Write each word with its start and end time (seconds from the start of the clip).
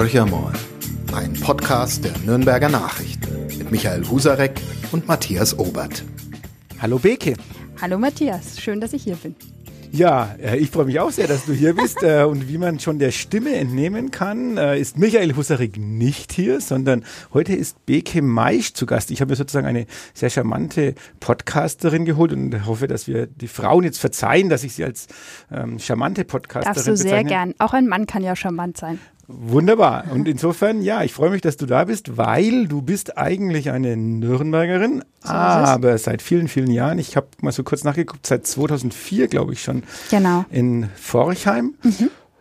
Horcher 0.00 0.26
ein 1.12 1.34
Podcast 1.34 2.06
der 2.06 2.12
Nürnberger 2.24 2.70
Nachrichten 2.70 3.58
mit 3.58 3.70
Michael 3.70 4.08
Husarek 4.08 4.58
und 4.92 5.06
Matthias 5.06 5.58
Obert. 5.58 6.04
Hallo 6.80 6.98
Beke. 6.98 7.34
Hallo 7.82 7.98
Matthias, 7.98 8.58
schön, 8.58 8.80
dass 8.80 8.94
ich 8.94 9.02
hier 9.02 9.16
bin. 9.16 9.36
Ja, 9.92 10.36
äh, 10.40 10.56
ich 10.56 10.70
freue 10.70 10.86
mich 10.86 11.00
auch 11.00 11.10
sehr, 11.10 11.26
dass 11.26 11.44
du 11.44 11.52
hier 11.52 11.74
bist. 11.74 12.02
Äh, 12.02 12.22
und 12.22 12.48
wie 12.48 12.56
man 12.56 12.80
schon 12.80 12.98
der 12.98 13.10
Stimme 13.10 13.54
entnehmen 13.56 14.10
kann, 14.10 14.56
äh, 14.56 14.80
ist 14.80 14.96
Michael 14.96 15.36
Husarek 15.36 15.76
nicht 15.76 16.32
hier, 16.32 16.62
sondern 16.62 17.04
heute 17.34 17.54
ist 17.54 17.84
Beke 17.84 18.22
Maisch 18.22 18.72
zu 18.72 18.86
Gast. 18.86 19.10
Ich 19.10 19.20
habe 19.20 19.32
mir 19.32 19.36
sozusagen 19.36 19.66
eine 19.66 19.84
sehr 20.14 20.30
charmante 20.30 20.94
Podcasterin 21.18 22.06
geholt 22.06 22.32
und 22.32 22.64
hoffe, 22.64 22.86
dass 22.86 23.06
wir 23.06 23.26
die 23.26 23.48
Frauen 23.48 23.84
jetzt 23.84 23.98
verzeihen, 23.98 24.48
dass 24.48 24.64
ich 24.64 24.72
sie 24.72 24.84
als 24.84 25.08
ähm, 25.52 25.78
charmante 25.78 26.24
Podcasterin 26.24 26.74
Darfst 26.74 26.88
du 26.88 26.96
sehr 26.96 27.22
bezeichne. 27.22 27.28
gern. 27.28 27.54
Auch 27.58 27.74
ein 27.74 27.86
Mann 27.86 28.06
kann 28.06 28.22
ja 28.22 28.34
charmant 28.34 28.78
sein. 28.78 28.98
Wunderbar. 29.32 30.04
Und 30.12 30.26
insofern, 30.28 30.82
ja, 30.82 31.02
ich 31.02 31.12
freue 31.12 31.30
mich, 31.30 31.40
dass 31.42 31.56
du 31.56 31.66
da 31.66 31.84
bist, 31.84 32.16
weil 32.16 32.66
du 32.66 32.82
bist 32.82 33.16
eigentlich 33.16 33.70
eine 33.70 33.96
Nürnbergerin, 33.96 35.04
So 35.22 35.28
aber 35.30 35.96
seit 35.98 36.22
vielen, 36.22 36.48
vielen 36.48 36.70
Jahren, 36.70 36.98
ich 36.98 37.16
habe 37.16 37.28
mal 37.40 37.52
so 37.52 37.62
kurz 37.62 37.84
nachgeguckt, 37.84 38.26
seit 38.26 38.46
2004, 38.46 39.28
glaube 39.28 39.52
ich, 39.52 39.62
schon 39.62 39.82
Genau. 40.10 40.44
in 40.50 40.88
Forchheim. 40.96 41.74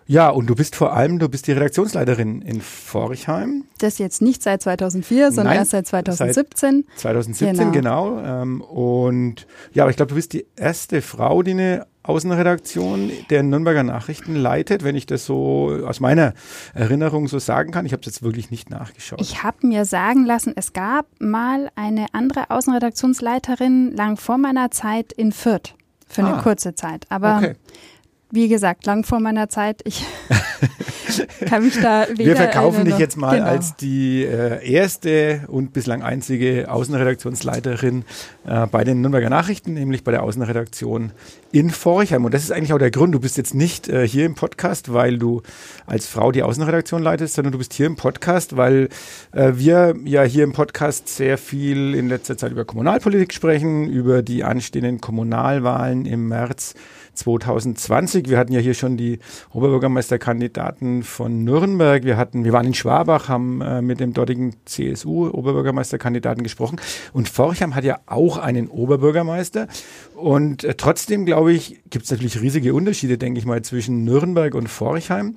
Ja, 0.08 0.30
und 0.30 0.48
du 0.48 0.56
bist 0.56 0.76
vor 0.76 0.94
allem, 0.94 1.20
du 1.20 1.30
bist 1.30 1.46
die 1.46 1.52
Redaktionsleiterin 1.52 2.42
in 2.42 2.62
Forchheim. 2.62 3.66
Das 3.78 4.00
jetzt 4.00 4.24
nicht 4.24 4.42
seit 4.42 4.64
2004, 4.64 5.28
sondern 5.32 5.46
Nein, 5.54 5.58
erst 5.60 5.70
seit 5.72 5.86
2017. 5.86 6.86
2017, 6.96 7.72
genau. 7.72 8.20
Ähm, 8.20 8.62
und 8.62 9.46
ja, 9.72 9.84
aber 9.84 9.92
ich 9.92 9.98
glaube, 9.98 10.10
du 10.10 10.16
bist 10.16 10.34
die 10.34 10.48
erste 10.56 11.04
Frau, 11.04 11.44
die 11.44 11.52
eine 11.52 11.86
Außenredaktion 12.10 13.12
der 13.30 13.44
Nürnberger 13.44 13.84
Nachrichten 13.84 14.36
leitet, 14.36 14.84
wenn 14.84 14.96
ich 14.96 15.06
das 15.06 15.26
so 15.26 15.80
aus 15.86 16.00
meiner 16.00 16.34
Erinnerung 16.74 17.28
so 17.28 17.38
sagen 17.40 17.72
kann. 17.72 17.86
Ich 17.86 17.92
habe 17.94 18.02
es 18.02 18.08
jetzt 18.08 18.24
wirklich 18.24 18.50
nicht 18.52 18.70
nachgeschaut. 18.70 19.22
Ich 19.22 19.44
habe 19.44 19.66
mir 19.68 19.86
sagen 19.86 20.26
lassen, 20.26 20.54
es 20.56 20.74
gab 20.74 21.06
mal 21.20 21.70
eine 21.76 22.08
andere 22.14 22.50
Außenredaktionsleiterin 22.50 23.96
lang 23.96 24.18
vor 24.18 24.38
meiner 24.38 24.72
Zeit 24.72 25.14
in 25.14 25.32
Fürth. 25.32 25.76
Für 26.08 26.26
eine 26.26 26.38
Ah. 26.38 26.42
kurze 26.42 26.74
Zeit. 26.74 27.06
Aber 27.10 27.38
okay. 27.38 27.56
Wie 28.32 28.48
gesagt, 28.48 28.86
lang 28.86 29.04
vor 29.04 29.20
meiner 29.20 29.50
Zeit. 29.50 29.82
Ich 29.86 30.06
kann 31.48 31.64
mich 31.64 31.80
da 31.82 32.08
weder 32.10 32.26
Wir 32.26 32.36
verkaufen 32.36 32.86
dich 32.86 32.98
jetzt 32.98 33.18
mal 33.18 33.38
Genau. 33.38 33.50
als 33.50 33.76
die 33.76 34.24
äh, 34.24 34.64
erste 34.72 35.42
und 35.48 35.74
bislang 35.74 36.04
einzige 36.04 36.70
Außenredaktionsleiterin 36.72 38.06
äh, 38.46 38.68
bei 38.68 38.84
den 38.84 39.02
Nürnberger 39.02 39.30
Nachrichten, 39.30 39.74
nämlich 39.74 40.04
bei 40.04 40.12
der 40.12 40.24
Außenredaktion 40.24 41.12
in 41.52 41.72
Forchheim. 41.72 42.26
Und 42.26 42.34
das 42.34 42.44
ist 42.44 42.52
eigentlich 42.52 42.74
auch 42.74 42.78
der 42.80 42.92
Grund. 42.92 43.14
Du 43.16 43.20
bist 43.20 43.38
jetzt 43.38 43.56
nicht 43.56 43.90
äh, 43.90 44.08
hier 44.08 44.26
im 44.26 44.36
Podcast, 44.36 44.94
weil 44.94 45.18
du 45.18 45.42
als 45.88 46.06
Frau 46.06 46.32
die 46.32 46.44
Außenredaktion 46.44 47.02
leitest, 47.02 47.34
sondern 47.36 47.52
du 47.52 47.58
bist 47.58 47.74
hier 47.74 47.88
im 47.88 47.96
Podcast, 47.96 48.56
weil 48.58 48.90
äh, 49.32 49.54
wir 49.56 49.96
ja 50.06 50.24
hier 50.24 50.44
im 50.44 50.54
Podcast 50.54 51.08
sehr 51.08 51.38
viel 51.38 51.96
in 51.96 52.10
letzter 52.10 52.38
Zeit 52.38 52.52
über 52.52 52.66
Kommunalpolitik 52.66 53.34
sprechen, 53.34 53.90
über 53.90 54.22
die 54.22 54.44
anstehenden 54.44 55.02
Kommunalwahlen 55.02 56.06
im 56.06 56.28
März 56.28 56.76
2020. 57.20 58.30
Wir 58.30 58.38
hatten 58.38 58.54
ja 58.54 58.60
hier 58.60 58.74
schon 58.74 58.98
die 58.98 59.20
Oberbürgermeisterkandidaten 59.54 61.04
von 61.04 61.44
Nürnberg. 61.44 62.04
Wir 62.04 62.18
hatten, 62.18 62.44
wir 62.44 62.54
waren 62.54 62.66
in 62.66 62.74
Schwabach, 62.74 63.30
haben 63.30 63.62
äh, 63.62 63.82
mit 63.82 64.00
dem 64.00 64.14
dortigen 64.14 64.56
CSU-Oberbürgermeisterkandidaten 64.66 66.44
gesprochen. 66.44 66.80
Und 67.14 67.30
Forchheim 67.30 67.76
hat 67.76 67.84
ja 67.84 68.00
auch 68.06 68.38
einen 68.38 68.68
Oberbürgermeister. 68.68 69.68
Und 70.16 70.64
äh, 70.64 70.76
trotzdem, 70.76 71.26
glaube 71.26 71.54
ich, 71.54 71.82
gibt 71.90 72.06
es 72.06 72.12
natürlich 72.12 72.42
riesige 72.42 72.74
Unterschiede, 72.74 73.18
denke 73.18 73.40
ich 73.40 73.46
mal, 73.46 73.62
zwischen 73.62 74.04
Nürnberg 74.04 74.56
und 74.56 74.68
Forchheim. 74.68 75.36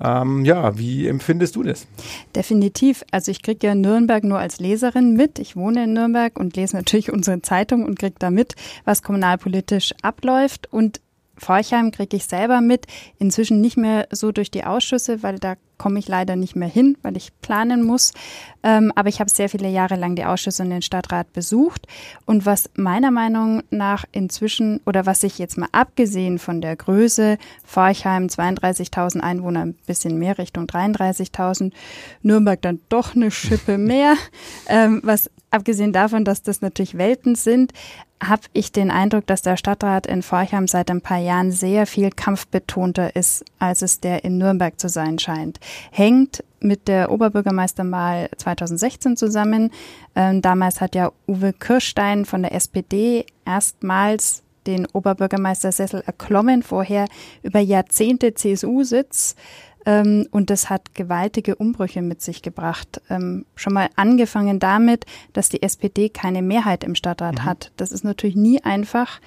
Ähm, 0.00 0.44
ja, 0.44 0.78
wie 0.78 1.08
empfindest 1.08 1.56
du 1.56 1.62
das? 1.62 1.86
Definitiv. 2.34 3.04
Also 3.10 3.30
ich 3.30 3.42
kriege 3.42 3.66
ja 3.66 3.74
Nürnberg 3.74 4.24
nur 4.24 4.38
als 4.38 4.60
Leserin 4.60 5.14
mit. 5.14 5.38
Ich 5.38 5.56
wohne 5.56 5.84
in 5.84 5.92
Nürnberg 5.92 6.38
und 6.38 6.56
lese 6.56 6.76
natürlich 6.76 7.12
unsere 7.12 7.42
Zeitung 7.42 7.84
und 7.84 7.98
kriege 7.98 8.14
da 8.18 8.30
mit, 8.30 8.54
was 8.84 9.02
kommunalpolitisch 9.02 9.94
abläuft. 10.02 10.72
Und 10.72 11.00
Forchheim 11.38 11.90
kriege 11.90 12.16
ich 12.16 12.26
selber 12.26 12.60
mit. 12.60 12.86
Inzwischen 13.18 13.60
nicht 13.60 13.76
mehr 13.76 14.08
so 14.10 14.32
durch 14.32 14.50
die 14.50 14.64
Ausschüsse, 14.64 15.22
weil 15.22 15.38
da 15.38 15.56
komme 15.78 15.98
ich 15.98 16.08
leider 16.08 16.36
nicht 16.36 16.56
mehr 16.56 16.68
hin, 16.68 16.98
weil 17.02 17.16
ich 17.16 17.32
planen 17.40 17.84
muss. 17.84 18.12
Ähm, 18.62 18.92
aber 18.96 19.08
ich 19.08 19.20
habe 19.20 19.30
sehr 19.30 19.48
viele 19.48 19.68
Jahre 19.68 19.96
lang 19.96 20.16
die 20.16 20.24
Ausschüsse 20.24 20.62
und 20.64 20.70
den 20.70 20.82
Stadtrat 20.82 21.32
besucht. 21.32 21.86
Und 22.26 22.44
was 22.44 22.68
meiner 22.74 23.10
Meinung 23.10 23.62
nach 23.70 24.04
inzwischen, 24.12 24.80
oder 24.84 25.06
was 25.06 25.20
sich 25.20 25.38
jetzt 25.38 25.56
mal 25.56 25.68
abgesehen 25.72 26.38
von 26.38 26.60
der 26.60 26.76
Größe, 26.76 27.38
Forchheim 27.64 28.26
32.000 28.26 29.20
Einwohner, 29.20 29.66
ein 29.66 29.74
bisschen 29.86 30.18
mehr 30.18 30.36
Richtung 30.38 30.64
33.000, 30.64 31.72
Nürnberg 32.22 32.60
dann 32.60 32.80
doch 32.88 33.14
eine 33.14 33.30
Schippe 33.30 33.78
mehr, 33.78 34.14
ähm, 34.66 35.00
was 35.04 35.30
abgesehen 35.50 35.92
davon, 35.92 36.24
dass 36.24 36.42
das 36.42 36.60
natürlich 36.60 36.98
Welten 36.98 37.34
sind, 37.34 37.72
habe 38.22 38.42
ich 38.52 38.72
den 38.72 38.90
Eindruck, 38.90 39.26
dass 39.26 39.42
der 39.42 39.56
Stadtrat 39.56 40.06
in 40.06 40.22
Forchheim 40.22 40.66
seit 40.66 40.90
ein 40.90 41.00
paar 41.00 41.18
Jahren 41.18 41.52
sehr 41.52 41.86
viel 41.86 42.10
kampfbetonter 42.10 43.14
ist, 43.14 43.44
als 43.58 43.82
es 43.82 44.00
der 44.00 44.24
in 44.24 44.38
Nürnberg 44.38 44.78
zu 44.78 44.88
sein 44.88 45.18
scheint. 45.18 45.60
Hängt 45.90 46.44
mit 46.60 46.88
der 46.88 47.10
Oberbürgermeisterwahl 47.10 48.28
2016 48.36 49.16
zusammen. 49.16 49.70
Ähm, 50.14 50.42
damals 50.42 50.80
hat 50.80 50.94
ja 50.94 51.12
Uwe 51.26 51.52
Kirstein 51.52 52.24
von 52.24 52.42
der 52.42 52.54
SPD 52.54 53.26
erstmals 53.44 54.42
den 54.66 54.86
Oberbürgermeistersessel 54.86 56.02
erklommen, 56.04 56.62
vorher 56.62 57.06
über 57.42 57.60
Jahrzehnte 57.60 58.34
CSU-Sitz. 58.34 59.34
Ähm, 59.86 60.26
und 60.30 60.50
das 60.50 60.68
hat 60.68 60.94
gewaltige 60.94 61.56
Umbrüche 61.56 62.02
mit 62.02 62.20
sich 62.20 62.42
gebracht. 62.42 63.00
Ähm, 63.08 63.46
schon 63.54 63.72
mal 63.72 63.88
angefangen 63.96 64.58
damit, 64.58 65.06
dass 65.32 65.48
die 65.48 65.62
SPD 65.62 66.10
keine 66.10 66.42
Mehrheit 66.42 66.84
im 66.84 66.94
Stadtrat 66.94 67.44
hat. 67.44 67.72
Das 67.76 67.92
ist 67.92 68.04
natürlich 68.04 68.36
nie 68.36 68.62
einfach. 68.62 69.20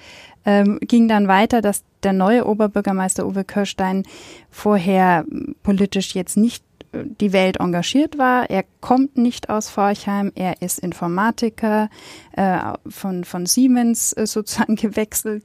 Ähm, 0.44 0.78
ging 0.80 1.06
dann 1.08 1.28
weiter, 1.28 1.60
dass 1.62 1.84
der 2.02 2.12
neue 2.12 2.46
Oberbürgermeister 2.46 3.26
Uwe 3.26 3.44
Kirstein 3.44 4.02
vorher 4.50 5.24
politisch 5.62 6.14
jetzt 6.14 6.36
nicht 6.36 6.64
äh, 6.92 7.04
die 7.20 7.32
Welt 7.32 7.58
engagiert 7.60 8.18
war. 8.18 8.50
Er 8.50 8.64
kommt 8.80 9.16
nicht 9.16 9.50
aus 9.50 9.68
Forchheim, 9.70 10.32
er 10.34 10.60
ist 10.60 10.80
Informatiker, 10.80 11.88
äh, 12.36 12.58
von, 12.88 13.24
von 13.24 13.46
Siemens 13.46 14.12
äh, 14.14 14.26
sozusagen 14.26 14.74
gewechselt. 14.86 15.44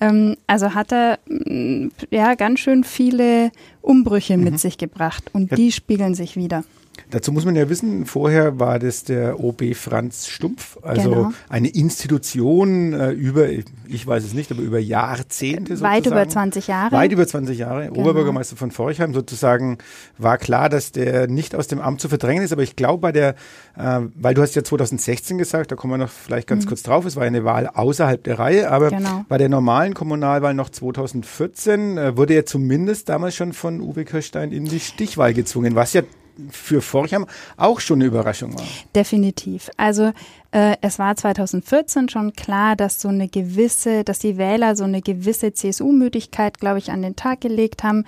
Ähm, 0.00 0.36
also 0.46 0.74
hat 0.74 0.92
er 0.92 1.18
mm, 1.28 1.88
ja 2.10 2.34
ganz 2.34 2.60
schön 2.60 2.84
viele 2.84 3.50
Umbrüche 3.82 4.38
mit 4.38 4.58
sich 4.58 4.78
gebracht 4.78 5.24
und 5.34 5.50
Ja. 5.50 5.56
die 5.56 5.72
spiegeln 5.72 6.14
sich 6.14 6.36
wieder. 6.36 6.64
Dazu 7.10 7.32
muss 7.32 7.44
man 7.44 7.56
ja 7.56 7.68
wissen, 7.68 8.06
vorher 8.06 8.58
war 8.58 8.78
das 8.78 9.04
der 9.04 9.40
OB 9.40 9.74
Franz 9.74 10.26
Stumpf, 10.28 10.78
also 10.82 11.10
Genau. 11.10 11.32
eine 11.48 11.68
Institution 11.68 12.92
äh, 12.92 13.10
über, 13.10 13.48
ich 13.48 14.06
weiß 14.06 14.24
es 14.24 14.34
nicht, 14.34 14.50
aber 14.50 14.60
über 14.62 14.78
Jahrzehnte 14.78 15.76
sozusagen. 15.76 15.94
Weit 15.96 16.06
über 16.06 16.28
20 16.28 16.66
Jahre. 16.66 16.92
Weit 16.96 17.12
über 17.12 17.26
20 17.26 17.58
Jahre, 17.58 17.88
Genau. 17.88 18.00
Oberbürgermeister 18.00 18.56
von 18.56 18.70
Forchheim 18.70 19.14
sozusagen, 19.14 19.78
war 20.18 20.38
klar, 20.38 20.68
dass 20.68 20.92
der 20.92 21.28
nicht 21.28 21.54
aus 21.54 21.66
dem 21.68 21.80
Amt 21.80 22.00
zu 22.00 22.08
verdrängen 22.08 22.42
ist, 22.44 22.52
aber 22.52 22.62
ich 22.62 22.76
glaube 22.76 23.00
bei 23.00 23.12
der, 23.12 23.34
äh, 23.76 24.00
weil 24.14 24.34
du 24.34 24.42
hast 24.42 24.54
ja 24.54 24.64
2016 24.64 25.38
gesagt, 25.38 25.70
da 25.72 25.76
kommen 25.76 25.92
wir 25.94 25.98
noch 25.98 26.10
vielleicht 26.10 26.46
ganz 26.48 26.66
kurz 26.66 26.82
drauf, 26.82 27.04
es 27.04 27.16
war 27.16 27.24
eine 27.24 27.44
Wahl 27.44 27.66
außerhalb 27.72 28.22
der 28.24 28.38
Reihe, 28.38 28.70
aber 28.70 28.86
Mhm. 28.90 28.96
Genau. 28.98 29.24
bei 29.28 29.38
der 29.38 29.48
normalen 29.48 29.94
Kommunalwahl 29.94 30.54
noch 30.54 30.70
2014 30.70 31.98
äh, 31.98 32.16
wurde 32.16 32.34
er 32.34 32.46
zumindest 32.46 33.08
damals 33.08 33.36
schon 33.36 33.52
von 33.52 33.80
Uwe 33.80 34.04
Kirstein 34.04 34.52
in 34.52 34.64
die 34.64 34.80
Stichwahl 34.80 35.34
gezwungen, 35.34 35.74
was 35.74 35.92
ja 35.92 36.02
für 36.50 36.80
Forchheim 36.80 37.26
auch 37.56 37.80
schon 37.80 37.98
eine 37.98 38.06
Überraschung 38.06 38.54
war. 38.54 38.64
Definitiv. 38.94 39.70
Also 39.76 40.12
äh, 40.50 40.76
es 40.80 40.98
war 40.98 41.16
2014 41.16 42.08
schon 42.08 42.32
klar, 42.32 42.76
dass 42.76 43.00
so 43.00 43.08
eine 43.08 43.28
gewisse, 43.28 44.04
dass 44.04 44.18
die 44.18 44.38
Wähler 44.38 44.76
so 44.76 44.84
eine 44.84 45.02
gewisse 45.02 45.52
CSU-Müdigkeit, 45.52 46.58
glaube 46.58 46.78
ich, 46.78 46.90
an 46.90 47.02
den 47.02 47.16
Tag 47.16 47.40
gelegt 47.40 47.82
haben. 47.82 48.04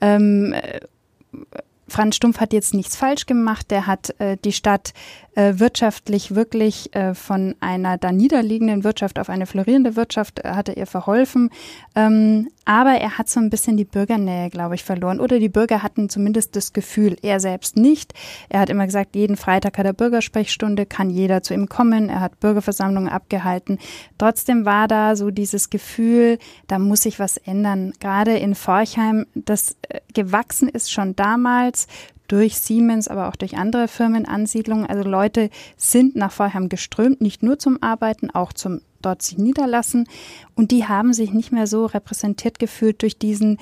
Ähm, 0.00 0.54
äh, 0.54 0.80
Franz 1.92 2.16
Stumpf 2.16 2.40
hat 2.40 2.54
jetzt 2.54 2.72
nichts 2.72 2.96
falsch 2.96 3.26
gemacht. 3.26 3.70
Der 3.70 3.86
hat 3.86 4.18
äh, 4.18 4.38
die 4.42 4.52
Stadt 4.52 4.94
äh, 5.34 5.54
wirtschaftlich 5.56 6.34
wirklich 6.34 6.94
äh, 6.94 7.14
von 7.14 7.54
einer 7.60 7.98
da 7.98 8.12
niederliegenden 8.12 8.82
Wirtschaft 8.82 9.18
auf 9.18 9.28
eine 9.28 9.46
florierende 9.46 9.96
Wirtschaft 9.96 10.40
äh, 10.40 10.48
hat 10.50 10.68
er 10.68 10.76
ihr 10.76 10.86
verholfen. 10.86 11.50
Ähm, 11.94 12.48
aber 12.64 12.92
er 12.92 13.18
hat 13.18 13.28
so 13.28 13.40
ein 13.40 13.50
bisschen 13.50 13.76
die 13.76 13.84
Bürgernähe, 13.84 14.48
glaube 14.48 14.74
ich, 14.74 14.84
verloren. 14.84 15.20
Oder 15.20 15.38
die 15.38 15.48
Bürger 15.48 15.82
hatten 15.82 16.08
zumindest 16.08 16.54
das 16.54 16.72
Gefühl, 16.72 17.16
er 17.22 17.40
selbst 17.40 17.76
nicht. 17.76 18.14
Er 18.48 18.60
hat 18.60 18.70
immer 18.70 18.86
gesagt, 18.86 19.16
jeden 19.16 19.36
Freitag 19.36 19.78
hat 19.78 19.86
er 19.86 19.92
Bürgersprechstunde, 19.92 20.86
kann 20.86 21.10
jeder 21.10 21.42
zu 21.42 21.54
ihm 21.54 21.68
kommen. 21.68 22.08
Er 22.08 22.20
hat 22.20 22.40
Bürgerversammlungen 22.40 23.08
abgehalten. 23.08 23.78
Trotzdem 24.16 24.64
war 24.64 24.86
da 24.86 25.16
so 25.16 25.30
dieses 25.30 25.70
Gefühl, 25.70 26.38
da 26.68 26.78
muss 26.78 27.02
sich 27.02 27.18
was 27.18 27.36
ändern. 27.36 27.92
Gerade 28.00 28.36
in 28.36 28.54
Forchheim, 28.54 29.26
das 29.34 29.76
äh, 29.88 30.00
gewachsen 30.14 30.68
ist 30.68 30.92
schon 30.92 31.16
damals 31.16 31.81
durch 32.28 32.58
Siemens, 32.58 33.08
aber 33.08 33.28
auch 33.28 33.36
durch 33.36 33.58
andere 33.58 33.88
Firmenansiedlungen. 33.88 34.86
Also 34.86 35.08
Leute 35.08 35.50
sind 35.76 36.16
nach 36.16 36.32
Forchheim 36.32 36.68
geströmt, 36.68 37.20
nicht 37.20 37.42
nur 37.42 37.58
zum 37.58 37.82
Arbeiten, 37.82 38.30
auch 38.30 38.52
zum 38.52 38.80
dort 39.02 39.22
sich 39.22 39.36
niederlassen. 39.36 40.06
Und 40.54 40.70
die 40.70 40.86
haben 40.86 41.12
sich 41.12 41.32
nicht 41.32 41.52
mehr 41.52 41.66
so 41.66 41.86
repräsentiert 41.86 42.58
gefühlt 42.58 43.02
durch 43.02 43.18
diesen 43.18 43.58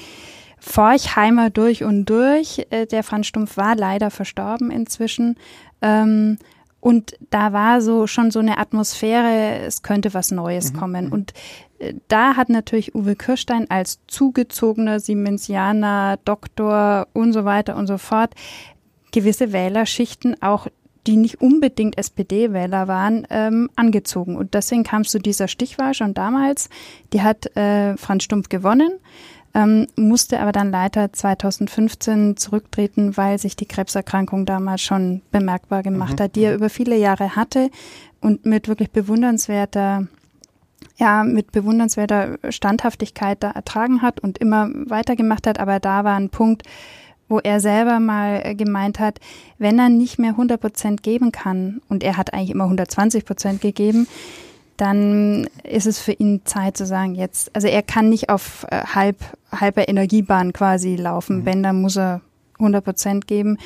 Forchheimer 0.61 1.51
durch 1.51 1.83
und 1.83 2.05
durch. 2.05 2.67
Äh, 2.71 2.87
der 2.87 3.03
Franz 3.03 3.27
Stumpf 3.27 3.57
war 3.57 3.75
leider 3.75 4.11
verstorben 4.11 4.71
inzwischen. 4.71 5.37
Ähm, 5.83 6.37
und 6.81 7.15
da 7.31 7.53
war 7.53 7.81
so 7.81 8.07
schon 8.07 8.31
so 8.31 8.39
eine 8.39 8.59
Atmosphäre, 8.59 9.61
es 9.67 9.83
könnte 9.83 10.15
was 10.15 10.31
Neues 10.31 10.73
mhm. 10.73 10.77
kommen. 10.77 11.07
Mhm. 11.07 11.13
Und 11.13 11.33
äh, 11.79 11.95
da 12.09 12.37
hat 12.37 12.49
natürlich 12.49 12.95
Uwe 12.95 13.17
Kirstein 13.17 13.71
als 13.71 14.01
zugezogener 14.07 14.99
Siemensianer, 15.01 16.19
Doktor 16.25 17.09
und 17.13 17.33
so 17.33 17.45
weiter 17.45 17.77
und 17.77 17.87
so 17.87 17.99
fort 17.99 18.35
gewisse 19.13 19.53
Wählerschichten 19.53 20.41
auch 20.41 20.69
die 21.07 21.17
nicht 21.17 21.41
unbedingt 21.41 21.97
SPD-Wähler 21.97 22.87
waren, 22.87 23.27
ähm, 23.31 23.71
angezogen. 23.75 24.37
Und 24.37 24.53
deswegen 24.53 24.85
kam 24.85 25.03
es 25.03 25.09
zu 25.11 25.19
dieser 25.19 25.49
Stichwahl 25.49 25.95
schon 25.95 26.13
damals. 26.13 26.69
Die 27.13 27.23
hat 27.23 27.57
äh, 27.57 27.97
Franz 27.97 28.25
Stumpf 28.25 28.51
gewonnen 28.51 28.93
ähm, 29.55 29.87
musste 29.97 30.41
aber 30.41 30.53
dann 30.53 30.71
leider 30.71 31.13
2015 31.13 32.37
zurücktreten, 32.37 33.17
weil 33.17 33.39
sich 33.39 33.57
die 33.57 33.67
Krebserkrankung 33.67 34.47
damals 34.47 34.81
schon 34.81 35.23
bemerkbar 35.31 35.83
gemacht 35.83 36.19
mhm. 36.19 36.23
hat, 36.25 36.37
die 36.37 36.45
er 36.45 36.55
über 36.55 36.71
viele 36.71 36.97
Jahre 36.97 37.37
hatte 37.37 37.71
und 38.21 38.47
mit 38.47 38.69
wirklich 38.69 38.91
bewundernswerter 38.91 40.07
ja, 40.97 41.25
mit 41.25 41.53
bewundernswerter 41.53 42.39
Standhaftigkeit 42.51 43.43
da 43.43 43.51
ertragen 43.51 44.03
hat 44.03 44.21
und 44.21 44.39
immer 44.39 44.71
weitergemacht 44.87 45.47
hat. 45.47 45.59
Aber 45.59 45.81
da 45.81 46.05
war 46.05 46.17
ein 46.17 46.29
Punkt, 46.29 46.63
wo 47.29 47.39
er 47.39 47.61
selber 47.61 48.01
mal 48.01 48.55
gemeint 48.55 48.99
hat, 48.99 49.19
wenn 49.59 49.79
er 49.79 49.89
nicht 49.89 50.19
mehr 50.19 50.33
100 50.33 50.61
Prozent 50.61 51.03
geben 51.03 51.33
kann, 51.33 51.81
und 51.89 52.03
er 52.03 52.17
hat 52.17 52.35
eigentlich 52.35 52.51
immer 52.51 52.65
120 52.65 53.25
Prozent 53.25 53.61
gegeben, 53.63 54.09
dann 54.81 55.47
ist 55.63 55.87
es 55.87 55.99
für 55.99 56.13
ihn 56.13 56.41
Zeit 56.47 56.77
zu 56.77 56.87
sagen, 56.87 57.15
jetzt, 57.15 57.55
also 57.55 57.69
er 57.69 57.83
kann 57.83 58.09
nicht 58.09 58.31
auf 58.31 58.67
äh, 58.71 58.83
halb, 58.95 59.19
halber 59.53 59.89
Energiebahn 59.89 60.55
quasi 60.55 60.97
laufen. 60.97 61.41
Mhm. 61.41 61.45
Wenn, 61.45 61.63
dann 61.63 61.83
muss 61.83 61.99
er 61.99 62.23
100 62.55 62.83
Prozent 62.83 63.27
geben. 63.27 63.59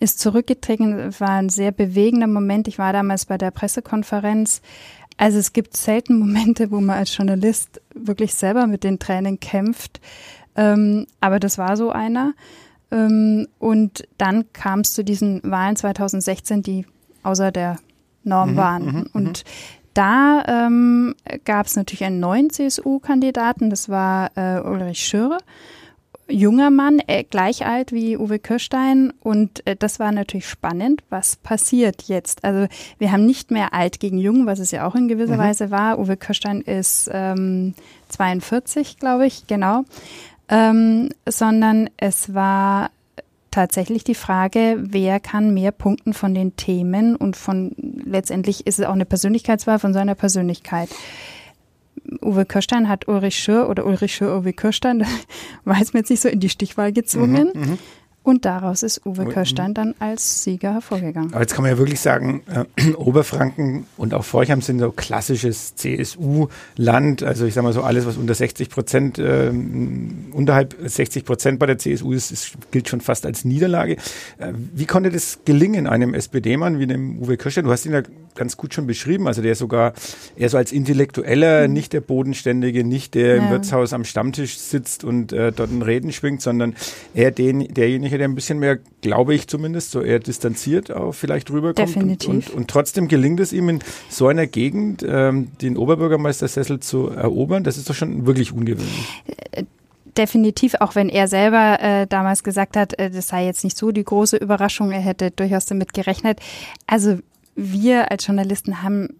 Ist 0.00 0.18
zurückgetreten, 0.18 1.14
war 1.20 1.30
ein 1.30 1.48
sehr 1.48 1.70
bewegender 1.70 2.26
Moment. 2.26 2.66
Ich 2.66 2.78
war 2.78 2.92
damals 2.92 3.26
bei 3.26 3.38
der 3.38 3.52
Pressekonferenz. 3.52 4.62
Also 5.16 5.38
es 5.38 5.52
gibt 5.52 5.76
selten 5.76 6.18
Momente, 6.18 6.72
wo 6.72 6.80
man 6.80 6.98
als 6.98 7.16
Journalist 7.16 7.80
wirklich 7.94 8.34
selber 8.34 8.66
mit 8.66 8.82
den 8.82 8.98
Tränen 8.98 9.38
kämpft. 9.38 10.00
Ähm, 10.56 11.06
aber 11.20 11.38
das 11.38 11.56
war 11.56 11.76
so 11.76 11.90
einer. 11.90 12.34
Ähm, 12.90 13.46
und 13.60 14.08
dann 14.18 14.52
kam 14.52 14.80
es 14.80 14.92
zu 14.92 15.04
diesen 15.04 15.40
Wahlen 15.44 15.76
2016, 15.76 16.62
die 16.62 16.84
außer 17.22 17.52
der 17.52 17.78
Norm 18.24 18.52
mhm, 18.52 18.56
waren. 18.56 18.84
Mhm, 18.84 19.10
und 19.12 19.44
da 19.94 20.44
ähm, 20.46 21.14
gab 21.44 21.66
es 21.66 21.76
natürlich 21.76 22.04
einen 22.04 22.20
neuen 22.20 22.50
CSU-Kandidaten, 22.50 23.70
das 23.70 23.88
war 23.88 24.30
äh, 24.36 24.60
Ulrich 24.60 25.00
Schürre. 25.00 25.38
Junger 26.28 26.70
Mann, 26.70 27.00
äh, 27.06 27.24
gleich 27.24 27.66
alt 27.66 27.92
wie 27.92 28.16
Uwe 28.16 28.38
Kirstein. 28.38 29.12
Und 29.20 29.66
äh, 29.66 29.76
das 29.76 29.98
war 29.98 30.12
natürlich 30.12 30.48
spannend. 30.48 31.02
Was 31.10 31.36
passiert 31.36 32.02
jetzt? 32.02 32.44
Also 32.44 32.68
wir 32.98 33.12
haben 33.12 33.26
nicht 33.26 33.50
mehr 33.50 33.74
alt 33.74 34.00
gegen 34.00 34.18
jung, 34.18 34.46
was 34.46 34.58
es 34.58 34.70
ja 34.70 34.86
auch 34.86 34.94
in 34.94 35.08
gewisser 35.08 35.34
mhm. 35.34 35.40
Weise 35.40 35.70
war. 35.70 35.98
Uwe 35.98 36.16
Kirstein 36.16 36.62
ist 36.62 37.10
ähm, 37.12 37.74
42, 38.08 38.98
glaube 38.98 39.26
ich, 39.26 39.46
genau. 39.46 39.84
Ähm, 40.48 41.10
sondern 41.28 41.90
es 41.96 42.34
war 42.34 42.90
tatsächlich 43.52 44.02
die 44.02 44.16
Frage, 44.16 44.78
wer 44.80 45.20
kann 45.20 45.54
mehr 45.54 45.70
punkten 45.70 46.12
von 46.12 46.34
den 46.34 46.56
Themen 46.56 47.14
und 47.14 47.36
von 47.36 47.72
letztendlich 47.76 48.66
ist 48.66 48.80
es 48.80 48.86
auch 48.86 48.94
eine 48.94 49.04
Persönlichkeitswahl 49.04 49.78
von 49.78 49.92
seiner 49.92 50.16
Persönlichkeit. 50.16 50.88
Uwe 52.20 52.44
Kirstein 52.44 52.88
hat 52.88 53.06
Ulrich 53.06 53.36
Schür 53.36 53.68
oder 53.68 53.86
Ulrich 53.86 54.14
Schür 54.14 54.38
Uwe 54.38 54.52
Kirstein, 54.52 55.06
weiß 55.64 55.92
mir 55.92 56.00
jetzt 56.00 56.10
nicht 56.10 56.22
so 56.22 56.28
in 56.28 56.40
die 56.40 56.48
Stichwahl 56.48 56.92
gezwungen. 56.92 57.52
Mhm, 57.54 57.60
mhm. 57.60 57.78
Und 58.24 58.44
daraus 58.44 58.84
ist 58.84 59.04
Uwe 59.04 59.26
Kirstein 59.26 59.74
dann 59.74 59.94
als 59.98 60.44
Sieger 60.44 60.74
hervorgegangen. 60.74 61.32
Aber 61.32 61.40
jetzt 61.40 61.54
kann 61.54 61.62
man 61.62 61.72
ja 61.72 61.78
wirklich 61.78 62.00
sagen, 62.00 62.42
äh, 62.76 62.92
Oberfranken 62.96 63.86
und 63.96 64.14
auch 64.14 64.24
Forchheim 64.24 64.62
sind 64.62 64.78
so 64.78 64.92
klassisches 64.92 65.74
CSU-Land. 65.74 67.24
Also 67.24 67.46
ich 67.46 67.54
sage 67.54 67.64
mal 67.64 67.72
so 67.72 67.82
alles, 67.82 68.06
was 68.06 68.16
unter 68.16 68.34
60 68.34 68.70
Prozent, 68.70 69.18
äh, 69.18 69.50
unterhalb 70.32 70.76
60 70.84 71.24
Prozent 71.24 71.58
bei 71.58 71.66
der 71.66 71.78
CSU 71.78 72.12
ist, 72.12 72.30
ist, 72.30 72.52
gilt 72.70 72.88
schon 72.88 73.00
fast 73.00 73.26
als 73.26 73.44
Niederlage. 73.44 73.96
Äh, 74.38 74.52
wie 74.72 74.86
konnte 74.86 75.10
das 75.10 75.40
gelingen, 75.44 75.88
einem 75.88 76.14
SPD-Mann 76.14 76.78
wie 76.78 76.86
dem 76.86 77.20
Uwe 77.20 77.36
Kirstein? 77.36 77.64
Du 77.64 77.72
hast 77.72 77.86
ihn 77.86 77.92
ja 77.92 78.02
ganz 78.34 78.56
gut 78.56 78.74
schon 78.74 78.86
beschrieben. 78.86 79.26
Also 79.26 79.42
der 79.42 79.54
sogar 79.54 79.92
eher 80.36 80.48
so 80.48 80.56
als 80.56 80.72
Intellektueller, 80.72 81.66
mhm. 81.66 81.74
nicht 81.74 81.92
der 81.92 82.00
Bodenständige, 82.00 82.84
nicht 82.84 83.14
der 83.14 83.36
ja. 83.36 83.42
im 83.42 83.50
Wirtshaus 83.50 83.92
am 83.92 84.04
Stammtisch 84.04 84.58
sitzt 84.58 85.04
und 85.04 85.32
äh, 85.32 85.52
dort 85.52 85.70
ein 85.70 85.82
Reden 85.82 86.12
schwingt, 86.12 86.42
sondern 86.42 86.74
eher 87.14 87.30
den, 87.30 87.72
derjenige, 87.72 88.11
Michael, 88.12 88.18
der 88.18 88.28
ein 88.28 88.34
bisschen 88.34 88.58
mehr, 88.58 88.78
glaube 89.00 89.34
ich 89.34 89.48
zumindest, 89.48 89.90
so 89.90 90.02
eher 90.02 90.18
distanziert 90.18 90.90
auch 90.90 91.12
vielleicht 91.12 91.50
rüberkommt. 91.50 91.88
Definitiv. 91.88 92.28
Und, 92.28 92.48
und, 92.48 92.54
und 92.54 92.68
trotzdem 92.68 93.08
gelingt 93.08 93.40
es 93.40 93.52
ihm 93.52 93.68
in 93.68 93.80
so 94.08 94.28
einer 94.28 94.46
Gegend, 94.46 95.04
ähm, 95.06 95.50
den 95.60 95.76
Oberbürgermeistersessel 95.76 96.80
zu 96.80 97.08
erobern. 97.08 97.64
Das 97.64 97.76
ist 97.76 97.88
doch 97.88 97.94
schon 97.94 98.26
wirklich 98.26 98.52
ungewöhnlich. 98.52 99.22
Äh, 99.52 99.64
definitiv, 100.16 100.74
auch 100.80 100.94
wenn 100.94 101.08
er 101.08 101.26
selber 101.28 101.80
äh, 101.80 102.06
damals 102.06 102.44
gesagt 102.44 102.76
hat, 102.76 102.98
äh, 102.98 103.10
das 103.10 103.28
sei 103.28 103.46
jetzt 103.46 103.64
nicht 103.64 103.76
so 103.76 103.90
die 103.90 104.04
große 104.04 104.36
Überraschung, 104.36 104.92
er 104.92 105.00
hätte 105.00 105.30
durchaus 105.30 105.64
damit 105.66 105.94
gerechnet. 105.94 106.38
Also 106.86 107.18
wir 107.54 108.10
als 108.10 108.26
Journalisten 108.26 108.82
haben 108.82 109.16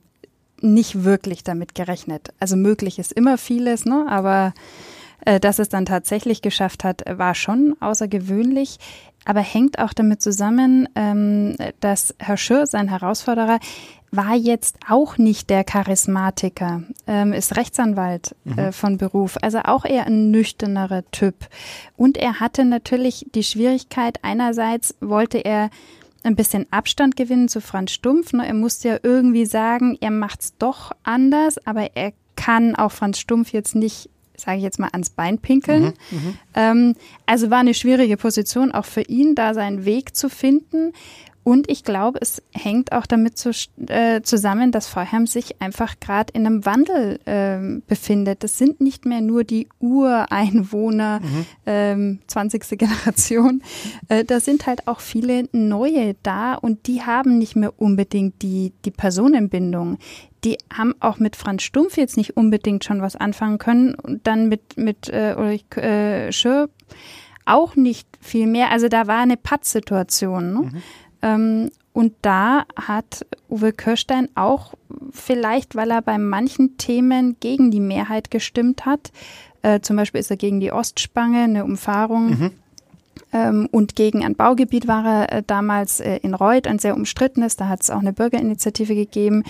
nicht 0.60 1.04
wirklich 1.04 1.42
damit 1.42 1.74
gerechnet. 1.74 2.32
Also 2.38 2.56
möglich 2.56 2.98
ist 2.98 3.12
immer 3.12 3.36
vieles, 3.36 3.84
ne? 3.84 4.06
aber 4.08 4.54
dass 5.40 5.58
es 5.58 5.68
dann 5.68 5.86
tatsächlich 5.86 6.42
geschafft 6.42 6.84
hat, 6.84 7.02
war 7.06 7.34
schon 7.34 7.76
außergewöhnlich, 7.80 8.78
aber 9.24 9.40
hängt 9.40 9.78
auch 9.78 9.92
damit 9.92 10.20
zusammen, 10.20 10.88
ähm, 10.94 11.56
dass 11.80 12.14
Herr 12.18 12.36
Schür, 12.36 12.66
sein 12.66 12.88
Herausforderer, 12.88 13.58
war 14.14 14.34
jetzt 14.34 14.76
auch 14.88 15.16
nicht 15.16 15.48
der 15.48 15.64
Charismatiker, 15.64 16.82
ähm, 17.06 17.32
ist 17.32 17.56
Rechtsanwalt 17.56 18.36
mhm. 18.44 18.58
äh, 18.58 18.72
von 18.72 18.98
Beruf, 18.98 19.38
also 19.40 19.60
auch 19.60 19.86
eher 19.86 20.06
ein 20.06 20.30
nüchternerer 20.30 21.02
Typ. 21.12 21.34
Und 21.96 22.18
er 22.18 22.38
hatte 22.38 22.66
natürlich 22.66 23.26
die 23.34 23.42
Schwierigkeit, 23.42 24.18
einerseits 24.22 24.94
wollte 25.00 25.38
er 25.38 25.70
ein 26.24 26.36
bisschen 26.36 26.66
Abstand 26.70 27.16
gewinnen 27.16 27.48
zu 27.48 27.60
Franz 27.60 27.92
Stumpf. 27.92 28.32
Ne? 28.32 28.46
Er 28.46 28.54
musste 28.54 28.88
ja 28.88 28.98
irgendwie 29.02 29.46
sagen, 29.46 29.96
er 30.00 30.10
macht's 30.10 30.56
doch 30.58 30.92
anders, 31.02 31.58
aber 31.66 31.96
er 31.96 32.12
kann 32.36 32.76
auch 32.76 32.92
Franz 32.92 33.18
Stumpf 33.18 33.52
jetzt 33.52 33.74
nicht 33.74 34.10
sage 34.42 34.58
ich 34.58 34.62
jetzt 34.62 34.78
mal, 34.78 34.90
ans 34.92 35.10
Bein 35.10 35.38
pinkeln. 35.38 35.94
Mhm, 36.10 36.18
mhm, 36.18 36.38
ähm, 36.54 36.94
also 37.26 37.50
war 37.50 37.58
eine 37.58 37.74
schwierige 37.74 38.16
Position 38.16 38.72
auch 38.72 38.84
für 38.84 39.02
ihn, 39.02 39.34
da 39.34 39.54
seinen 39.54 39.84
Weg 39.84 40.16
zu 40.16 40.28
finden. 40.28 40.92
Und 41.44 41.70
ich 41.70 41.82
glaube, 41.82 42.18
es 42.20 42.42
hängt 42.52 42.92
auch 42.92 43.06
damit 43.06 43.36
zu, 43.36 43.50
äh, 43.88 44.22
zusammen, 44.22 44.70
dass 44.70 44.86
Vorheim 44.86 45.26
sich 45.26 45.60
einfach 45.60 45.98
gerade 46.00 46.32
in 46.32 46.46
einem 46.46 46.64
Wandel 46.64 47.18
äh, 47.24 47.80
befindet. 47.86 48.44
Das 48.44 48.58
sind 48.58 48.80
nicht 48.80 49.04
mehr 49.04 49.20
nur 49.20 49.42
die 49.42 49.68
Ureinwohner, 49.80 51.20
mhm. 51.20 51.46
ähm, 51.66 52.18
20. 52.26 52.78
Generation. 52.78 53.62
Äh, 54.08 54.24
da 54.24 54.40
sind 54.40 54.66
halt 54.66 54.86
auch 54.86 55.00
viele 55.00 55.48
neue 55.52 56.14
da 56.22 56.54
und 56.54 56.86
die 56.86 57.02
haben 57.02 57.38
nicht 57.38 57.56
mehr 57.56 57.72
unbedingt 57.80 58.42
die, 58.42 58.72
die 58.84 58.90
Personenbindung 58.90 59.98
die 60.44 60.58
haben 60.72 60.94
auch 60.98 61.20
mit 61.20 61.36
Franz 61.36 61.62
Stumpf 61.62 61.96
jetzt 61.96 62.16
nicht 62.16 62.36
unbedingt 62.36 62.84
schon 62.84 63.00
was 63.00 63.14
anfangen 63.14 63.58
können 63.58 63.94
und 63.94 64.26
dann 64.26 64.48
mit, 64.48 64.76
mit 64.76 65.08
äh, 65.08 65.36
Ulrich 65.38 65.76
äh, 65.76 66.32
Schür 66.32 66.68
auch 67.44 67.76
nicht 67.76 68.08
viel 68.20 68.46
mehr. 68.46 68.70
Also 68.70 68.88
da 68.88 69.06
war 69.06 69.20
eine 69.20 69.36
Pattsituation. 69.36 70.52
Ne? 70.52 70.60
Mhm. 70.60 70.82
Ähm, 71.22 71.70
und 71.92 72.14
da 72.22 72.64
hat 72.74 73.26
Uwe 73.50 73.72
Kirstein 73.72 74.28
auch 74.34 74.74
vielleicht, 75.10 75.76
weil 75.76 75.90
er 75.90 76.02
bei 76.02 76.18
manchen 76.18 76.78
Themen 76.78 77.36
gegen 77.40 77.70
die 77.70 77.80
Mehrheit 77.80 78.30
gestimmt 78.30 78.86
hat, 78.86 79.12
äh, 79.62 79.80
zum 79.80 79.96
Beispiel 79.96 80.20
ist 80.20 80.30
er 80.30 80.36
gegen 80.36 80.60
die 80.60 80.72
Ostspange, 80.72 81.44
eine 81.44 81.64
Umfahrung, 81.64 82.30
mhm. 82.30 82.50
ähm, 83.32 83.68
und 83.70 83.94
gegen 83.94 84.24
ein 84.24 84.34
Baugebiet 84.34 84.88
war 84.88 85.04
er 85.06 85.32
äh, 85.32 85.42
damals 85.46 86.00
äh, 86.00 86.16
in 86.22 86.34
Reuth, 86.34 86.66
ein 86.66 86.78
sehr 86.78 86.96
umstrittenes, 86.96 87.56
da 87.56 87.68
hat 87.68 87.82
es 87.82 87.90
auch 87.90 88.00
eine 88.00 88.12
Bürgerinitiative 88.12 88.94
gegeben, 88.94 89.44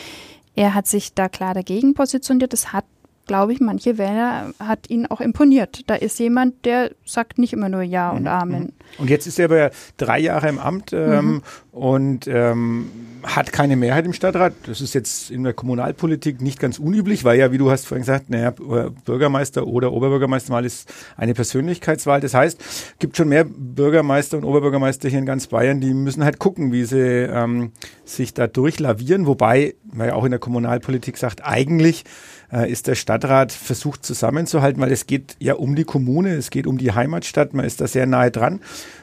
er 0.54 0.74
hat 0.74 0.86
sich 0.86 1.14
da 1.14 1.28
klar 1.28 1.54
dagegen 1.54 1.94
positioniert. 1.94 2.52
Das 2.52 2.72
hat, 2.72 2.84
glaube 3.26 3.52
ich, 3.52 3.60
manche 3.60 3.98
Wähler 3.98 4.52
hat 4.58 4.90
ihn 4.90 5.06
auch 5.06 5.20
imponiert. 5.20 5.82
Da 5.88 5.94
ist 5.94 6.18
jemand, 6.18 6.64
der 6.64 6.90
sagt 7.04 7.38
nicht 7.38 7.52
immer 7.52 7.68
nur 7.68 7.82
Ja 7.82 8.10
und 8.10 8.22
mhm. 8.22 8.28
Amen. 8.28 8.72
Und 8.98 9.10
jetzt 9.10 9.26
ist 9.26 9.38
er 9.38 9.46
aber 9.46 9.70
drei 9.96 10.18
Jahre 10.18 10.48
im 10.48 10.58
Amt 10.58 10.92
ähm, 10.92 11.26
mhm. 11.26 11.42
und 11.72 12.26
ähm, 12.26 12.90
hat 13.22 13.52
keine 13.52 13.76
Mehrheit 13.76 14.04
im 14.04 14.12
Stadtrat. 14.12 14.52
Das 14.66 14.80
ist 14.80 14.94
jetzt 14.94 15.30
in 15.30 15.44
der 15.44 15.52
Kommunalpolitik 15.52 16.40
nicht 16.40 16.58
ganz 16.58 16.78
unüblich, 16.78 17.24
weil 17.24 17.38
ja, 17.38 17.52
wie 17.52 17.58
du 17.58 17.70
hast 17.70 17.86
vorhin 17.86 18.02
gesagt, 18.02 18.30
naja, 18.30 18.50
Bürgermeister 18.50 19.66
oder 19.66 19.92
Oberbürgermeisterwahl 19.92 20.64
ist 20.64 20.92
eine 21.16 21.34
Persönlichkeitswahl. 21.34 22.20
Das 22.20 22.34
heißt, 22.34 22.98
gibt 22.98 23.16
schon 23.16 23.28
mehr 23.28 23.44
Bürgermeister 23.44 24.36
und 24.36 24.44
Oberbürgermeister 24.44 25.08
hier 25.08 25.20
in 25.20 25.26
ganz 25.26 25.46
Bayern, 25.46 25.80
die 25.80 25.94
müssen 25.94 26.24
halt 26.24 26.38
gucken, 26.38 26.72
wie 26.72 26.84
sie 26.84 26.98
ähm, 26.98 27.72
sich 28.04 28.34
da 28.34 28.46
durchlavieren. 28.46 29.26
Wobei 29.26 29.74
man 29.94 30.08
ja 30.08 30.14
auch 30.14 30.24
in 30.24 30.30
der 30.30 30.40
Kommunalpolitik 30.40 31.16
sagt, 31.16 31.44
eigentlich 31.44 32.04
äh, 32.52 32.70
ist 32.70 32.86
der 32.86 32.94
Stadtrat 32.94 33.52
versucht 33.52 34.04
zusammenzuhalten, 34.04 34.80
weil 34.80 34.92
es 34.92 35.06
geht 35.06 35.36
ja 35.38 35.54
um 35.54 35.74
die 35.74 35.84
Kommune, 35.84 36.34
es 36.34 36.50
geht 36.50 36.66
um 36.66 36.78
die 36.78 36.92
Heimatstadt, 36.92 37.54
man 37.54 37.64
ist 37.64 37.80
da 37.80 37.86
sehr 37.86 38.06
nahe 38.06 38.30
dran. 38.30 38.60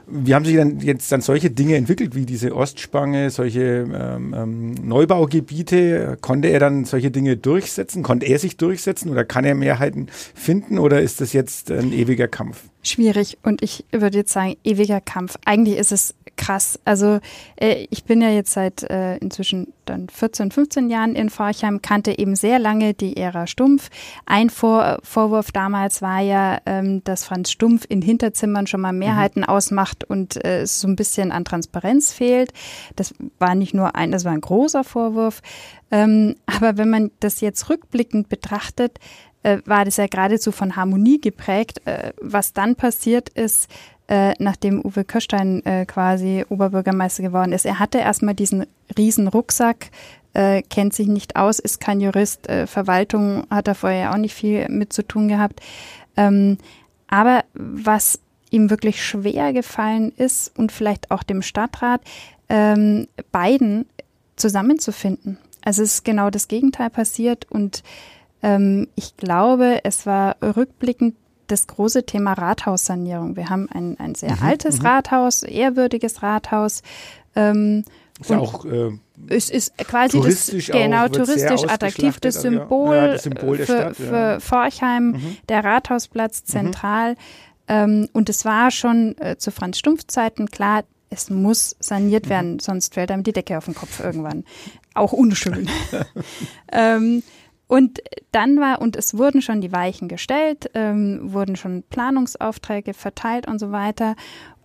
Wie 0.07 0.33
haben 0.33 0.45
sich 0.45 0.55
dann 0.55 0.79
jetzt 0.79 1.11
dann 1.11 1.21
solche 1.21 1.51
Dinge 1.51 1.75
entwickelt, 1.75 2.15
wie 2.15 2.25
diese 2.25 2.55
Ostspange, 2.55 3.29
solche 3.29 3.87
ähm, 3.93 4.35
ähm, 4.37 4.73
Neubaugebiete? 4.73 6.17
Konnte 6.21 6.47
er 6.47 6.59
dann 6.59 6.85
solche 6.85 7.11
Dinge 7.11 7.37
durchsetzen? 7.37 8.03
Konnte 8.03 8.25
er 8.25 8.39
sich 8.39 8.57
durchsetzen 8.57 9.09
oder 9.09 9.23
kann 9.23 9.45
er 9.45 9.55
Mehrheiten 9.55 10.07
finden 10.33 10.79
oder 10.79 11.01
ist 11.01 11.21
das 11.21 11.33
jetzt 11.33 11.71
ein 11.71 11.93
ewiger 11.93 12.27
Kampf? 12.27 12.63
Schwierig 12.81 13.37
und 13.43 13.61
ich 13.61 13.85
würde 13.91 14.19
jetzt 14.19 14.31
sagen, 14.31 14.55
ewiger 14.63 15.01
Kampf. 15.01 15.35
Eigentlich 15.45 15.77
ist 15.77 15.91
es 15.91 16.15
krass. 16.39 16.79
Also 16.85 17.19
äh, 17.57 17.85
ich 17.89 18.05
bin 18.05 18.21
ja 18.21 18.29
jetzt 18.29 18.53
seit 18.53 18.83
äh, 18.83 19.17
inzwischen 19.17 19.73
dann 19.85 20.07
14, 20.07 20.51
15 20.51 20.89
Jahren 20.89 21.13
in 21.13 21.29
Forchheim, 21.29 21.81
kannte 21.81 22.17
eben 22.17 22.35
sehr 22.35 22.59
lange 22.59 22.93
die 22.93 23.17
Ära 23.17 23.45
Stumpf. 23.45 23.89
Ein 24.25 24.49
Vor 24.49 24.99
Vorwurf 25.03 25.51
damals 25.51 26.01
war 26.01 26.21
ja, 26.21 26.59
ähm, 26.65 27.03
dass 27.03 27.25
Franz 27.25 27.51
Stumpf 27.51 27.85
in 27.89 28.01
Hinterzimmern 28.01 28.67
schon 28.67 28.81
mal 28.81 28.93
Mehrheiten 28.93 29.41
mhm. 29.41 29.49
ausmacht 29.49 30.05
und 30.05 30.43
äh, 30.45 30.61
es 30.61 30.79
so 30.79 30.87
ein 30.87 30.95
bisschen 30.95 31.31
an 31.31 31.43
Transparenz 31.43 32.13
fehlt. 32.13 32.53
Das 32.95 33.13
war 33.37 33.55
nicht 33.55 33.73
nur 33.73 33.95
ein, 33.95 34.11
das 34.11 34.23
war 34.23 34.31
ein 34.31 34.41
großer 34.41 34.85
Vorwurf. 34.85 35.41
Ähm, 35.91 36.35
aber 36.45 36.77
wenn 36.77 36.89
man 36.89 37.11
das 37.19 37.41
jetzt 37.41 37.69
rückblickend 37.69 38.29
betrachtet, 38.29 38.99
äh, 39.43 39.59
war 39.65 39.85
das 39.85 39.97
ja 39.97 40.07
geradezu 40.07 40.51
von 40.51 40.75
Harmonie 40.75 41.21
geprägt. 41.21 41.81
Äh, 41.85 42.13
was 42.21 42.53
dann 42.53 42.75
passiert 42.75 43.29
ist, 43.29 43.69
äh, 44.07 44.33
nachdem 44.39 44.83
Uwe 44.83 45.03
Köstein 45.03 45.61
quasi 45.87 46.45
Oberbürgermeister 46.49 47.21
geworden 47.23 47.53
ist. 47.53 47.65
Er 47.65 47.79
hatte 47.79 47.99
erstmal 47.99 48.33
diesen 48.33 48.65
riesen 48.97 49.27
Rucksack, 49.27 49.91
kennt 50.33 50.93
sich 50.93 51.07
nicht 51.07 51.35
aus, 51.35 51.59
ist 51.59 51.79
kein 51.79 52.01
Jurist, 52.01 52.47
Verwaltung 52.65 53.45
hat 53.49 53.67
er 53.67 53.75
vorher 53.75 54.11
auch 54.11 54.17
nicht 54.17 54.35
viel 54.35 54.69
mit 54.69 54.93
zu 54.93 55.03
tun 55.03 55.27
gehabt. 55.27 55.59
Ähm, 56.15 56.57
aber 57.07 57.43
was 57.53 58.19
ihm 58.51 58.69
wirklich 58.69 59.03
schwer 59.03 59.53
gefallen 59.53 60.11
ist 60.15 60.57
und 60.57 60.71
vielleicht 60.71 61.11
auch 61.11 61.23
dem 61.23 61.41
Stadtrat, 61.41 62.01
ähm, 62.47 63.07
beiden 63.31 63.85
zusammenzufinden. 64.35 65.37
Also 65.63 65.83
es 65.83 65.95
ist 65.95 66.05
genau 66.05 66.29
das 66.29 66.47
Gegenteil 66.47 66.89
passiert 66.89 67.45
und 67.49 67.83
ähm, 68.41 68.87
ich 68.95 69.17
glaube, 69.17 69.79
es 69.83 70.05
war 70.05 70.37
rückblickend 70.41 71.15
das 71.47 71.67
große 71.67 72.05
Thema 72.05 72.33
Rathaussanierung. 72.33 73.35
Wir 73.35 73.49
haben 73.49 73.67
ein, 73.71 73.99
ein 73.99 74.15
sehr 74.15 74.35
mhm, 74.35 74.43
altes 74.43 74.79
mhm. 74.79 74.85
Rathaus, 74.85 75.43
ehrwürdiges 75.43 76.21
Rathaus. 76.21 76.83
Ähm, 77.35 77.83
ist 78.19 78.31
auch 78.31 78.65
äh, 78.65 78.91
es 79.27 79.49
ist 79.49 79.77
quasi 79.77 80.17
touristisch 80.17 80.67
das, 80.67 80.75
genau 80.75 81.07
touristisch 81.07 81.63
attraktiv 81.63 82.19
das 82.19 82.41
Symbol, 82.41 82.95
ja, 82.95 83.07
das 83.07 83.23
Symbol 83.23 83.57
für, 83.57 83.63
Stadt, 83.65 83.95
für 83.95 84.05
ja. 84.05 84.39
Forchheim, 84.39 85.11
mhm. 85.11 85.37
der 85.47 85.63
Rathausplatz 85.63 86.41
mhm. 86.41 86.45
zentral. 86.45 87.15
Ähm, 87.67 88.09
und 88.13 88.29
es 88.29 88.45
war 88.45 88.71
schon 88.71 89.17
äh, 89.19 89.37
zu 89.37 89.51
Franz 89.51 89.77
Stumpf 89.77 90.07
Zeiten 90.07 90.49
klar, 90.49 90.83
es 91.09 91.29
muss 91.29 91.75
saniert 91.79 92.25
mhm. 92.25 92.29
werden, 92.29 92.59
sonst 92.59 92.93
fällt 92.93 93.11
einem 93.11 93.23
die 93.23 93.33
Decke 93.33 93.57
auf 93.57 93.65
den 93.65 93.75
Kopf 93.75 93.99
irgendwann. 93.99 94.43
Auch 94.93 95.13
unschön. 95.13 95.69
ähm, 96.71 97.23
und 97.69 98.01
dann 98.31 98.59
war, 98.59 98.81
und 98.81 98.95
es 98.95 99.15
wurden 99.15 99.43
schon 99.43 99.61
die 99.61 99.71
Weichen 99.71 100.07
gestellt, 100.07 100.71
ähm, 100.73 101.19
wurden 101.21 101.55
schon 101.55 101.83
Planungsaufträge 101.83 102.95
verteilt 102.95 103.47
und 103.47 103.59
so 103.59 103.71
weiter. 103.71 104.15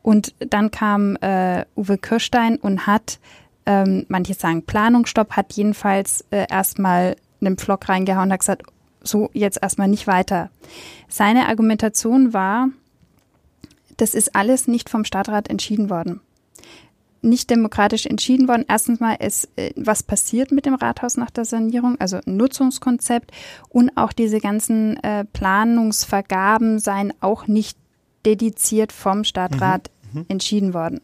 Und 0.00 0.34
dann 0.38 0.70
kam 0.70 1.16
äh, 1.16 1.66
Uwe 1.76 1.98
Kirstein 1.98 2.56
und 2.56 2.86
hat, 2.86 3.18
ähm, 3.66 4.06
manche 4.08 4.32
sagen 4.32 4.64
Planungsstopp, 4.64 5.32
hat 5.32 5.52
jedenfalls 5.52 6.24
äh, 6.30 6.46
erstmal 6.48 7.16
einen 7.42 7.58
Pflock 7.58 7.90
reingehauen 7.90 8.28
und 8.28 8.32
hat 8.32 8.40
gesagt, 8.40 8.62
so 9.02 9.28
jetzt 9.34 9.62
erstmal 9.62 9.88
nicht 9.88 10.06
weiter. 10.06 10.48
Seine 11.06 11.46
Argumentation 11.48 12.32
war, 12.32 12.70
das 13.98 14.14
ist 14.14 14.34
alles 14.34 14.66
nicht 14.66 14.88
vom 14.88 15.04
Stadtrat 15.04 15.50
entschieden 15.50 15.90
worden 15.90 16.22
nicht 17.24 17.50
demokratisch 17.50 18.06
entschieden 18.06 18.46
worden. 18.48 18.64
Erstens 18.68 19.00
mal 19.00 19.14
ist, 19.14 19.48
äh, 19.56 19.72
was 19.76 20.02
passiert 20.02 20.52
mit 20.52 20.66
dem 20.66 20.74
Rathaus 20.74 21.16
nach 21.16 21.30
der 21.30 21.44
Sanierung, 21.44 22.00
also 22.00 22.20
Nutzungskonzept 22.26 23.32
und 23.68 23.96
auch 23.96 24.12
diese 24.12 24.38
ganzen 24.38 25.02
äh, 25.02 25.24
Planungsvergaben 25.24 26.78
seien 26.78 27.12
auch 27.20 27.46
nicht 27.46 27.76
dediziert 28.24 28.92
vom 28.92 29.24
Stadtrat 29.24 29.90
mhm. 30.12 30.20
Mhm. 30.20 30.26
entschieden 30.28 30.74
worden. 30.74 31.00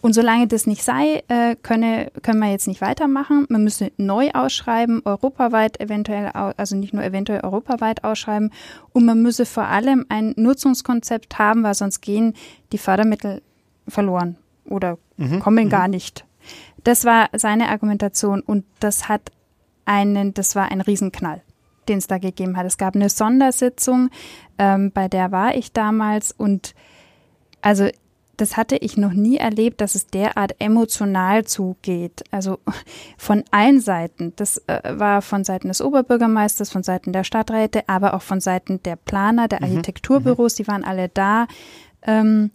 Und 0.00 0.12
solange 0.12 0.46
das 0.46 0.66
nicht 0.66 0.84
sei, 0.84 1.22
äh, 1.28 1.56
könne, 1.62 2.12
können 2.20 2.38
wir 2.38 2.50
jetzt 2.50 2.68
nicht 2.68 2.82
weitermachen. 2.82 3.46
Man 3.48 3.64
müsse 3.64 3.90
neu 3.96 4.32
ausschreiben, 4.34 5.00
europaweit 5.06 5.80
eventuell, 5.80 6.26
also 6.26 6.76
nicht 6.76 6.92
nur 6.92 7.02
eventuell 7.02 7.40
europaweit 7.40 8.04
ausschreiben. 8.04 8.52
Und 8.92 9.06
man 9.06 9.22
müsse 9.22 9.46
vor 9.46 9.64
allem 9.64 10.04
ein 10.10 10.34
Nutzungskonzept 10.36 11.38
haben, 11.38 11.62
weil 11.62 11.72
sonst 11.72 12.02
gehen 12.02 12.34
die 12.72 12.76
Fördermittel 12.76 13.40
verloren 13.88 14.36
oder 14.68 14.98
mhm. 15.16 15.40
kommen 15.40 15.66
mhm. 15.66 15.70
gar 15.70 15.88
nicht. 15.88 16.24
Das 16.82 17.04
war 17.04 17.28
seine 17.32 17.68
Argumentation 17.68 18.40
und 18.40 18.64
das 18.80 19.08
hat 19.08 19.30
einen, 19.84 20.34
das 20.34 20.54
war 20.54 20.70
ein 20.70 20.80
Riesenknall, 20.80 21.42
den 21.88 21.98
es 21.98 22.06
da 22.06 22.18
gegeben 22.18 22.56
hat. 22.56 22.66
Es 22.66 22.78
gab 22.78 22.94
eine 22.94 23.08
Sondersitzung, 23.08 24.10
ähm, 24.58 24.90
bei 24.92 25.08
der 25.08 25.32
war 25.32 25.54
ich 25.54 25.72
damals 25.72 26.32
und 26.32 26.74
also 27.62 27.88
das 28.36 28.56
hatte 28.56 28.76
ich 28.76 28.96
noch 28.96 29.12
nie 29.12 29.36
erlebt, 29.36 29.80
dass 29.80 29.94
es 29.94 30.06
derart 30.06 30.56
emotional 30.58 31.44
zugeht. 31.44 32.24
Also 32.30 32.58
von 33.16 33.44
allen 33.50 33.80
Seiten. 33.80 34.32
Das 34.36 34.58
äh, 34.66 34.80
war 34.98 35.22
von 35.22 35.44
Seiten 35.44 35.68
des 35.68 35.80
Oberbürgermeisters, 35.80 36.70
von 36.70 36.82
Seiten 36.82 37.12
der 37.12 37.24
Stadträte, 37.24 37.88
aber 37.88 38.14
auch 38.14 38.22
von 38.22 38.40
Seiten 38.40 38.82
der 38.82 38.96
Planer, 38.96 39.48
der 39.48 39.60
mhm. 39.60 39.66
Architekturbüros, 39.66 40.54
die 40.54 40.66
waren 40.66 40.84
alle 40.84 41.08
da. 41.08 41.46
Ähm, 42.02 42.50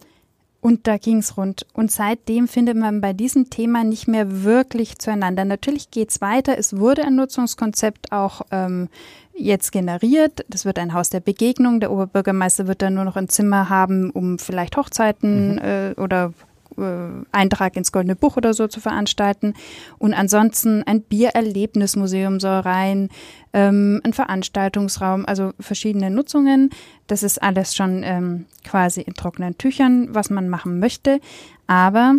und 0.61 0.87
da 0.87 0.97
ging's 0.97 1.37
rund. 1.37 1.65
Und 1.73 1.91
seitdem 1.91 2.47
findet 2.47 2.75
man 2.75 3.01
bei 3.01 3.13
diesem 3.13 3.49
Thema 3.49 3.83
nicht 3.83 4.07
mehr 4.07 4.43
wirklich 4.43 4.99
zueinander. 4.99 5.45
Natürlich 5.45 5.89
geht's 5.89 6.21
weiter. 6.21 6.57
Es 6.57 6.77
wurde 6.77 7.05
ein 7.05 7.15
Nutzungskonzept 7.15 8.11
auch 8.11 8.41
ähm, 8.51 8.89
jetzt 9.33 9.71
generiert. 9.71 10.45
Das 10.49 10.65
wird 10.65 10.77
ein 10.79 10.93
Haus 10.93 11.09
der 11.09 11.21
Begegnung. 11.21 11.79
Der 11.79 11.91
Oberbürgermeister 11.91 12.67
wird 12.67 12.81
dann 12.81 12.95
nur 12.95 13.05
noch 13.05 13.15
ein 13.15 13.29
Zimmer 13.29 13.69
haben, 13.69 14.09
um 14.09 14.37
vielleicht 14.37 14.75
Hochzeiten 14.75 15.53
mhm. 15.53 15.57
äh, 15.59 15.93
oder 15.97 16.33
äh, 16.79 17.25
Eintrag 17.31 17.75
ins 17.75 17.91
Goldene 17.91 18.15
Buch 18.15 18.37
oder 18.37 18.53
so 18.53 18.67
zu 18.67 18.79
veranstalten. 18.79 19.53
Und 19.97 20.13
ansonsten 20.13 20.83
ein 20.83 21.01
Biererlebnismuseum 21.01 22.39
soll 22.39 22.59
rein, 22.59 23.09
ähm, 23.53 24.01
ein 24.03 24.13
Veranstaltungsraum, 24.13 25.25
also 25.25 25.53
verschiedene 25.59 26.09
Nutzungen. 26.09 26.69
Das 27.07 27.23
ist 27.23 27.41
alles 27.41 27.75
schon 27.75 28.03
ähm, 28.03 28.45
quasi 28.63 29.01
in 29.01 29.13
trockenen 29.13 29.57
Tüchern, 29.57 30.09
was 30.11 30.29
man 30.29 30.49
machen 30.49 30.79
möchte. 30.79 31.19
Aber 31.67 32.15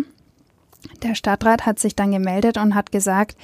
der 1.03 1.15
Stadtrat 1.15 1.65
hat 1.65 1.79
sich 1.79 1.95
dann 1.95 2.11
gemeldet 2.11 2.57
und 2.57 2.75
hat 2.75 2.91
gesagt, 2.91 3.37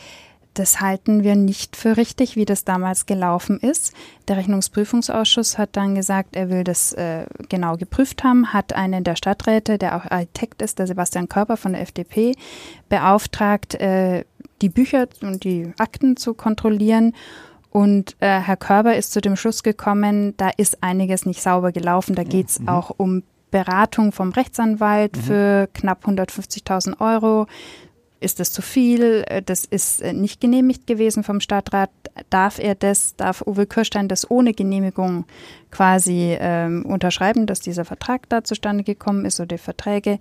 das 0.57 0.81
halten 0.81 1.23
wir 1.23 1.35
nicht 1.35 1.75
für 1.75 1.97
richtig, 1.97 2.35
wie 2.35 2.45
das 2.45 2.63
damals 2.63 3.05
gelaufen 3.05 3.59
ist. 3.59 3.93
Der 4.27 4.37
Rechnungsprüfungsausschuss 4.37 5.57
hat 5.57 5.69
dann 5.73 5.95
gesagt, 5.95 6.35
er 6.35 6.49
will 6.49 6.63
das 6.63 6.93
äh, 6.93 7.25
genau 7.49 7.77
geprüft 7.77 8.23
haben, 8.23 8.53
hat 8.53 8.73
einen 8.73 9.03
der 9.03 9.15
Stadträte, 9.15 9.77
der 9.77 9.95
auch 9.95 10.09
Architekt 10.09 10.61
ist, 10.61 10.79
der 10.79 10.87
Sebastian 10.87 11.29
Körper 11.29 11.57
von 11.57 11.73
der 11.73 11.81
FDP, 11.81 12.33
beauftragt, 12.89 13.75
äh, 13.75 14.25
die 14.61 14.69
Bücher 14.69 15.07
und 15.21 15.43
die 15.43 15.71
Akten 15.77 16.17
zu 16.17 16.33
kontrollieren. 16.33 17.13
Und 17.69 18.15
äh, 18.19 18.39
Herr 18.39 18.57
Körber 18.57 18.95
ist 18.95 19.11
zu 19.11 19.21
dem 19.21 19.35
Schluss 19.35 19.61
gekommen, 19.61 20.33
da 20.37 20.49
ist 20.57 20.81
einiges 20.81 21.25
nicht 21.25 21.41
sauber 21.41 21.71
gelaufen. 21.71 22.15
Da 22.15 22.23
geht 22.23 22.49
es 22.49 22.59
mhm. 22.59 22.69
auch 22.69 22.91
um 22.97 23.21
Beratung 23.51 24.11
vom 24.11 24.31
Rechtsanwalt 24.31 25.15
mhm. 25.15 25.21
für 25.21 25.69
knapp 25.73 26.05
150.000 26.05 26.99
Euro 26.99 27.47
ist 28.19 28.39
das 28.39 28.51
zu 28.51 28.61
viel? 28.61 29.23
Äh, 29.27 29.41
das 29.41 29.65
ist 29.65 30.01
äh, 30.01 30.13
nicht 30.13 30.41
genehmigt 30.41 30.87
gewesen 30.87 31.23
vom 31.23 31.39
Stadtrat. 31.39 31.89
Darf 32.29 32.59
er 32.59 32.75
das, 32.75 33.15
darf 33.15 33.41
Uwe 33.45 33.65
Kirstein 33.65 34.07
das 34.07 34.29
ohne 34.29 34.53
Genehmigung 34.53 35.25
quasi 35.71 36.37
ähm, 36.39 36.85
unterschreiben, 36.85 37.45
dass 37.45 37.59
dieser 37.59 37.85
Vertrag 37.85 38.27
da 38.29 38.43
zustande 38.43 38.83
gekommen 38.83 39.25
ist 39.25 39.39
oder 39.39 39.55
die 39.55 39.57
Verträge? 39.57 40.19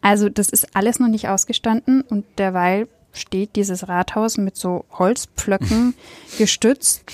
Also 0.00 0.28
das 0.28 0.48
ist 0.48 0.74
alles 0.76 0.98
noch 0.98 1.08
nicht 1.08 1.28
ausgestanden 1.28 2.02
und 2.02 2.24
derweil 2.38 2.88
steht 3.12 3.56
dieses 3.56 3.88
Rathaus 3.88 4.38
mit 4.38 4.56
so 4.56 4.84
Holzpflöcken 4.92 5.94
gestützt 6.38 7.04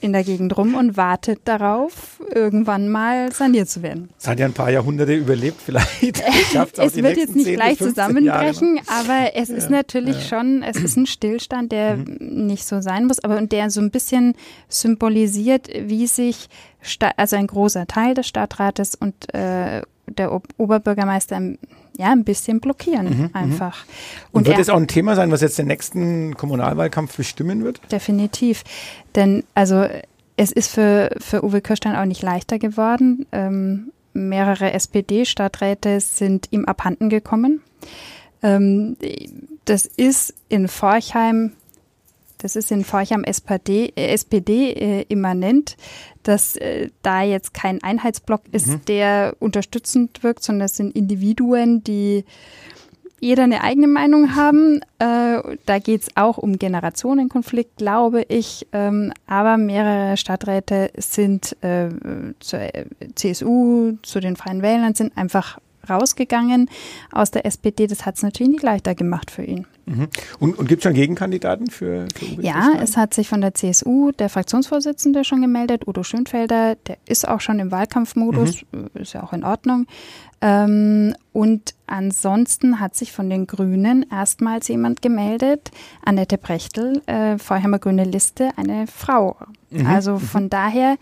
in 0.00 0.12
der 0.12 0.22
Gegend 0.22 0.56
rum 0.56 0.74
und 0.74 0.96
wartet 0.96 1.40
darauf, 1.44 2.22
irgendwann 2.32 2.88
mal 2.88 3.32
saniert 3.32 3.68
zu 3.68 3.82
werden. 3.82 4.10
Es 4.18 4.28
hat 4.28 4.38
ja 4.38 4.46
ein 4.46 4.52
paar 4.52 4.70
Jahrhunderte 4.70 5.14
überlebt, 5.14 5.60
vielleicht. 5.60 6.02
es 6.78 6.96
wird 6.96 7.16
jetzt 7.16 7.34
nicht 7.34 7.52
gleich 7.52 7.78
zusammenbrechen, 7.78 8.80
aber 8.86 9.34
es 9.34 9.48
ja. 9.48 9.56
ist 9.56 9.70
natürlich 9.70 10.16
ja. 10.16 10.38
schon, 10.38 10.62
es 10.62 10.76
ist 10.76 10.96
ein 10.96 11.06
Stillstand, 11.06 11.72
der 11.72 11.96
mhm. 11.96 12.46
nicht 12.46 12.64
so 12.64 12.80
sein 12.80 13.06
muss, 13.06 13.18
aber 13.18 13.38
und 13.38 13.50
der 13.50 13.70
so 13.70 13.80
ein 13.80 13.90
bisschen 13.90 14.34
symbolisiert, 14.68 15.68
wie 15.80 16.06
sich, 16.06 16.48
also 17.16 17.36
ein 17.36 17.48
großer 17.48 17.86
Teil 17.86 18.14
des 18.14 18.28
Stadtrates 18.28 18.94
und 18.94 19.34
äh, 19.34 19.82
der 20.10 20.40
Oberbürgermeister 20.56 21.40
ja, 21.96 22.12
ein 22.12 22.24
bisschen 22.24 22.60
blockieren 22.60 23.06
mhm, 23.06 23.22
mhm, 23.24 23.30
einfach. 23.32 23.84
Und, 24.32 24.42
und 24.42 24.46
wird 24.46 24.58
es 24.58 24.68
auch 24.68 24.76
ein 24.76 24.86
Thema 24.86 25.16
sein, 25.16 25.30
was 25.32 25.40
jetzt 25.40 25.58
den 25.58 25.66
nächsten 25.66 26.36
Kommunalwahlkampf 26.36 27.16
bestimmen 27.16 27.64
wird? 27.64 27.80
Definitiv. 27.90 28.62
Denn 29.14 29.42
also 29.54 29.86
es 30.36 30.52
ist 30.52 30.70
für, 30.70 31.10
für 31.18 31.44
Uwe 31.44 31.60
Kirstein 31.60 31.96
auch 31.96 32.04
nicht 32.04 32.22
leichter 32.22 32.60
geworden. 32.60 33.26
Ähm, 33.32 33.92
mehrere 34.12 34.72
SPD-Stadträte 34.72 36.00
sind 36.00 36.46
ihm 36.50 36.64
abhanden 36.64 37.08
gekommen. 37.08 37.60
Ähm, 38.42 38.96
das 39.64 39.86
ist 39.86 40.34
in 40.48 40.68
Forchheim, 40.68 41.52
das 42.38 42.54
ist 42.54 42.70
in 42.70 42.84
Forchheim 42.84 43.24
SPD, 43.24 43.92
äh, 43.96 44.12
SPD 44.12 44.72
äh, 44.72 45.06
immanent, 45.08 45.76
dass 46.28 46.56
äh, 46.56 46.90
da 47.00 47.22
jetzt 47.22 47.54
kein 47.54 47.82
Einheitsblock 47.82 48.42
ist, 48.52 48.66
mhm. 48.66 48.84
der 48.86 49.34
unterstützend 49.38 50.22
wirkt, 50.22 50.42
sondern 50.44 50.66
es 50.66 50.76
sind 50.76 50.94
Individuen, 50.94 51.82
die 51.82 52.26
jeder 53.18 53.44
eine 53.44 53.62
eigene 53.62 53.88
Meinung 53.88 54.36
haben. 54.36 54.82
Äh, 54.98 55.56
da 55.64 55.78
geht 55.82 56.02
es 56.02 56.16
auch 56.16 56.36
um 56.36 56.58
Generationenkonflikt, 56.58 57.78
glaube 57.78 58.26
ich. 58.28 58.66
Ähm, 58.72 59.14
aber 59.26 59.56
mehrere 59.56 60.18
Stadträte 60.18 60.90
sind 60.98 61.56
äh, 61.62 61.88
zur 62.40 62.60
CSU, 63.14 63.96
zu 64.02 64.20
den 64.20 64.36
Freien 64.36 64.60
Wählern, 64.60 64.94
sind 64.94 65.16
einfach 65.16 65.58
rausgegangen 65.88 66.70
aus 67.12 67.30
der 67.30 67.46
SPD. 67.46 67.86
Das 67.86 68.06
hat 68.06 68.16
es 68.16 68.22
natürlich 68.22 68.52
nicht 68.52 68.62
leichter 68.62 68.94
gemacht 68.94 69.30
für 69.30 69.42
ihn. 69.42 69.66
Mhm. 69.86 70.08
Und, 70.38 70.58
und 70.58 70.68
gibt 70.68 70.80
es 70.80 70.84
schon 70.84 70.94
Gegenkandidaten 70.94 71.70
für, 71.70 72.06
für 72.14 72.42
Ja, 72.42 72.72
es 72.80 72.96
hat 72.96 73.14
sich 73.14 73.28
von 73.28 73.40
der 73.40 73.54
CSU 73.54 74.12
der 74.12 74.28
Fraktionsvorsitzende 74.28 75.24
schon 75.24 75.40
gemeldet, 75.40 75.86
Udo 75.86 76.02
Schönfelder. 76.02 76.76
Der 76.86 76.98
ist 77.06 77.26
auch 77.26 77.40
schon 77.40 77.58
im 77.58 77.70
Wahlkampfmodus, 77.70 78.62
mhm. 78.72 78.90
ist 78.94 79.14
ja 79.14 79.22
auch 79.22 79.32
in 79.32 79.44
Ordnung. 79.44 79.86
Ähm, 80.40 81.14
und 81.32 81.74
ansonsten 81.86 82.78
hat 82.78 82.94
sich 82.94 83.12
von 83.12 83.28
den 83.28 83.46
Grünen 83.46 84.06
erstmals 84.10 84.68
jemand 84.68 85.02
gemeldet, 85.02 85.70
Annette 86.04 86.38
Brechtel, 86.38 87.02
äh, 87.06 87.38
Vorheimer 87.38 87.78
Grüne 87.78 88.04
Liste, 88.04 88.50
eine 88.56 88.86
Frau. 88.86 89.36
Mhm. 89.70 89.86
Also 89.86 90.14
mhm. 90.14 90.20
von 90.20 90.50
daher 90.50 90.96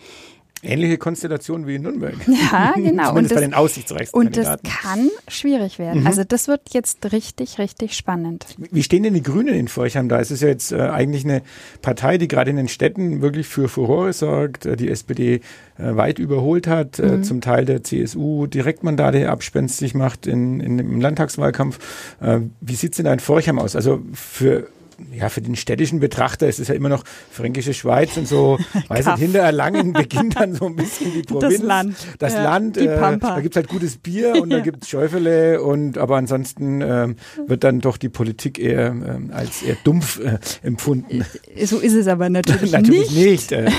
Ähnliche 0.67 0.99
Konstellation 0.99 1.67
wie 1.67 1.77
in 1.77 1.83
Nürnberg. 1.83 2.15
Ja, 2.27 2.73
genau. 2.77 3.15
und 3.15 3.25
das, 3.25 3.35
bei 3.35 3.41
den 3.41 3.55
aussichtsreichsten 3.55 4.19
Und 4.19 4.37
das 4.37 4.59
kann 4.63 5.11
schwierig 5.29 5.79
werden. 5.79 6.03
Mhm. 6.03 6.07
Also 6.07 6.25
das 6.25 6.49
wird 6.49 6.61
jetzt 6.73 7.13
richtig, 7.13 7.59
richtig 7.59 7.95
spannend. 7.95 8.47
Wie 8.59 8.83
stehen 8.83 9.03
denn 9.03 9.15
die 9.15 9.23
Grünen 9.23 9.55
in 9.55 9.69
Forchheim 9.69 10.09
da? 10.09 10.21
Es 10.21 10.31
ist 10.31 10.43
ja 10.43 10.49
jetzt 10.49 10.73
äh, 10.73 10.81
eigentlich 10.81 11.25
eine 11.25 11.43
Partei, 11.83 12.19
die 12.19 12.29
gerade 12.29 12.51
in 12.51 12.57
den 12.57 12.69
Städten 12.69 13.23
wirklich 13.23 13.47
für 13.47 13.69
Furore 13.69 14.13
sorgt, 14.13 14.67
äh, 14.67 14.77
die 14.77 14.91
SPD 14.91 15.41
äh, 15.79 15.97
weit 15.97 16.19
überholt 16.19 16.67
hat, 16.67 16.99
äh, 16.99 17.19
mhm. 17.19 17.25
zum 17.25 17.41
Teil 17.41 17.65
der 17.65 17.83
CSU 17.83 18.47
Direktmandate 18.47 19.31
abspenstig 19.31 19.95
macht 19.95 20.27
in, 20.27 20.61
in, 20.61 20.79
im 20.79 21.01
Landtagswahlkampf. 21.01 21.79
Äh, 22.21 22.41
wie 22.61 22.75
sieht 22.75 22.93
es 22.93 22.97
denn 22.97 23.07
da 23.07 23.13
in 23.13 23.21
Forchheim 23.21 23.59
aus? 23.59 23.77
Also 23.77 24.01
für 24.13 24.69
ja, 25.13 25.29
für 25.29 25.41
den 25.41 25.57
städtischen 25.57 26.01
Betrachter 26.01 26.49
ist 26.49 26.59
es 26.59 26.69
ja 26.69 26.75
immer 26.75 26.89
noch 26.89 27.05
fränkische 27.31 27.75
Schweiz 27.75 28.17
und 28.17 28.27
so, 28.27 28.59
weiß 28.89 29.07
nicht, 29.07 29.19
hinter 29.19 29.41
Erlangen 29.41 29.93
beginnt 29.93 30.39
dann 30.39 30.55
so 30.55 30.67
ein 30.67 30.77
bisschen 30.77 31.13
die 31.13 31.23
Provinz. 31.23 31.55
Das 31.55 31.63
Land. 31.63 31.97
Das 32.19 32.33
ja, 32.35 32.45
Land, 32.45 32.77
äh, 32.77 33.19
da 33.21 33.41
gibt's 33.41 33.57
halt 33.57 33.69
gutes 33.69 33.97
Bier 33.97 34.35
und 34.43 34.51
da 34.51 34.61
gibt's 34.61 34.89
Schäufele 34.89 35.63
und 35.63 35.99
aber 35.99 36.17
ansonsten 36.17 36.81
ähm, 36.81 37.17
wird 37.47 37.65
dann 37.65 37.81
doch 37.81 37.97
die 37.97 38.09
Politik 38.09 38.59
eher 38.59 38.89
ähm, 38.89 39.31
als 39.33 39.63
eher 39.63 39.77
dumpf 39.85 40.21
äh, 40.21 40.39
empfunden. 40.63 41.25
Äh, 41.55 41.67
so 41.67 41.79
ist 41.79 41.95
es 41.95 42.09
aber 42.09 42.29
natürlich, 42.29 42.73
natürlich 42.73 43.11
nicht. 43.11 43.51
nicht 43.51 43.53
äh. 43.53 43.71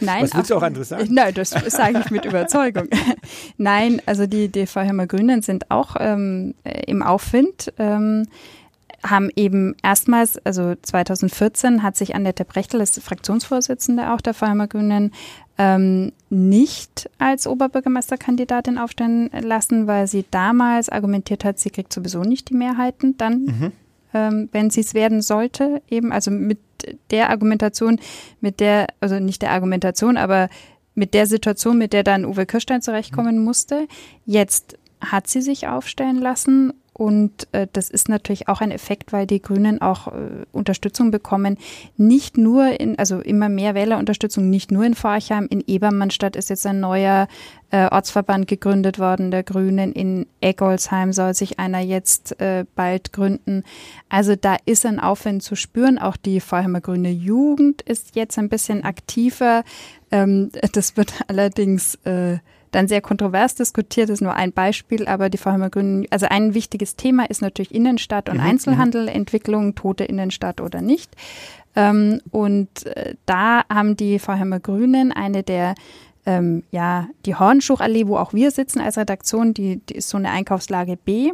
Nein, 0.00 0.24
Was 0.24 0.34
willst 0.34 0.50
du 0.50 0.56
auch 0.56 0.62
anderes 0.62 0.90
sagen? 0.90 1.08
Nein, 1.10 1.34
das 1.34 1.50
sage 1.50 2.02
ich 2.04 2.10
mit 2.10 2.24
Überzeugung. 2.24 2.88
Nein, 3.56 4.02
also 4.06 4.26
die, 4.26 4.48
die 4.48 4.66
Vorheimer 4.66 5.06
Grünen 5.06 5.42
sind 5.42 5.70
auch 5.70 5.96
ähm, 5.98 6.54
im 6.86 7.02
Aufwind. 7.02 7.72
Ähm, 7.78 8.26
haben 9.02 9.30
eben 9.36 9.76
erstmals, 9.82 10.38
also 10.44 10.74
2014 10.82 11.82
hat 11.82 11.96
sich 11.96 12.14
Annette 12.14 12.44
Brechtel 12.44 12.80
als 12.80 12.98
Fraktionsvorsitzende 12.98 14.12
auch 14.12 14.20
der 14.20 14.34
Vorheimer 14.34 14.66
Grünen 14.66 15.12
ähm, 15.56 16.12
nicht 16.30 17.08
als 17.18 17.46
Oberbürgermeisterkandidatin 17.46 18.78
aufstellen 18.78 19.30
lassen, 19.40 19.86
weil 19.86 20.06
sie 20.06 20.24
damals 20.30 20.88
argumentiert 20.88 21.44
hat, 21.44 21.58
sie 21.58 21.70
kriegt 21.70 21.92
sowieso 21.92 22.22
nicht 22.22 22.50
die 22.50 22.54
Mehrheiten 22.54 23.16
dann, 23.16 23.42
mhm. 23.42 23.72
ähm, 24.14 24.48
wenn 24.52 24.70
sie 24.70 24.80
es 24.80 24.94
werden 24.94 25.22
sollte, 25.22 25.82
eben 25.88 26.12
also 26.12 26.30
mit 26.30 26.58
der 27.10 27.30
Argumentation, 27.30 27.98
mit 28.40 28.60
der, 28.60 28.86
also 29.00 29.18
nicht 29.18 29.42
der 29.42 29.50
Argumentation, 29.50 30.16
aber 30.16 30.48
mit 30.94 31.14
der 31.14 31.26
Situation, 31.26 31.78
mit 31.78 31.92
der 31.92 32.02
dann 32.02 32.24
Uwe 32.24 32.46
Kirstein 32.46 32.82
zurechtkommen 32.82 33.38
mhm. 33.38 33.44
musste. 33.44 33.86
Jetzt 34.26 34.76
hat 35.00 35.28
sie 35.28 35.42
sich 35.42 35.68
aufstellen 35.68 36.18
lassen 36.18 36.72
und 36.98 37.46
äh, 37.52 37.68
das 37.72 37.90
ist 37.90 38.08
natürlich 38.08 38.48
auch 38.48 38.60
ein 38.60 38.72
Effekt, 38.72 39.12
weil 39.12 39.24
die 39.24 39.40
Grünen 39.40 39.80
auch 39.80 40.08
äh, 40.08 40.44
Unterstützung 40.50 41.12
bekommen. 41.12 41.56
Nicht 41.96 42.36
nur 42.36 42.80
in, 42.80 42.98
also 42.98 43.20
immer 43.20 43.48
mehr 43.48 43.76
Wählerunterstützung, 43.76 44.50
nicht 44.50 44.72
nur 44.72 44.84
in 44.84 44.94
Forchheim. 44.94 45.46
In 45.48 45.62
Ebermannstadt 45.64 46.34
ist 46.34 46.50
jetzt 46.50 46.66
ein 46.66 46.80
neuer 46.80 47.28
äh, 47.70 47.86
Ortsverband 47.86 48.48
gegründet 48.48 48.98
worden, 48.98 49.30
der 49.30 49.44
Grünen. 49.44 49.92
In 49.92 50.26
Eggolsheim 50.40 51.12
soll 51.12 51.34
sich 51.34 51.60
einer 51.60 51.78
jetzt 51.78 52.40
äh, 52.40 52.64
bald 52.74 53.12
gründen. 53.12 53.62
Also 54.08 54.34
da 54.34 54.56
ist 54.64 54.84
ein 54.84 54.98
Aufwand 54.98 55.44
zu 55.44 55.54
spüren. 55.54 56.00
Auch 56.00 56.16
die 56.16 56.40
Vorheimer 56.40 56.80
Grüne 56.80 57.10
Jugend 57.10 57.80
ist 57.82 58.16
jetzt 58.16 58.40
ein 58.40 58.48
bisschen 58.48 58.82
aktiver. 58.82 59.62
Ähm, 60.10 60.50
das 60.72 60.96
wird 60.96 61.12
allerdings 61.28 61.94
äh, 62.04 62.38
dann 62.70 62.88
sehr 62.88 63.00
kontrovers 63.00 63.54
diskutiert, 63.54 64.10
ist 64.10 64.20
nur 64.20 64.34
ein 64.34 64.52
Beispiel, 64.52 65.06
aber 65.06 65.30
die 65.30 65.38
Vorheimer 65.38 65.70
Grünen, 65.70 66.06
also 66.10 66.26
ein 66.28 66.54
wichtiges 66.54 66.96
Thema 66.96 67.28
ist 67.28 67.42
natürlich 67.42 67.74
Innenstadt 67.74 68.28
und 68.28 68.38
mhm, 68.38 68.44
Einzelhandelentwicklung, 68.44 69.74
tote 69.74 70.04
Innenstadt 70.04 70.60
oder 70.60 70.80
nicht. 70.80 71.10
Ähm, 71.76 72.20
und 72.30 72.86
äh, 72.86 73.14
da 73.26 73.62
haben 73.68 73.96
die 73.96 74.18
Vorheimer 74.18 74.60
Grünen 74.60 75.12
eine 75.12 75.42
der 75.42 75.74
ähm, 76.26 76.62
ja, 76.72 77.08
die 77.24 77.36
Hornschuchallee, 77.36 78.06
wo 78.06 78.16
auch 78.16 78.34
wir 78.34 78.50
sitzen 78.50 78.80
als 78.80 78.98
Redaktion, 78.98 79.54
die, 79.54 79.80
die 79.86 79.94
ist 79.94 80.10
so 80.10 80.18
eine 80.18 80.30
Einkaufslage 80.30 80.96
B 80.96 81.32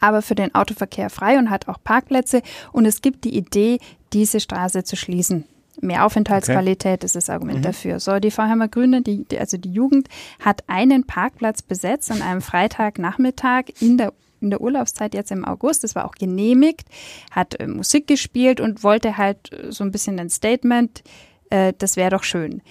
aber 0.00 0.22
für 0.22 0.34
den 0.34 0.54
Autoverkehr 0.54 1.10
frei 1.10 1.38
und 1.38 1.50
hat 1.50 1.68
auch 1.68 1.78
Parkplätze. 1.82 2.40
Und 2.72 2.86
es 2.86 3.02
gibt 3.02 3.24
die 3.24 3.36
Idee, 3.36 3.78
diese 4.12 4.40
Straße 4.40 4.84
zu 4.84 4.96
schließen 4.96 5.44
mehr 5.80 6.04
Aufenthaltsqualität 6.04 7.00
okay. 7.00 7.06
ist 7.06 7.16
das 7.16 7.30
Argument 7.30 7.58
mhm. 7.58 7.62
dafür. 7.62 8.00
So, 8.00 8.18
die 8.18 8.30
Vorheimer 8.30 8.68
Grüne, 8.68 9.02
die, 9.02 9.24
die, 9.24 9.38
also 9.38 9.56
die 9.56 9.72
Jugend, 9.72 10.08
hat 10.40 10.64
einen 10.66 11.04
Parkplatz 11.06 11.62
besetzt 11.62 12.10
an 12.10 12.22
einem 12.22 12.40
Freitagnachmittag 12.40 13.64
in 13.80 13.98
der 13.98 14.12
in 14.44 14.50
der 14.50 14.60
Urlaubszeit 14.60 15.14
jetzt 15.14 15.32
im 15.32 15.44
August, 15.44 15.82
das 15.82 15.94
war 15.94 16.04
auch 16.04 16.14
genehmigt, 16.14 16.86
hat 17.30 17.58
äh, 17.58 17.66
Musik 17.66 18.06
gespielt 18.06 18.60
und 18.60 18.84
wollte 18.84 19.16
halt 19.16 19.52
äh, 19.52 19.72
so 19.72 19.82
ein 19.82 19.90
bisschen 19.90 20.20
ein 20.20 20.30
Statement, 20.30 21.02
äh, 21.50 21.72
das 21.78 21.96
wäre 21.96 22.10
doch 22.10 22.22
schön. 22.22 22.62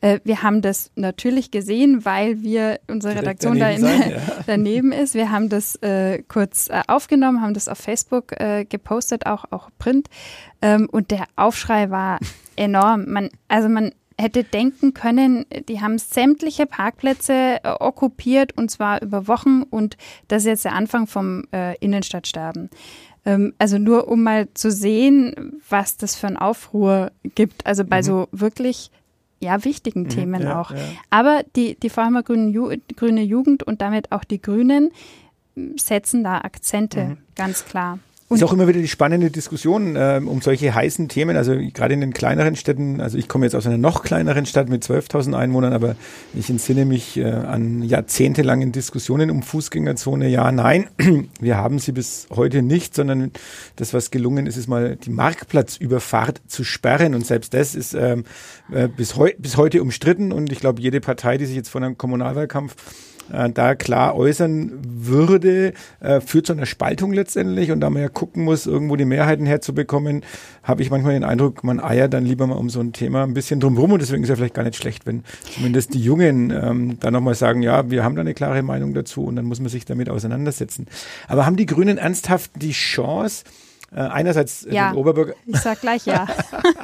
Äh, 0.00 0.20
wir 0.24 0.42
haben 0.42 0.62
das 0.62 0.92
natürlich 0.94 1.50
gesehen, 1.50 2.04
weil 2.04 2.42
wir 2.42 2.80
unsere 2.86 3.14
Direkt 3.14 3.44
Redaktion 3.44 3.58
daneben, 3.58 3.82
da 3.82 3.92
in, 3.92 4.00
sein, 4.00 4.10
ja. 4.28 4.44
daneben 4.46 4.92
ist. 4.92 5.14
Wir 5.14 5.30
haben 5.30 5.48
das 5.48 5.76
äh, 5.76 6.22
kurz 6.28 6.68
äh, 6.68 6.82
aufgenommen, 6.86 7.42
haben 7.42 7.54
das 7.54 7.68
auf 7.68 7.78
Facebook 7.78 8.28
gepostet, 8.68 9.26
auch 9.26 9.44
auch 9.50 9.70
Print. 9.78 10.08
Ähm, 10.62 10.88
und 10.90 11.10
der 11.10 11.24
Aufschrei 11.34 11.90
war 11.90 12.18
enorm. 12.56 13.10
Man, 13.10 13.30
also 13.48 13.68
man 13.68 13.92
hätte 14.18 14.44
denken 14.44 14.94
können, 14.94 15.44
die 15.68 15.80
haben 15.80 15.98
sämtliche 15.98 16.66
Parkplätze 16.66 17.58
äh, 17.62 17.70
okkupiert 17.78 18.56
und 18.56 18.70
zwar 18.70 19.02
über 19.02 19.28
Wochen 19.28 19.62
und 19.62 19.96
das 20.28 20.42
ist 20.42 20.46
jetzt 20.46 20.64
der 20.64 20.74
Anfang 20.74 21.06
vom 21.06 21.44
äh, 21.52 21.76
Innenstadtsterben. 21.78 22.70
Ähm, 23.26 23.52
also 23.58 23.78
nur 23.78 24.08
um 24.08 24.22
mal 24.22 24.48
zu 24.54 24.70
sehen, 24.70 25.60
was 25.68 25.98
das 25.98 26.16
für 26.16 26.28
ein 26.28 26.36
Aufruhr 26.38 27.12
gibt. 27.34 27.66
Also 27.66 27.84
bei 27.84 27.98
mhm. 27.98 28.04
so 28.04 28.28
wirklich 28.32 28.90
ja, 29.40 29.64
wichtigen 29.64 30.04
mhm, 30.04 30.08
Themen 30.08 30.42
ja, 30.42 30.60
auch. 30.60 30.70
Ja. 30.70 30.78
Aber 31.10 31.42
die, 31.56 31.74
die 31.74 31.90
Vorheimer 31.90 32.22
Grüne, 32.22 32.48
Ju 32.48 32.74
Grüne 32.96 33.22
Jugend 33.22 33.62
und 33.64 33.82
damit 33.82 34.12
auch 34.12 34.24
die 34.24 34.40
Grünen 34.40 34.92
setzen 35.76 36.24
da 36.24 36.38
Akzente, 36.38 37.04
mhm. 37.04 37.18
ganz 37.34 37.64
klar. 37.64 37.98
Und 38.28 38.38
ist 38.38 38.42
auch 38.42 38.52
immer 38.52 38.66
wieder 38.66 38.80
die 38.80 38.88
spannende 38.88 39.30
Diskussion 39.30 39.94
äh, 39.94 40.20
um 40.24 40.42
solche 40.42 40.74
heißen 40.74 41.08
Themen. 41.08 41.36
Also 41.36 41.54
gerade 41.72 41.94
in 41.94 42.00
den 42.00 42.12
kleineren 42.12 42.56
Städten, 42.56 43.00
also 43.00 43.16
ich 43.16 43.28
komme 43.28 43.46
jetzt 43.46 43.54
aus 43.54 43.68
einer 43.68 43.78
noch 43.78 44.02
kleineren 44.02 44.46
Stadt 44.46 44.68
mit 44.68 44.82
12.000 44.82 45.36
Einwohnern, 45.36 45.72
aber 45.72 45.94
ich 46.34 46.50
entsinne 46.50 46.86
mich 46.86 47.16
äh, 47.18 47.24
an 47.24 47.82
jahrzehntelangen 47.82 48.72
Diskussionen 48.72 49.30
um 49.30 49.44
Fußgängerzone. 49.44 50.28
Ja, 50.28 50.50
nein, 50.50 50.88
wir 51.40 51.56
haben 51.56 51.78
sie 51.78 51.92
bis 51.92 52.26
heute 52.34 52.62
nicht, 52.62 52.96
sondern 52.96 53.30
das, 53.76 53.94
was 53.94 54.10
gelungen 54.10 54.48
ist, 54.48 54.56
ist 54.56 54.66
mal 54.66 54.96
die 54.96 55.10
Marktplatzüberfahrt 55.10 56.40
zu 56.48 56.64
sperren. 56.64 57.14
Und 57.14 57.24
selbst 57.24 57.54
das 57.54 57.76
ist 57.76 57.94
ähm, 57.94 58.24
äh, 58.72 58.88
bis, 58.88 59.16
heu 59.16 59.30
bis 59.38 59.56
heute 59.56 59.80
umstritten. 59.82 60.32
Und 60.32 60.50
ich 60.50 60.58
glaube, 60.58 60.82
jede 60.82 61.00
Partei, 61.00 61.38
die 61.38 61.46
sich 61.46 61.54
jetzt 61.54 61.68
von 61.68 61.84
einem 61.84 61.96
Kommunalwahlkampf 61.96 62.74
äh, 63.32 63.50
da 63.50 63.74
klar 63.74 64.16
äußern 64.16 64.72
würde, 64.84 65.72
äh, 66.00 66.20
führt 66.20 66.46
zu 66.46 66.52
einer 66.52 66.66
Spaltung 66.66 67.12
letztendlich. 67.12 67.70
Und 67.70 67.80
da 67.80 67.90
man 67.90 68.02
ja 68.02 68.08
gucken 68.08 68.44
muss, 68.44 68.66
irgendwo 68.66 68.96
die 68.96 69.04
Mehrheiten 69.04 69.46
herzubekommen, 69.46 70.22
habe 70.62 70.82
ich 70.82 70.90
manchmal 70.90 71.14
den 71.14 71.24
Eindruck, 71.24 71.64
man 71.64 71.80
eiert 71.80 72.14
dann 72.14 72.24
lieber 72.24 72.46
mal 72.46 72.56
um 72.56 72.70
so 72.70 72.80
ein 72.80 72.92
Thema 72.92 73.22
ein 73.22 73.34
bisschen 73.34 73.60
drumherum. 73.60 73.92
Und 73.92 74.02
deswegen 74.02 74.22
ist 74.22 74.28
ja 74.28 74.36
vielleicht 74.36 74.54
gar 74.54 74.64
nicht 74.64 74.76
schlecht, 74.76 75.06
wenn 75.06 75.22
zumindest 75.54 75.94
die 75.94 76.02
Jungen 76.02 76.50
ähm, 76.50 76.98
da 77.00 77.10
nochmal 77.10 77.34
sagen, 77.34 77.62
ja, 77.62 77.90
wir 77.90 78.04
haben 78.04 78.14
da 78.14 78.20
eine 78.20 78.34
klare 78.34 78.62
Meinung 78.62 78.94
dazu 78.94 79.24
und 79.24 79.36
dann 79.36 79.44
muss 79.44 79.60
man 79.60 79.68
sich 79.68 79.84
damit 79.84 80.08
auseinandersetzen. 80.08 80.86
Aber 81.28 81.46
haben 81.46 81.56
die 81.56 81.66
Grünen 81.66 81.98
ernsthaft 81.98 82.50
die 82.56 82.72
Chance, 82.72 83.44
Äh, 83.94 84.00
einerseits 84.00 84.66
ja, 84.68 84.90
den 84.90 84.98
Oberbürger. 84.98 85.34
Ich 85.46 85.58
sag 85.58 85.80
gleich 85.80 86.06
ja. 86.06 86.26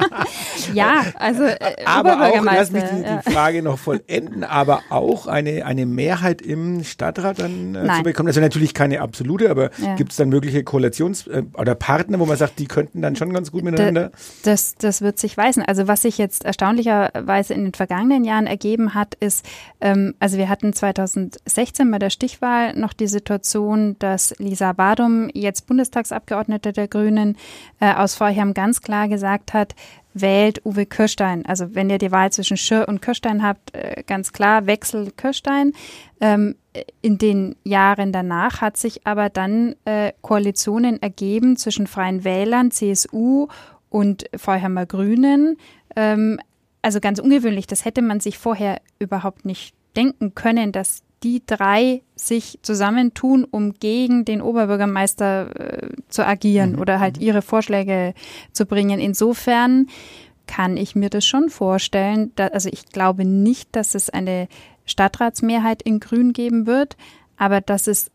ja, 0.72 1.02
also 1.18 1.42
äh, 1.42 1.58
aber 1.84 2.28
auch, 2.28 2.44
lass 2.44 2.70
mich 2.70 2.84
die, 2.84 3.02
ja. 3.02 3.20
die 3.26 3.32
Frage 3.32 3.62
noch 3.62 3.78
vollenden, 3.78 4.44
aber 4.44 4.82
auch 4.88 5.26
eine, 5.26 5.66
eine 5.66 5.84
Mehrheit 5.84 6.40
im 6.40 6.84
Stadtrat 6.84 7.40
dann 7.40 7.74
äh, 7.74 7.88
zu 7.96 8.02
bekommen. 8.04 8.28
Also 8.28 8.40
natürlich 8.40 8.72
keine 8.72 9.00
absolute, 9.00 9.50
aber 9.50 9.70
Ja. 9.78 9.96
gibt 9.96 10.12
es 10.12 10.16
dann 10.16 10.28
mögliche 10.28 10.60
Koalitions- 10.60 11.28
äh, 11.28 11.42
oder 11.54 11.74
Partner, 11.74 12.20
wo 12.20 12.26
man 12.26 12.36
sagt, 12.36 12.58
die 12.60 12.66
könnten 12.66 13.02
dann 13.02 13.16
schon 13.16 13.32
ganz 13.32 13.50
gut 13.50 13.64
miteinander? 13.64 14.12
Das, 14.44 14.76
das 14.76 15.02
wird 15.02 15.18
sich 15.18 15.36
weisen. 15.36 15.64
Also 15.64 15.88
was 15.88 16.02
sich 16.02 16.18
jetzt 16.18 16.44
erstaunlicherweise 16.44 17.52
in 17.52 17.64
den 17.64 17.74
vergangenen 17.74 18.24
Jahren 18.24 18.46
ergeben 18.46 18.94
hat, 18.94 19.16
ist, 19.16 19.44
ähm, 19.80 20.14
also 20.20 20.38
wir 20.38 20.48
hatten 20.48 20.72
2016 20.72 21.90
bei 21.90 21.98
der 21.98 22.10
Stichwahl 22.10 22.74
noch 22.74 22.92
die 22.92 23.08
Situation, 23.08 23.96
dass 23.98 24.34
Lisa 24.38 24.72
Badum, 24.72 25.28
jetzt 25.34 25.66
Bundestagsabgeordnete 25.66 26.72
der 26.72 26.88
Grünen, 26.92 27.36
äh, 27.80 27.92
aus 27.92 28.14
Vorham 28.14 28.54
ganz 28.54 28.80
klar 28.80 29.08
gesagt 29.08 29.54
hat, 29.54 29.74
wählt 30.14 30.64
Uwe 30.64 30.86
Kirstein. 30.86 31.44
Also 31.46 31.74
wenn 31.74 31.90
ihr 31.90 31.98
die 31.98 32.12
Wahl 32.12 32.30
zwischen 32.30 32.56
Schirr 32.56 32.86
und 32.88 33.02
Kirstein 33.02 33.42
habt, 33.42 33.74
äh, 33.74 34.02
ganz 34.06 34.32
klar, 34.32 34.66
Wechsel 34.66 35.10
Kirstein. 35.16 35.72
Ähm, 36.20 36.56
in 37.00 37.18
den 37.18 37.56
Jahren 37.64 38.12
danach 38.12 38.60
hat 38.60 38.76
sich 38.76 39.06
aber 39.06 39.28
dann 39.28 39.74
äh, 39.84 40.12
Koalitionen 40.22 41.02
ergeben 41.02 41.56
zwischen 41.56 41.86
Freien 41.86 42.24
Wählern, 42.24 42.70
CSU 42.70 43.48
und 43.90 44.26
Vorheimer 44.36 44.86
Grünen. 44.86 45.56
Ähm, 45.96 46.38
also 46.82 47.00
ganz 47.00 47.18
ungewöhnlich, 47.18 47.66
das 47.66 47.84
hätte 47.84 48.02
man 48.02 48.20
sich 48.20 48.38
vorher 48.38 48.80
überhaupt 48.98 49.44
nicht 49.44 49.74
denken 49.96 50.34
können, 50.34 50.72
dass 50.72 51.02
die 51.22 51.42
drei 51.44 52.02
sich 52.16 52.58
zusammentun, 52.62 53.44
um 53.44 53.74
gegen 53.74 54.24
den 54.24 54.42
Oberbürgermeister 54.42 55.82
äh, 55.82 55.88
zu 56.08 56.26
agieren 56.26 56.78
oder 56.78 57.00
halt 57.00 57.18
ihre 57.18 57.42
Vorschläge 57.42 58.14
zu 58.52 58.66
bringen. 58.66 59.00
Insofern 59.00 59.88
kann 60.46 60.76
ich 60.76 60.94
mir 60.94 61.10
das 61.10 61.24
schon 61.24 61.48
vorstellen. 61.48 62.32
Da, 62.34 62.48
also 62.48 62.68
ich 62.72 62.86
glaube 62.86 63.24
nicht, 63.24 63.74
dass 63.74 63.94
es 63.94 64.10
eine 64.10 64.48
Stadtratsmehrheit 64.84 65.82
in 65.82 66.00
Grün 66.00 66.32
geben 66.32 66.66
wird, 66.66 66.96
aber 67.36 67.60
dass 67.60 67.86
es 67.86 68.10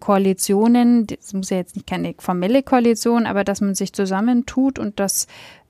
Koalitionen, 0.00 1.06
das 1.06 1.34
muss 1.34 1.50
ja 1.50 1.58
jetzt 1.58 1.76
nicht 1.76 1.86
keine 1.86 2.14
formelle 2.18 2.62
Koalition, 2.62 3.26
aber 3.26 3.44
dass 3.44 3.60
man 3.60 3.74
sich 3.74 3.92
zusammentut 3.92 4.78
und 4.78 4.98
dass 5.00 5.26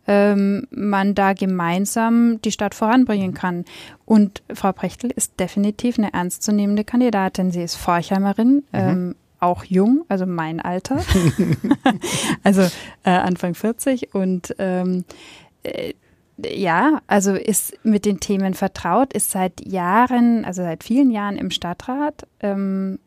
ähm, 0.06 0.66
man 0.70 1.14
da 1.14 1.32
gemeinsam 1.32 2.40
die 2.42 2.52
Stadt 2.52 2.74
voranbringen 2.74 3.34
kann. 3.34 3.64
Und 4.04 4.42
Frau 4.52 4.72
Prechtl 4.72 5.08
ist 5.14 5.38
definitiv 5.40 5.98
eine 5.98 6.12
ernstzunehmende 6.12 6.84
Kandidatin. 6.84 7.50
Sie 7.50 7.62
ist 7.62 7.76
Forchheimerin, 7.76 8.64
ähm, 8.72 9.14
auch 9.40 9.64
jung, 9.64 10.04
also 10.08 10.26
mein 10.26 10.60
Alter, 10.60 11.00
also 12.42 12.62
äh, 13.04 13.10
Anfang 13.10 13.54
40 13.54 14.14
und 14.14 14.54
ähm, 14.58 15.04
äh, 15.62 15.92
ja, 16.44 17.00
also 17.06 17.34
ist 17.34 17.78
mit 17.82 18.04
den 18.04 18.20
Themen 18.20 18.54
vertraut, 18.54 19.12
ist 19.12 19.30
seit 19.30 19.66
Jahren, 19.66 20.44
also 20.44 20.62
seit 20.62 20.84
vielen 20.84 21.10
Jahren 21.10 21.36
im 21.36 21.50
Stadtrat, 21.50 22.26
ähm, 22.40 22.98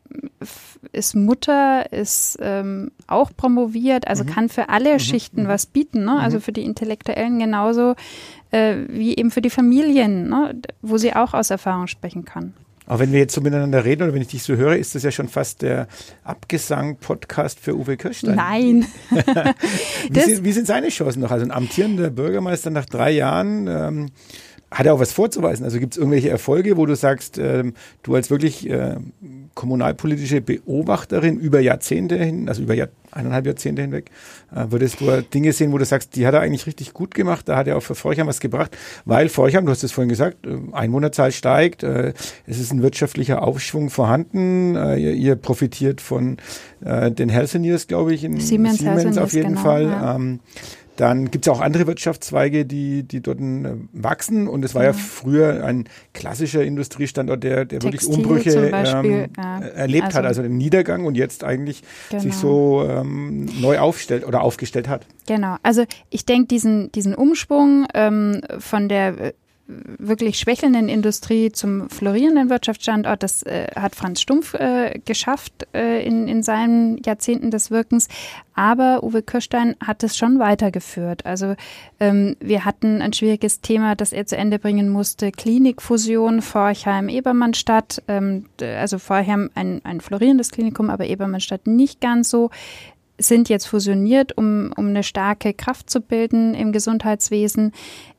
ist 0.92 1.14
Mutter, 1.14 1.92
ist 1.92 2.38
ähm, 2.40 2.90
auch 3.06 3.30
promoviert, 3.36 4.08
also 4.08 4.24
kann 4.24 4.48
für 4.48 4.68
alle 4.68 4.98
Schichten 4.98 5.46
was 5.46 5.66
bieten, 5.66 6.04
ne? 6.04 6.18
also 6.18 6.40
für 6.40 6.52
die 6.52 6.64
Intellektuellen 6.64 7.38
genauso 7.38 7.94
äh, 8.50 8.76
wie 8.88 9.16
eben 9.16 9.30
für 9.30 9.42
die 9.42 9.50
Familien, 9.50 10.28
ne? 10.28 10.60
wo 10.82 10.98
sie 10.98 11.14
auch 11.14 11.32
aus 11.32 11.50
Erfahrung 11.50 11.86
sprechen 11.86 12.24
kann. 12.24 12.54
Aber 12.90 12.98
wenn 12.98 13.12
wir 13.12 13.20
jetzt 13.20 13.34
so 13.36 13.40
miteinander 13.40 13.84
reden 13.84 14.02
oder 14.02 14.14
wenn 14.14 14.22
ich 14.22 14.26
dich 14.26 14.42
so 14.42 14.56
höre, 14.56 14.74
ist 14.74 14.96
das 14.96 15.04
ja 15.04 15.12
schon 15.12 15.28
fast 15.28 15.62
der 15.62 15.86
Abgesang-Podcast 16.24 17.60
für 17.60 17.76
Uwe 17.76 17.96
Kirstein. 17.96 18.34
Nein. 18.34 18.86
Wie, 20.10 20.20
sind, 20.20 20.44
wie 20.44 20.50
sind 20.50 20.66
seine 20.66 20.88
Chancen 20.88 21.20
noch? 21.20 21.30
Also 21.30 21.46
ein 21.46 21.52
amtierender 21.52 22.10
Bürgermeister 22.10 22.70
nach 22.70 22.86
drei 22.86 23.12
Jahren, 23.12 23.68
ähm, 23.68 24.06
hat 24.72 24.86
er 24.86 24.94
auch 24.94 24.98
was 24.98 25.12
vorzuweisen? 25.12 25.64
Also 25.64 25.78
gibt 25.78 25.94
es 25.94 25.98
irgendwelche 25.98 26.30
Erfolge, 26.30 26.76
wo 26.76 26.84
du 26.84 26.96
sagst, 26.96 27.38
ähm, 27.38 27.74
du 28.02 28.16
als 28.16 28.28
wirklich 28.28 28.68
äh, 28.68 28.96
kommunalpolitische 29.60 30.40
Beobachterin 30.40 31.38
über 31.38 31.60
Jahrzehnte 31.60 32.16
hin, 32.16 32.48
also 32.48 32.62
über 32.62 32.72
Jahr, 32.72 32.88
eineinhalb 33.10 33.44
Jahrzehnte 33.44 33.82
hinweg, 33.82 34.10
äh, 34.56 34.64
würdest 34.70 35.02
du 35.02 35.22
Dinge 35.22 35.52
sehen, 35.52 35.70
wo 35.72 35.76
du 35.76 35.84
sagst, 35.84 36.16
die 36.16 36.26
hat 36.26 36.32
er 36.32 36.40
eigentlich 36.40 36.66
richtig 36.66 36.94
gut 36.94 37.14
gemacht, 37.14 37.46
da 37.46 37.58
hat 37.58 37.68
er 37.68 37.76
auch 37.76 37.82
für 37.82 37.94
Forchheim 37.94 38.26
was 38.26 38.40
gebracht, 38.40 38.74
weil 39.04 39.28
Forchheim, 39.28 39.66
du 39.66 39.70
hast 39.70 39.84
es 39.84 39.92
vorhin 39.92 40.08
gesagt, 40.08 40.46
äh, 40.46 40.56
Einwohnerzahl 40.72 41.30
steigt, 41.30 41.82
äh, 41.82 42.14
es 42.46 42.58
ist 42.58 42.72
ein 42.72 42.80
wirtschaftlicher 42.80 43.42
Aufschwung 43.42 43.90
vorhanden, 43.90 44.76
äh, 44.76 44.96
ihr, 44.96 45.12
ihr 45.12 45.36
profitiert 45.36 46.00
von 46.00 46.38
den 46.82 47.28
Healthineers, 47.28 47.88
glaube 47.88 48.14
ich, 48.14 48.24
in 48.24 48.40
Siemens 48.40 48.78
Siemens 48.78 49.18
auf 49.18 49.34
jeden 49.34 49.50
genau, 49.50 49.60
Fall. 49.60 49.82
ja. 49.84 50.16
Ähm, 50.16 50.40
dann 50.96 51.30
gibt 51.30 51.46
es 51.46 51.52
auch 51.52 51.60
andere 51.60 51.86
Wirtschaftszweige, 51.86 52.66
die, 52.66 53.04
die 53.04 53.20
dort 53.20 53.40
äh, 53.40 53.74
wachsen. 53.92 54.48
Und 54.48 54.64
es 54.64 54.74
war 54.74 54.84
ja 54.84 54.92
früher 54.92 55.64
ein 55.64 55.84
klassischer 56.12 56.62
Industriestandort, 56.62 57.42
der, 57.42 57.64
der 57.64 57.82
wirklich 57.82 58.06
Umbrüche 58.06 58.68
Beispiel, 58.70 59.10
ähm, 59.10 59.26
ja. 59.36 59.60
erlebt 59.60 60.06
hat, 60.08 60.24
Also- 60.24 60.40
also 60.40 60.42
den 60.42 60.58
Niedergang 60.58 61.04
und 61.06 61.16
jetzt 61.16 61.42
eigentlich 61.44 61.82
Genau. 62.10 62.22
sich 62.22 62.34
so 62.34 62.86
ähm, 62.88 63.46
neu 63.60 63.78
aufstellt 63.78 64.26
oder 64.26 64.42
aufgestellt 64.42 64.88
hat. 64.88 65.06
Genau, 65.26 65.56
also 65.62 65.84
ich 66.08 66.24
denke, 66.24 66.46
diesen, 66.48 66.92
diesen 66.92 67.14
Umschwung 67.14 67.86
ähm, 67.94 68.40
von 68.58 68.88
der 68.88 69.18
äh, 69.20 69.32
wirklich 69.98 70.38
schwächelnden 70.38 70.88
Industrie 70.88 71.52
zum 71.52 71.88
florierenden 71.90 72.50
Wirtschaftsstandort, 72.50 73.22
das 73.22 73.42
äh, 73.42 73.68
hat 73.74 73.94
Franz 73.94 74.20
Stumpf 74.20 74.54
äh, 74.54 75.00
geschafft 75.04 75.66
äh, 75.74 76.04
in, 76.04 76.28
in 76.28 76.42
seinen 76.42 76.98
Jahrzehnten 77.04 77.50
des 77.50 77.70
Wirkens. 77.70 78.08
Aber 78.54 79.02
Uwe 79.02 79.22
Kirstein 79.22 79.76
hat 79.84 80.02
es 80.02 80.16
schon 80.18 80.38
weitergeführt. 80.38 81.24
Also 81.24 81.54
ähm, 81.98 82.36
wir 82.40 82.64
hatten 82.64 83.00
ein 83.00 83.12
schwieriges 83.12 83.60
Thema, 83.60 83.94
das 83.94 84.12
er 84.12 84.26
zu 84.26 84.36
Ende 84.36 84.58
bringen 84.58 84.90
musste. 84.90 85.32
Klinikfusion 85.32 86.42
Forchheim-Ebermannstadt. 86.42 88.02
Ähm, 88.08 88.46
also 88.60 88.98
Forchheim 88.98 89.50
ein, 89.54 89.80
ein 89.84 90.00
florierendes 90.00 90.50
Klinikum, 90.50 90.90
aber 90.90 91.06
Ebermannstadt 91.06 91.66
nicht 91.66 92.00
ganz 92.00 92.28
so 92.28 92.50
sind 93.20 93.48
jetzt 93.48 93.66
fusioniert, 93.66 94.36
um, 94.36 94.72
um 94.76 94.88
eine 94.88 95.02
starke 95.02 95.54
Kraft 95.54 95.90
zu 95.90 96.00
bilden 96.00 96.54
im 96.54 96.72
Gesundheitswesen. 96.72 97.72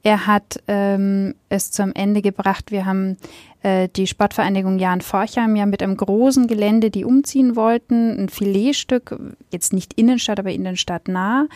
Er 0.04 0.28
hat 0.28 0.64
ähm, 0.68 1.36
es 1.50 1.72
zum 1.72 1.92
Ende 1.94 2.22
gebracht. 2.22 2.72
Wir 2.72 2.86
haben 2.86 3.18
äh, 3.62 3.88
die 3.90 4.08
Sportvereinigung 4.08 4.80
Jan 4.80 5.02
Forchheim 5.02 5.56
ja 5.56 5.66
mit 5.66 5.84
einem 5.84 5.96
großen 5.96 6.48
Gelände, 6.48 6.90
die 6.90 7.06
umziehen 7.06 7.56
wollten, 7.56 8.24
ein 8.24 8.30
Filetstück, 8.30 9.20
jetzt 9.52 9.74
nicht 9.74 9.94
Innenstadt, 9.94 10.40
aber 10.40 10.52
Innenstadtnah, 10.52 11.48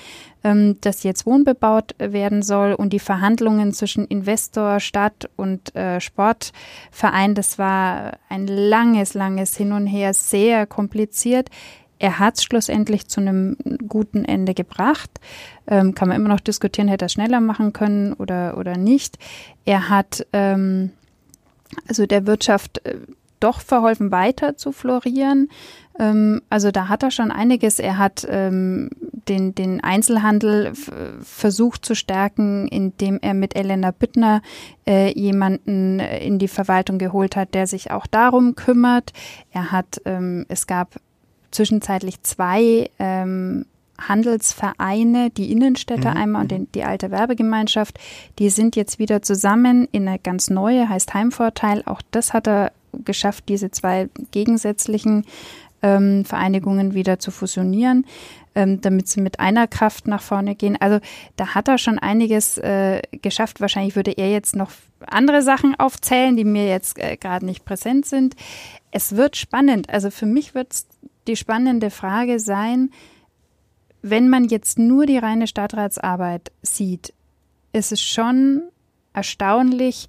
ähm, 0.44 0.78
das 0.82 1.02
jetzt 1.02 1.26
wohnbebaut 1.26 1.96
werden 1.98 2.44
soll. 2.44 2.74
Und 2.74 2.94
die 2.94 3.00
Verhandlungen 3.00 3.74
zwischen 3.74 4.06
Investor, 4.06 4.80
Stadt 4.80 5.30
und 5.36 5.76
äh, 5.76 6.00
Sportverein, 6.00 7.34
das 7.34 7.58
war 7.58 8.14
ein 8.30 8.46
langes, 8.46 9.16
langes 9.16 9.58
Hin 9.58 9.72
und 9.72 9.88
Her, 9.88 10.14
sehr 10.14 10.68
kompliziert. 10.68 11.50
Er 12.00 12.20
hat 12.20 12.38
es 12.38 12.44
schlussendlich 12.44 13.08
zu 13.08 13.22
einem 13.22 13.58
guten 13.88 14.26
Ende 14.26 14.54
gebracht. 14.54 15.10
Ähm, 15.68 15.96
kann 15.96 16.10
man 16.10 16.18
immer 16.18 16.30
noch 16.30 16.40
diskutieren, 16.40 16.88
hätte 16.88 17.06
er 17.06 17.10
schneller 17.10 17.42
machen 17.42 17.74
können 17.74 18.14
oder, 18.14 18.58
oder 18.58 18.78
nicht. 18.78 19.18
Er 19.66 19.90
hat 19.90 20.26
ähm, 20.34 20.92
also 21.88 22.06
der 22.06 22.28
Wirtschaft 22.28 22.86
äh, 22.86 22.98
doch 23.40 23.62
verholfen, 23.62 24.12
weiter 24.12 24.58
zu 24.58 24.72
florieren. 24.72 25.50
Ähm, 26.00 26.42
also 26.50 26.72
da 26.72 26.88
hat 26.88 27.04
er 27.04 27.12
schon 27.12 27.32
einiges. 27.32 27.80
Er 27.80 27.98
hat 27.98 28.26
ähm, 28.30 28.90
den, 29.28 29.56
den 29.56 29.84
Einzelhandel 29.84 30.74
versucht 31.22 31.86
zu 31.86 31.96
stärken, 31.96 32.68
indem 32.68 33.20
er 33.22 33.34
mit 33.34 33.56
Elena 33.56 33.92
Büttner 33.92 34.42
äh, 34.88 35.12
jemanden 35.18 36.00
äh, 36.00 36.26
in 36.26 36.40
die 36.40 36.48
Verwaltung 36.48 36.98
geholt 36.98 37.36
hat, 37.36 37.54
der 37.54 37.68
sich 37.68 37.92
auch 37.92 38.08
darum 38.08 38.56
kümmert. 38.56 39.14
Er 39.52 39.72
hat, 39.72 40.02
ähm, 40.06 40.46
es 40.48 40.68
gab 40.68 40.96
zwischenzeitlich 41.56 42.22
zwei 42.22 42.90
ähm, 43.00 43.66
Handelsvereine, 44.00 45.30
die 45.30 45.52
Innenstädte 45.52 46.10
einmal 46.10 46.44
und 46.44 46.52
den, 46.52 46.72
die 46.74 46.84
alte 46.84 47.12
Werbegemeinschaft, 47.12 47.98
die 48.40 48.50
sind 48.50 48.76
jetzt 48.76 49.00
wieder 49.00 49.22
zusammen 49.22 49.88
in 49.92 50.08
eine 50.08 50.20
ganz 50.20 50.50
neue, 50.50 50.90
heißt 50.90 51.14
Heimvorteil. 51.14 51.84
Auch 51.86 52.02
das 52.12 52.34
hat 52.34 52.48
er 52.48 52.72
geschafft, 53.04 53.46
diese 53.48 53.72
zwei 53.72 54.10
gegensätzlichen 54.32 55.26
ähm, 55.82 56.26
Vereinigungen 56.26 56.94
wieder 56.94 57.20
zu 57.20 57.32
fusionieren, 57.32 58.06
ähm, 58.54 58.82
damit 58.82 59.08
sie 59.08 59.22
mit 59.22 59.40
einer 59.40 59.68
Kraft 59.68 60.08
nach 60.08 60.22
vorne 60.22 60.56
gehen. 60.56 60.78
Also 60.80 61.00
da 61.36 61.56
hat 61.56 61.68
er 61.68 61.78
schon 61.78 62.00
einiges 62.00 62.58
äh, 62.58 63.02
geschafft. 63.22 63.62
Wahrscheinlich 63.62 63.96
würde 63.96 64.12
er 64.12 64.30
jetzt 64.30 64.56
noch 64.56 64.72
andere 65.08 65.42
Sachen 65.42 65.76
aufzählen, 65.78 66.36
die 66.36 66.46
mir 66.46 66.68
jetzt 66.68 66.98
äh, 67.00 67.18
gerade 67.18 67.46
nicht 67.46 67.66
präsent 67.66 68.06
sind. 68.06 68.36
Es 68.92 69.16
wird 69.16 69.38
spannend. 69.38 69.90
Also 69.90 70.10
für 70.10 70.26
mich 70.26 70.56
wird 70.56 70.74
die 71.28 71.36
spannende 71.36 71.90
Frage 71.90 72.40
sein, 72.40 72.92
wenn 74.02 74.30
man 74.30 74.46
jetzt 74.46 74.78
nur 74.78 75.06
die 75.06 75.18
reine 75.18 75.48
Stadtratsarbeit 75.48 76.52
sieht, 76.62 77.14
ist 77.74 77.92
es 77.92 78.02
schon 78.02 78.62
erstaunlich, 79.14 80.08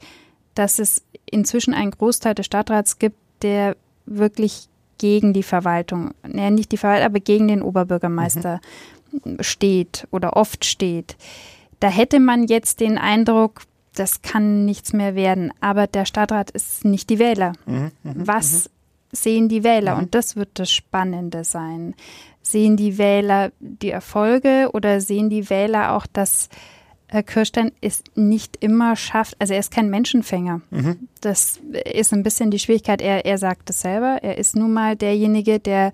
dass 0.54 0.78
es 0.78 1.04
inzwischen 1.24 1.74
einen 1.74 1.90
Großteil 1.90 2.34
des 2.34 2.46
Stadtrats 2.46 2.98
gibt, 2.98 3.16
der 3.42 3.76
wirklich 4.04 4.68
gegen 4.98 5.32
die 5.32 5.42
Verwaltung, 5.42 6.12
ja, 6.26 6.50
nicht 6.50 6.72
die 6.72 6.76
Verwaltung, 6.76 7.06
aber 7.06 7.20
gegen 7.20 7.48
den 7.48 7.62
Oberbürgermeister 7.62 8.60
steht 9.40 10.06
oder 10.10 10.36
oft 10.36 10.64
steht, 10.64 11.16
da 11.80 11.88
hätte 11.88 12.20
man 12.20 12.46
jetzt 12.46 12.80
den 12.80 12.98
Eindruck, 12.98 13.62
das 13.94 14.22
kann 14.22 14.64
nichts 14.64 14.92
mehr 14.92 15.14
werden. 15.14 15.52
Aber 15.60 15.86
der 15.86 16.04
Stadtrat 16.04 16.50
ist 16.50 16.84
nicht 16.84 17.10
die 17.10 17.18
Wähler. 17.18 17.52
Mhm, 17.66 17.92
mh, 18.02 18.14
Was 18.16 18.64
mh. 18.64 18.70
Sehen 19.22 19.48
die 19.48 19.64
Wähler? 19.64 19.96
Und 19.96 20.14
das 20.14 20.36
wird 20.36 20.50
das 20.54 20.70
Spannende 20.70 21.44
sein. 21.44 21.94
Sehen 22.42 22.76
die 22.76 22.98
Wähler 22.98 23.50
die 23.60 23.90
Erfolge 23.90 24.70
oder 24.72 25.00
sehen 25.00 25.30
die 25.30 25.50
Wähler 25.50 25.96
auch, 25.96 26.06
dass 26.06 26.48
Herr 27.08 27.22
Kirstein 27.22 27.72
es 27.80 28.02
nicht 28.14 28.56
immer 28.60 28.96
schafft, 28.96 29.36
also 29.38 29.54
er 29.54 29.60
ist 29.60 29.70
kein 29.70 29.90
Menschenfänger. 29.90 30.60
Mhm. 30.70 31.08
Das 31.20 31.60
ist 31.94 32.12
ein 32.12 32.24
bisschen 32.24 32.50
die 32.50 32.58
Schwierigkeit. 32.58 33.00
Er, 33.00 33.24
er 33.24 33.38
sagt 33.38 33.70
es 33.70 33.80
selber. 33.80 34.18
Er 34.22 34.38
ist 34.38 34.56
nun 34.56 34.72
mal 34.72 34.96
derjenige, 34.96 35.60
der 35.60 35.92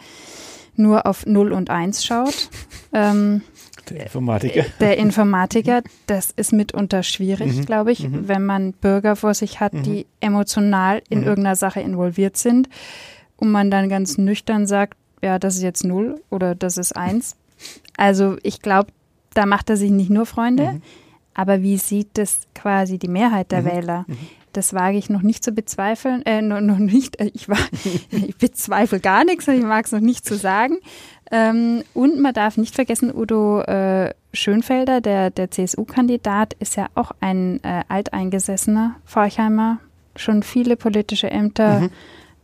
nur 0.74 1.06
auf 1.06 1.26
0 1.26 1.52
und 1.52 1.68
1 1.68 2.04
schaut. 2.04 2.48
ähm, 2.94 3.42
der 3.90 4.04
Informatiker. 4.04 4.64
Der 4.80 4.98
Informatiker, 4.98 5.82
das 6.06 6.30
ist 6.30 6.52
mitunter 6.52 7.02
schwierig, 7.02 7.56
mhm. 7.56 7.66
glaube 7.66 7.92
ich, 7.92 8.08
mhm. 8.08 8.28
wenn 8.28 8.44
man 8.44 8.72
Bürger 8.72 9.16
vor 9.16 9.34
sich 9.34 9.60
hat, 9.60 9.74
mhm. 9.74 9.82
die 9.82 10.06
emotional 10.20 11.02
in 11.08 11.20
mhm. 11.20 11.26
irgendeiner 11.26 11.56
Sache 11.56 11.80
involviert 11.80 12.36
sind 12.36 12.68
und 13.36 13.50
man 13.50 13.70
dann 13.70 13.88
ganz 13.88 14.18
nüchtern 14.18 14.66
sagt, 14.66 14.96
ja, 15.22 15.38
das 15.38 15.56
ist 15.56 15.62
jetzt 15.62 15.84
0 15.84 16.20
oder 16.30 16.54
das 16.54 16.76
ist 16.76 16.96
1. 16.96 17.36
Also 17.96 18.36
ich 18.42 18.60
glaube, 18.60 18.90
da 19.34 19.46
macht 19.46 19.70
er 19.70 19.76
sich 19.76 19.90
nicht 19.90 20.10
nur 20.10 20.26
Freunde, 20.26 20.72
mhm. 20.72 20.82
aber 21.34 21.62
wie 21.62 21.76
sieht 21.76 22.08
das 22.14 22.40
quasi 22.54 22.98
die 22.98 23.08
Mehrheit 23.08 23.52
der 23.52 23.62
mhm. 23.62 23.66
Wähler? 23.66 24.06
Das 24.52 24.74
wage 24.74 24.98
ich 24.98 25.08
noch 25.08 25.22
nicht 25.22 25.42
zu 25.42 25.52
bezweifeln, 25.52 26.22
äh, 26.26 26.42
noch, 26.42 26.60
noch 26.60 26.78
nicht, 26.78 27.18
äh, 27.18 27.30
ich, 27.32 27.48
war, 27.48 27.58
ich 28.10 28.36
bezweifle 28.36 29.00
gar 29.00 29.24
nichts, 29.24 29.48
ich 29.48 29.62
mag 29.62 29.86
es 29.86 29.92
noch 29.92 30.00
nicht 30.00 30.26
zu 30.26 30.36
sagen. 30.36 30.76
Ähm, 31.34 31.82
und 31.94 32.20
man 32.20 32.34
darf 32.34 32.58
nicht 32.58 32.74
vergessen, 32.74 33.10
Udo 33.12 33.62
äh, 33.62 34.12
Schönfelder, 34.34 35.00
der, 35.00 35.30
der 35.30 35.50
CSU-Kandidat, 35.50 36.52
ist 36.58 36.76
ja 36.76 36.88
auch 36.94 37.12
ein 37.20 37.58
äh, 37.64 37.84
alteingesessener 37.88 38.96
Forchheimer, 39.06 39.78
schon 40.14 40.42
viele 40.42 40.76
politische 40.76 41.30
Ämter 41.30 41.80
mhm. 41.80 41.90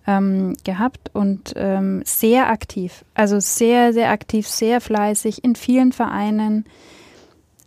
ähm, 0.06 0.56
gehabt 0.64 1.10
und 1.12 1.52
ähm, 1.56 2.00
sehr 2.06 2.48
aktiv. 2.48 3.04
Also 3.12 3.40
sehr, 3.40 3.92
sehr 3.92 4.10
aktiv, 4.10 4.48
sehr 4.48 4.80
fleißig 4.80 5.44
in 5.44 5.54
vielen 5.54 5.92
Vereinen. 5.92 6.64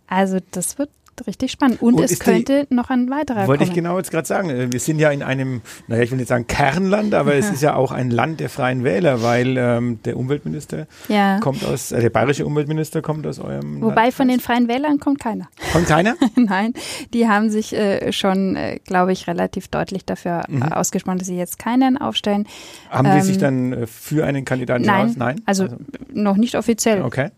Also 0.08 0.38
das 0.50 0.76
wird 0.76 0.90
richtig 1.26 1.52
spannend. 1.52 1.82
Und, 1.82 1.94
und 1.94 2.04
es 2.04 2.18
könnte 2.18 2.66
die, 2.68 2.74
noch 2.74 2.90
ein 2.90 3.10
weiterer 3.10 3.46
Wollte 3.46 3.64
kommen. 3.64 3.70
ich 3.70 3.74
genau 3.74 3.98
jetzt 3.98 4.10
gerade 4.10 4.26
sagen. 4.26 4.50
Äh, 4.50 4.72
wir 4.72 4.80
sind 4.80 4.98
ja 4.98 5.10
in 5.10 5.22
einem, 5.22 5.62
naja, 5.88 6.02
ich 6.02 6.10
will 6.10 6.18
nicht 6.18 6.28
sagen 6.28 6.46
Kernland, 6.46 7.14
aber 7.14 7.34
es 7.34 7.50
ist 7.50 7.62
ja 7.62 7.74
auch 7.74 7.92
ein 7.92 8.10
Land 8.10 8.40
der 8.40 8.48
Freien 8.48 8.84
Wähler, 8.84 9.22
weil 9.22 9.56
ähm, 9.56 10.00
der 10.04 10.16
Umweltminister 10.16 10.86
ja. 11.08 11.38
kommt 11.40 11.64
aus, 11.64 11.92
äh, 11.92 12.00
der 12.00 12.10
bayerische 12.10 12.46
Umweltminister 12.46 13.02
kommt 13.02 13.26
aus 13.26 13.38
eurem 13.38 13.82
Wobei 13.82 14.04
Land. 14.04 14.14
von 14.14 14.28
den 14.28 14.40
Freien 14.40 14.68
Wählern 14.68 14.98
kommt 14.98 15.20
keiner. 15.20 15.48
Kommt 15.72 15.86
keiner? 15.86 16.16
Nein, 16.36 16.74
die 17.12 17.28
haben 17.28 17.50
sich 17.50 17.72
äh, 17.74 18.12
schon, 18.12 18.56
äh, 18.56 18.78
glaube 18.84 19.12
ich, 19.12 19.26
relativ 19.26 19.68
deutlich 19.68 20.04
dafür 20.04 20.42
mhm. 20.48 20.62
ausgesprochen, 20.62 21.18
dass 21.18 21.28
sie 21.28 21.36
jetzt 21.36 21.58
keinen 21.58 21.98
aufstellen. 21.98 22.46
Haben 22.90 23.08
ähm, 23.08 23.16
die 23.16 23.22
sich 23.22 23.38
dann 23.38 23.72
äh, 23.72 23.86
für 23.86 24.24
einen 24.24 24.44
Kandidaten 24.44 24.82
nein? 24.82 25.14
Nein, 25.16 25.40
also, 25.46 25.64
also 25.64 25.76
noch 26.12 26.36
nicht 26.36 26.56
offiziell. 26.56 27.02
Okay. 27.02 27.30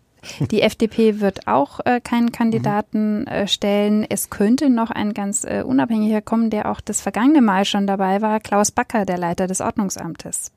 Die 0.51 0.61
FDP 0.61 1.19
wird 1.19 1.47
auch 1.47 1.79
äh, 1.85 1.99
keinen 2.01 2.31
Kandidaten 2.31 3.21
mhm. 3.21 3.27
äh, 3.27 3.47
stellen. 3.47 4.05
Es 4.07 4.29
könnte 4.29 4.69
noch 4.69 4.91
ein 4.91 5.13
ganz 5.13 5.43
äh, 5.43 5.63
unabhängiger 5.65 6.21
kommen, 6.21 6.49
der 6.49 6.69
auch 6.71 6.81
das 6.81 7.01
vergangene 7.01 7.41
Mal 7.41 7.65
schon 7.65 7.87
dabei 7.87 8.21
war, 8.21 8.39
Klaus 8.39 8.71
Backer, 8.71 9.05
der 9.05 9.17
Leiter 9.17 9.47
des 9.47 9.61
Ordnungsamtes. 9.61 10.51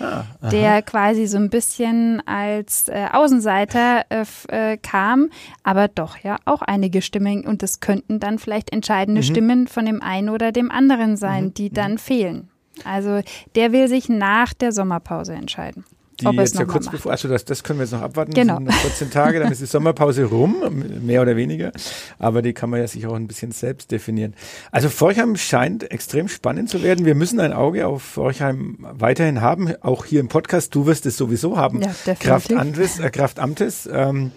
Ah, 0.00 0.24
der 0.50 0.82
quasi 0.82 1.26
so 1.26 1.36
ein 1.36 1.48
bisschen 1.48 2.20
als 2.26 2.88
äh, 2.88 3.06
Außenseiter 3.12 4.04
äh, 4.08 4.24
äh, 4.48 4.76
kam, 4.76 5.28
aber 5.62 5.86
doch 5.86 6.18
ja 6.18 6.36
auch 6.44 6.62
einige 6.62 7.00
Stimmen 7.02 7.46
und 7.46 7.62
es 7.62 7.78
könnten 7.78 8.18
dann 8.18 8.40
vielleicht 8.40 8.72
entscheidende 8.72 9.20
mhm. 9.20 9.26
Stimmen 9.26 9.68
von 9.68 9.86
dem 9.86 10.02
einen 10.02 10.30
oder 10.30 10.50
dem 10.50 10.70
anderen 10.70 11.16
sein, 11.16 11.46
mhm. 11.46 11.54
die 11.54 11.70
dann 11.70 11.92
mhm. 11.92 11.98
fehlen. 11.98 12.48
Also 12.84 13.20
der 13.54 13.72
will 13.72 13.86
sich 13.86 14.08
nach 14.08 14.52
der 14.54 14.72
Sommerpause 14.72 15.34
entscheiden 15.34 15.84
die 16.22 16.26
Ob 16.26 16.34
jetzt 16.34 16.58
ja 16.58 16.64
kurz 16.64 16.88
bevor, 16.88 17.12
also 17.12 17.28
das, 17.28 17.44
das 17.44 17.62
können 17.62 17.78
wir 17.78 17.84
jetzt 17.84 17.92
noch 17.92 18.02
abwarten, 18.02 18.32
genau. 18.32 18.60
noch 18.60 18.72
14 18.72 19.10
Tage, 19.10 19.40
dann 19.40 19.52
ist 19.52 19.60
die 19.60 19.66
Sommerpause 19.72 20.24
rum, 20.24 20.56
mehr 21.02 21.22
oder 21.22 21.36
weniger, 21.36 21.72
aber 22.18 22.42
die 22.42 22.52
kann 22.52 22.70
man 22.70 22.80
ja 22.80 22.88
sich 22.88 23.06
auch 23.06 23.14
ein 23.14 23.28
bisschen 23.28 23.52
selbst 23.52 23.90
definieren. 23.90 24.34
Also 24.70 24.88
Forchheim 24.88 25.36
scheint 25.36 25.90
extrem 25.90 26.28
spannend 26.28 26.70
zu 26.70 26.82
werden. 26.82 27.04
Wir 27.04 27.14
müssen 27.14 27.40
ein 27.40 27.52
Auge 27.52 27.86
auf 27.86 28.02
Forchheim 28.02 28.78
weiterhin 28.80 29.40
haben, 29.40 29.74
auch 29.80 30.04
hier 30.04 30.20
im 30.20 30.28
Podcast. 30.28 30.74
Du 30.74 30.86
wirst 30.86 31.06
es 31.06 31.16
sowieso 31.16 31.56
haben. 31.56 31.82
Ja, 31.82 32.14
Kraft 32.14 32.52
Amtes, 32.52 32.98
äh, 32.98 33.10
Kraft 33.10 33.38
Amtes. 33.38 33.88
Ähm, 33.92 34.32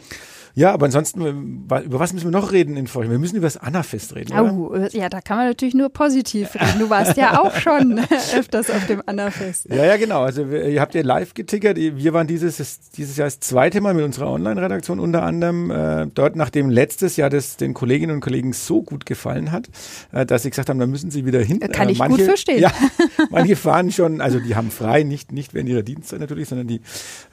ja, 0.55 0.71
aber 0.71 0.85
ansonsten, 0.85 1.21
äh, 1.21 1.79
über 1.81 1.99
was 1.99 2.13
müssen 2.13 2.27
wir 2.27 2.31
noch 2.31 2.53
reden 2.53 2.77
in 2.77 2.87
Folge? 2.87 3.11
Wir 3.11 3.19
müssen 3.19 3.35
über 3.35 3.47
das 3.47 3.57
Anna-Fest 3.57 4.15
reden. 4.15 4.33
Oh, 4.39 4.67
oder? 4.67 4.89
ja, 4.95 5.09
da 5.09 5.19
kann 5.19 5.37
man 5.37 5.47
natürlich 5.47 5.73
nur 5.75 5.89
positiv 5.89 6.55
reden. 6.55 6.79
Du 6.79 6.89
warst 6.89 7.17
ja 7.17 7.41
auch 7.41 7.53
schon 7.55 7.99
öfters 8.37 8.69
auf 8.69 8.87
dem 8.87 9.03
Anna-Fest. 9.05 9.67
Ja, 9.69 9.83
ja, 9.83 9.97
genau. 9.97 10.21
Also 10.21 10.45
ihr 10.45 10.79
habt 10.79 10.95
ja 10.95 11.01
live 11.01 11.33
getickert. 11.33 11.75
Wir 11.77 12.13
waren 12.13 12.25
dieses, 12.25 12.57
dieses 12.91 13.17
Jahr 13.17 13.27
das 13.27 13.41
zweite 13.41 13.81
Mal 13.81 13.93
mit 13.93 14.05
unserer 14.05 14.31
Online-Redaktion 14.31 15.01
unter 15.01 15.23
anderem 15.23 15.71
äh, 15.71 16.07
dort, 16.13 16.37
nachdem 16.37 16.69
letztes 16.69 17.17
Jahr 17.17 17.29
das 17.29 17.57
den 17.57 17.73
Kolleginnen 17.73 18.15
und 18.15 18.21
Kollegen 18.21 18.53
so 18.53 18.81
gut 18.81 19.05
gefallen 19.05 19.51
hat, 19.51 19.67
äh, 20.13 20.25
dass 20.25 20.43
sie 20.43 20.51
gesagt 20.51 20.69
haben, 20.69 20.79
da 20.79 20.87
müssen 20.87 21.11
sie 21.11 21.25
wieder 21.25 21.41
hin. 21.41 21.59
Kann 21.59 21.89
äh, 21.89 21.91
ich 21.91 21.99
manche, 21.99 22.17
gut 22.17 22.25
verstehen. 22.25 22.61
Ja, 22.61 22.71
manche 23.29 23.57
fahren 23.57 23.91
schon, 23.91 24.21
also 24.21 24.39
die 24.39 24.55
haben 24.55 24.71
frei, 24.71 25.03
nicht, 25.03 25.33
nicht 25.33 25.53
während 25.53 25.69
ihrer 25.69 25.83
Dienstzeit 25.83 26.21
natürlich, 26.21 26.47
sondern 26.47 26.67
die 26.67 26.79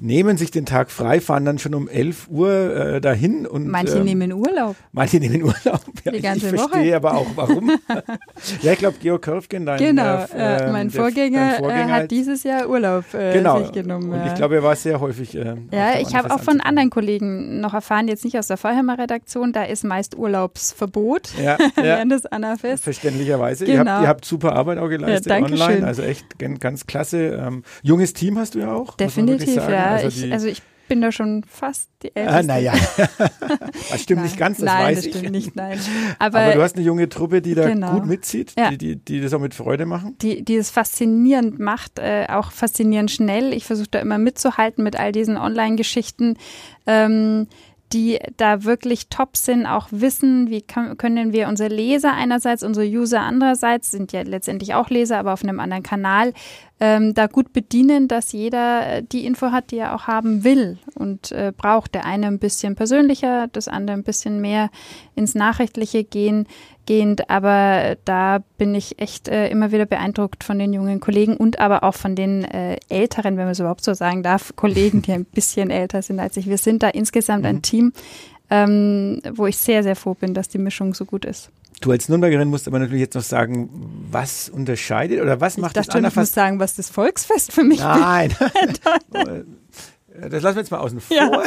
nehmen 0.00 0.36
sich 0.36 0.50
den 0.50 0.66
Tag 0.66 0.90
frei, 0.90 1.20
fahren 1.20 1.44
dann 1.44 1.60
schon 1.60 1.74
um 1.74 1.88
11 1.88 2.28
Uhr 2.28 2.50
äh, 2.74 3.00
dahin 3.12 3.46
und 3.46 3.66
manche 3.68 3.98
ähm, 3.98 4.04
nehmen 4.04 4.32
Urlaub. 4.32 4.76
Manche 4.92 5.18
nehmen 5.18 5.42
Urlaub. 5.42 5.80
Ja, 6.04 6.12
Die 6.12 6.20
ganze 6.20 6.46
ich, 6.46 6.52
ich 6.52 6.60
verstehe 6.60 6.96
aber 6.96 7.14
auch 7.14 7.26
warum. 7.34 7.70
ja, 8.62 8.72
ich 8.72 8.78
glaube 8.78 8.96
Georg 9.00 9.22
Körfgen, 9.22 9.66
dein 9.66 9.78
genau, 9.78 10.24
äh, 10.34 10.70
mein 10.70 10.90
Vorgänger, 10.90 11.56
Vorgänger 11.58 11.82
hat 11.84 11.90
halt 11.90 12.10
dieses 12.10 12.42
Jahr 12.42 12.68
Urlaub 12.68 13.04
äh, 13.14 13.34
genau. 13.34 13.58
sich 13.60 13.72
genommen. 13.72 14.10
Und 14.12 14.26
ich 14.26 14.34
glaube, 14.34 14.56
er 14.56 14.62
war 14.62 14.76
sehr 14.76 15.00
häufig. 15.00 15.34
Äh, 15.36 15.56
ja, 15.70 15.98
ich 16.00 16.14
habe 16.14 16.32
auch 16.34 16.40
von 16.40 16.60
anderen 16.60 16.90
Kollegen 16.90 17.60
noch 17.60 17.74
erfahren, 17.74 18.08
jetzt 18.08 18.24
nicht 18.24 18.38
aus 18.38 18.48
der 18.48 18.56
Vorheimer 18.56 18.98
Redaktion, 18.98 19.52
da 19.52 19.64
ist 19.64 19.84
meist 19.84 20.16
Urlaubsverbot 20.16 21.34
ja, 21.42 21.58
während 21.76 22.12
des 22.12 22.26
Anna-Fest. 22.26 22.84
Verständlicherweise. 22.84 23.64
Genau. 23.64 23.72
Ihr, 23.72 23.78
habt, 23.78 23.88
genau. 23.88 24.02
ihr, 24.02 24.08
habt, 24.08 24.24
super 24.24 24.54
Arbeit 24.54 24.78
auch 24.78 24.88
geleistet 24.88 25.30
ja, 25.30 25.42
online, 25.42 25.86
also 25.86 26.02
echt 26.02 26.38
ganz 26.38 26.86
klasse. 26.86 27.40
Ähm, 27.46 27.62
junges 27.82 28.12
Team 28.14 28.38
hast 28.38 28.54
du 28.54 28.60
ja 28.60 28.72
auch. 28.72 28.96
Definitiv, 28.96 29.56
ja. 29.56 29.86
Also, 29.86 30.08
ich, 30.08 30.32
also 30.32 30.46
ich 30.48 30.62
bin 30.88 31.00
da 31.00 31.12
schon 31.12 31.44
fast 31.44 31.90
die 32.02 32.14
ah, 32.16 32.20
Älteste. 32.20 32.38
Ah, 32.38 32.42
naja, 32.42 32.72
das 33.90 34.02
stimmt 34.02 34.20
nein, 34.20 34.28
nicht 34.28 34.38
ganz, 34.38 34.58
das 34.58 34.66
nein, 34.66 34.84
weiß 34.84 34.96
das 34.96 35.06
ich. 35.06 35.16
Stimmt 35.16 35.32
nicht, 35.32 35.56
nein. 35.56 35.78
Aber, 36.18 36.40
Aber, 36.40 36.52
du 36.54 36.62
hast 36.62 36.76
eine 36.76 36.84
junge 36.84 37.08
Truppe, 37.08 37.42
die 37.42 37.54
da 37.54 37.68
genau. 37.68 37.92
gut 37.92 38.06
mitzieht, 38.06 38.54
ja. 38.58 38.70
die, 38.70 38.78
die, 38.78 38.96
die 38.96 39.20
das 39.20 39.32
auch 39.34 39.40
mit 39.40 39.54
Freude 39.54 39.86
machen. 39.86 40.16
Die, 40.20 40.44
die 40.44 40.56
es 40.56 40.70
faszinierend 40.70 41.58
macht, 41.58 41.98
äh, 41.98 42.26
auch 42.28 42.52
faszinierend 42.52 43.10
schnell. 43.10 43.52
Ich 43.52 43.64
versuche 43.64 43.88
da 43.90 44.00
immer 44.00 44.18
mitzuhalten 44.18 44.84
mit 44.84 44.98
all 44.98 45.12
diesen 45.12 45.36
Online-Geschichten. 45.36 46.36
Ähm, 46.86 47.46
die 47.92 48.18
da 48.36 48.64
wirklich 48.64 49.08
top 49.08 49.36
sind, 49.36 49.66
auch 49.66 49.88
wissen, 49.90 50.48
wie 50.48 50.62
können 50.62 51.32
wir 51.32 51.48
unsere 51.48 51.68
Leser 51.68 52.14
einerseits, 52.14 52.62
unsere 52.62 52.86
User 52.86 53.20
andererseits, 53.20 53.90
sind 53.90 54.12
ja 54.12 54.22
letztendlich 54.22 54.74
auch 54.74 54.88
Leser, 54.88 55.18
aber 55.18 55.32
auf 55.32 55.42
einem 55.42 55.60
anderen 55.60 55.82
Kanal, 55.82 56.32
ähm, 56.82 57.14
da 57.14 57.28
gut 57.28 57.52
bedienen, 57.52 58.08
dass 58.08 58.32
jeder 58.32 58.96
äh, 58.96 59.02
die 59.04 59.24
Info 59.24 59.52
hat, 59.52 59.70
die 59.70 59.78
er 59.78 59.94
auch 59.94 60.08
haben 60.08 60.42
will 60.42 60.78
und 60.96 61.30
äh, 61.30 61.52
braucht. 61.56 61.94
Der 61.94 62.04
eine 62.04 62.26
ein 62.26 62.40
bisschen 62.40 62.74
persönlicher, 62.74 63.46
das 63.52 63.68
andere 63.68 63.96
ein 63.96 64.02
bisschen 64.02 64.40
mehr 64.40 64.68
ins 65.14 65.36
Nachrichtliche 65.36 66.02
gehen, 66.02 66.48
gehend. 66.84 67.30
Aber 67.30 67.94
da 68.04 68.42
bin 68.58 68.74
ich 68.74 68.98
echt 68.98 69.28
äh, 69.28 69.48
immer 69.48 69.70
wieder 69.70 69.86
beeindruckt 69.86 70.42
von 70.42 70.58
den 70.58 70.72
jungen 70.72 70.98
Kollegen 70.98 71.36
und 71.36 71.60
aber 71.60 71.84
auch 71.84 71.94
von 71.94 72.16
den 72.16 72.42
äh, 72.42 72.78
älteren, 72.88 73.36
wenn 73.36 73.44
man 73.44 73.52
es 73.52 73.60
überhaupt 73.60 73.84
so 73.84 73.94
sagen 73.94 74.24
darf, 74.24 74.52
Kollegen, 74.56 75.02
die 75.02 75.12
ein 75.12 75.24
bisschen 75.24 75.70
älter 75.70 76.02
sind 76.02 76.18
als 76.18 76.36
ich. 76.36 76.48
Wir 76.48 76.58
sind 76.58 76.82
da 76.82 76.88
insgesamt 76.88 77.42
mhm. 77.42 77.48
ein 77.48 77.62
Team, 77.62 77.92
ähm, 78.50 79.22
wo 79.30 79.46
ich 79.46 79.56
sehr, 79.56 79.84
sehr 79.84 79.94
froh 79.94 80.14
bin, 80.14 80.34
dass 80.34 80.48
die 80.48 80.58
Mischung 80.58 80.94
so 80.94 81.04
gut 81.04 81.26
ist. 81.26 81.52
Du 81.82 81.90
als 81.90 82.08
Nürnbergerin 82.08 82.48
musst 82.48 82.68
aber 82.68 82.78
natürlich 82.78 83.00
jetzt 83.00 83.14
noch 83.14 83.22
sagen, 83.22 83.68
was 84.10 84.48
unterscheidet 84.48 85.20
oder 85.20 85.40
was 85.40 85.58
macht 85.58 85.76
ich 85.76 85.86
dachte, 85.86 86.00
das 86.00 86.12
Ich 86.12 86.16
muss 86.16 86.32
sagen, 86.32 86.60
was 86.60 86.76
das 86.76 86.88
Volksfest 86.88 87.52
für 87.52 87.64
mich 87.64 87.80
Nein. 87.80 88.32
das 89.12 90.42
lassen 90.42 90.56
wir 90.56 90.62
jetzt 90.62 90.70
mal 90.70 90.78
außen 90.78 91.00
vor. 91.00 91.16
Ja. 91.16 91.42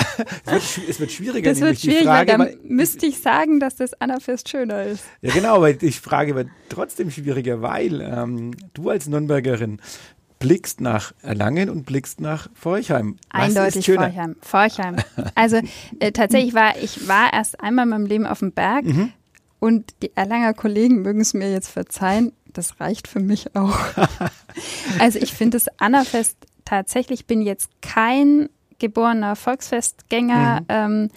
Es, 0.45 0.51
wird, 0.51 0.89
es, 0.89 0.99
wird, 0.99 1.11
schwieriger. 1.13 1.51
Das 1.51 1.61
wird 1.61 1.79
schwieriger. 1.79 2.03
Frage, 2.03 2.37
dann 2.37 2.49
müsste 2.63 3.05
ich 3.05 3.21
sagen, 3.21 3.61
dass 3.61 3.77
das 3.77 3.93
Annafest 4.01 4.49
schöner 4.49 4.83
ist. 4.83 5.05
Ja, 5.21 5.33
genau, 5.33 5.55
aber 5.55 5.71
die 5.71 5.91
Frage 5.93 6.35
wird 6.35 6.49
trotzdem 6.67 7.11
schwieriger, 7.11 7.61
weil 7.61 8.01
ähm, 8.01 8.51
du 8.73 8.89
als 8.89 9.07
Nürnbergerin 9.07 9.79
blickst 10.39 10.81
nach 10.81 11.13
Erlangen 11.21 11.69
und 11.69 11.85
blickst 11.85 12.19
nach 12.19 12.49
Forchheim. 12.53 13.15
Was 13.31 13.55
Eindeutig 13.55 13.85
Forchheim. 13.85 14.35
Forchheim. 14.41 14.97
Also 15.33 15.61
äh, 15.99 16.11
tatsächlich 16.11 16.53
war 16.53 16.77
ich 16.77 17.07
war 17.07 17.31
erst 17.31 17.61
einmal 17.61 17.85
in 17.85 17.89
meinem 17.89 18.05
Leben 18.05 18.25
auf 18.25 18.39
dem 18.39 18.51
Berg. 18.51 18.83
Mhm 18.83 19.13
und 19.59 19.93
die 20.01 20.15
Erlanger 20.15 20.53
Kollegen 20.53 21.01
mögen 21.01 21.21
es 21.21 21.33
mir 21.33 21.51
jetzt 21.51 21.69
verzeihen, 21.69 22.33
das 22.45 22.79
reicht 22.79 23.07
für 23.07 23.19
mich 23.19 23.55
auch. 23.55 23.77
also 24.99 25.19
ich 25.19 25.33
finde 25.33 25.57
das 25.57 25.67
Annafest 25.79 26.37
tatsächlich 26.63 27.25
bin 27.25 27.41
jetzt 27.41 27.69
kein 27.81 28.49
geborener 28.79 29.35
Volksfestgänger. 29.35 30.61
Mhm. 30.61 30.65
Ähm, 30.69 31.09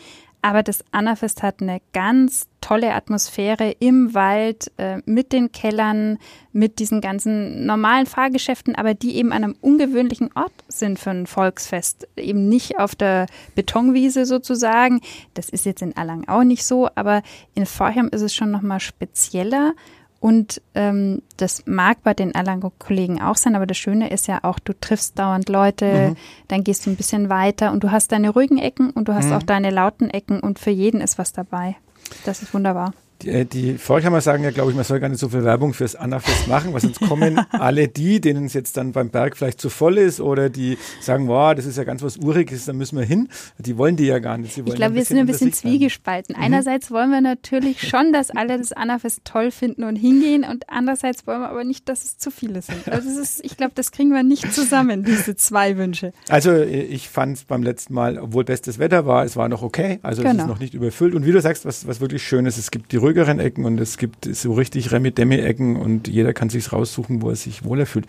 aber 0.42 0.62
das 0.62 0.85
Annafest 0.92 1.42
hat 1.42 1.61
eine 1.61 1.81
ganz 1.92 2.48
tolle 2.61 2.94
Atmosphäre 2.94 3.70
im 3.81 4.14
Wald, 4.14 4.70
äh, 4.77 4.98
mit 5.05 5.33
den 5.33 5.53
Kellern, 5.53 6.18
mit 6.53 6.79
diesen 6.79 7.01
ganzen 7.01 7.66
normalen 7.66 8.07
Fahrgeschäften, 8.07 8.74
aber 8.74 8.94
die 8.94 9.16
eben 9.16 9.33
an 9.33 9.44
einem 9.44 9.57
ungewöhnlichen 9.61 10.31
Ort 10.35 10.53
sind 10.68 10.98
für 10.98 11.11
ein 11.11 11.27
Volksfest. 11.27 12.09
Eben 12.16 12.48
nicht 12.48 12.79
auf 12.79 12.94
der 12.94 13.27
Betonwiese 13.55 14.27
sozusagen. 14.27 15.01
Das 15.35 15.48
ist 15.48 15.66
jetzt 15.66 15.83
in 15.83 15.92
Erlangen 15.92 16.29
auch 16.29 16.44
nicht 16.44 16.64
so, 16.64 16.88
aber 16.94 17.22
in 17.55 17.66
Vorheim 17.66 18.09
ist 18.12 18.22
es 18.22 18.35
schon 18.35 18.51
nochmal 18.51 18.81
spezieller. 18.81 19.74
Und 20.20 20.61
ähm, 20.74 21.22
das 21.37 21.64
mag 21.66 22.02
bei 22.02 22.12
den 22.12 22.33
Erlangen-Kollegen 22.33 23.22
auch 23.22 23.37
sein, 23.37 23.54
aber 23.54 23.66
das 23.66 23.78
Schöne 23.78 24.11
ist 24.11 24.26
ja 24.26 24.40
auch, 24.42 24.59
du 24.59 24.72
triffst 24.72 25.18
dauernd 25.18 25.48
Leute, 25.48 26.11
mhm. 26.11 26.16
dann 26.48 26.64
gehst 26.64 26.87
du 26.87 26.90
ein 26.90 26.96
bisschen 26.96 27.28
weiter 27.28 27.70
und 27.70 27.85
du 27.85 27.92
hast 27.92 28.11
deine 28.11 28.31
ruhigen 28.31 28.59
Ecken 28.59 28.90
und 28.90 29.07
du 29.07 29.14
hast 29.14 29.26
mhm. 29.26 29.35
auch 29.35 29.42
deine 29.44 29.70
lauten 29.70 30.11
Ecken 30.11 30.40
und 30.40 30.59
für 30.59 30.70
jeden 30.70 31.00
ist 31.00 31.18
was 31.18 31.33
dabei. 31.33 31.76
Das 32.24 32.42
ist 32.42 32.52
wunderbar. 32.52 32.94
Die, 33.22 33.31
äh, 33.31 33.44
die 33.44 33.78
Forchheimer 33.78 34.20
sagen 34.20 34.44
ja, 34.44 34.50
glaube 34.50 34.70
ich, 34.70 34.76
man 34.76 34.85
soll 34.85 35.00
gar 35.00 35.09
nicht 35.09 35.18
so 35.18 35.28
viel 35.28 35.44
Werbung 35.44 35.74
fürs 35.74 35.96
Annafest 35.96 36.46
machen, 36.46 36.72
weil 36.72 36.81
sonst 36.81 37.00
kommen 37.00 37.38
alle 37.50 37.88
die, 37.88 38.20
denen 38.20 38.46
es 38.46 38.54
jetzt 38.54 38.76
dann 38.76 38.92
beim 38.92 39.11
Berg 39.11 39.37
vielleicht 39.37 39.61
zu 39.61 39.70
voll 39.70 39.98
ist 39.98 40.20
oder 40.20 40.50
die 40.50 40.78
sagen, 41.00 41.26
wow, 41.26 41.54
das 41.54 41.66
ist 41.66 41.76
ja 41.76 41.85
ganz 41.85 42.02
was 42.02 42.16
Uriges, 42.16 42.66
da 42.66 42.72
müssen 42.72 42.98
wir 42.98 43.04
hin. 43.04 43.28
Die 43.59 43.76
wollen 43.76 43.96
die 43.96 44.07
ja 44.07 44.18
gar 44.20 44.38
nicht. 44.38 44.57
ich 44.57 44.74
glaube, 44.74 44.94
wir 44.94 45.04
sind 45.04 45.18
ein 45.18 45.26
bisschen 45.26 45.52
zwiegespalten. 45.52 46.37
Mhm. 46.37 46.42
Einerseits 46.42 46.90
wollen 46.90 47.11
wir 47.11 47.20
natürlich 47.20 47.83
schon, 47.88 48.12
dass 48.12 48.31
alle 48.31 48.59
das 48.59 48.72
Annafest 48.72 49.22
toll 49.24 49.50
finden 49.50 49.85
und 49.85 49.96
hingehen 49.96 50.44
und 50.44 50.68
andererseits 50.68 51.26
wollen 51.26 51.40
wir 51.40 51.50
aber 51.50 51.64
nicht, 51.64 51.88
dass 51.88 52.04
es 52.04 52.18
zu 52.18 52.31
viele 52.31 52.62
sind. 52.62 52.88
Also 52.88 53.20
ist, 53.20 53.44
ich 53.44 53.57
glaube, 53.57 53.72
das 53.74 53.90
kriegen 53.90 54.11
wir 54.12 54.22
nicht 54.22 54.52
zusammen, 54.52 55.02
diese 55.04 55.35
zwei 55.37 55.76
Wünsche. 55.76 56.12
Also 56.28 56.50
äh, 56.50 56.83
ich 56.83 57.09
fand 57.09 57.38
es 57.38 57.44
beim 57.44 57.62
letzten 57.62 57.94
Mal, 57.94 58.18
obwohl 58.18 58.44
bestes 58.44 58.78
Wetter 58.78 59.07
war, 59.07 59.24
es 59.24 59.37
war 59.37 59.48
noch 59.48 59.62
okay. 59.62 59.98
Also 60.02 60.22
genau. 60.22 60.31
es 60.31 60.37
ist 60.37 60.42
genau. 60.42 60.52
noch 60.52 60.61
nicht 60.61 60.74
überfüllt. 60.74 61.14
Und 61.14 61.26
wie 61.26 61.33
du 61.33 61.40
sagst, 61.40 61.64
was, 61.64 61.87
was 61.87 62.00
wirklich 62.00 62.22
schön 62.22 62.46
ist, 62.46 62.59
es 62.59 62.70
gibt 62.70 62.92
die 62.92 62.96
ruhigeren 63.08 63.40
Ecken 63.40 63.64
und 63.64 63.80
es 63.80 63.96
gibt 63.96 64.24
so 64.34 64.52
richtig 64.52 64.92
Remi-Demi-Ecken 64.92 65.76
und 65.76 66.08
jeder 66.08 66.34
kann 66.34 66.50
sich 66.50 66.72
raussuchen, 66.72 67.22
wo 67.22 67.30
er 67.30 67.36
sich 67.36 67.64
wohler 67.64 67.86
fühlt. 67.86 68.06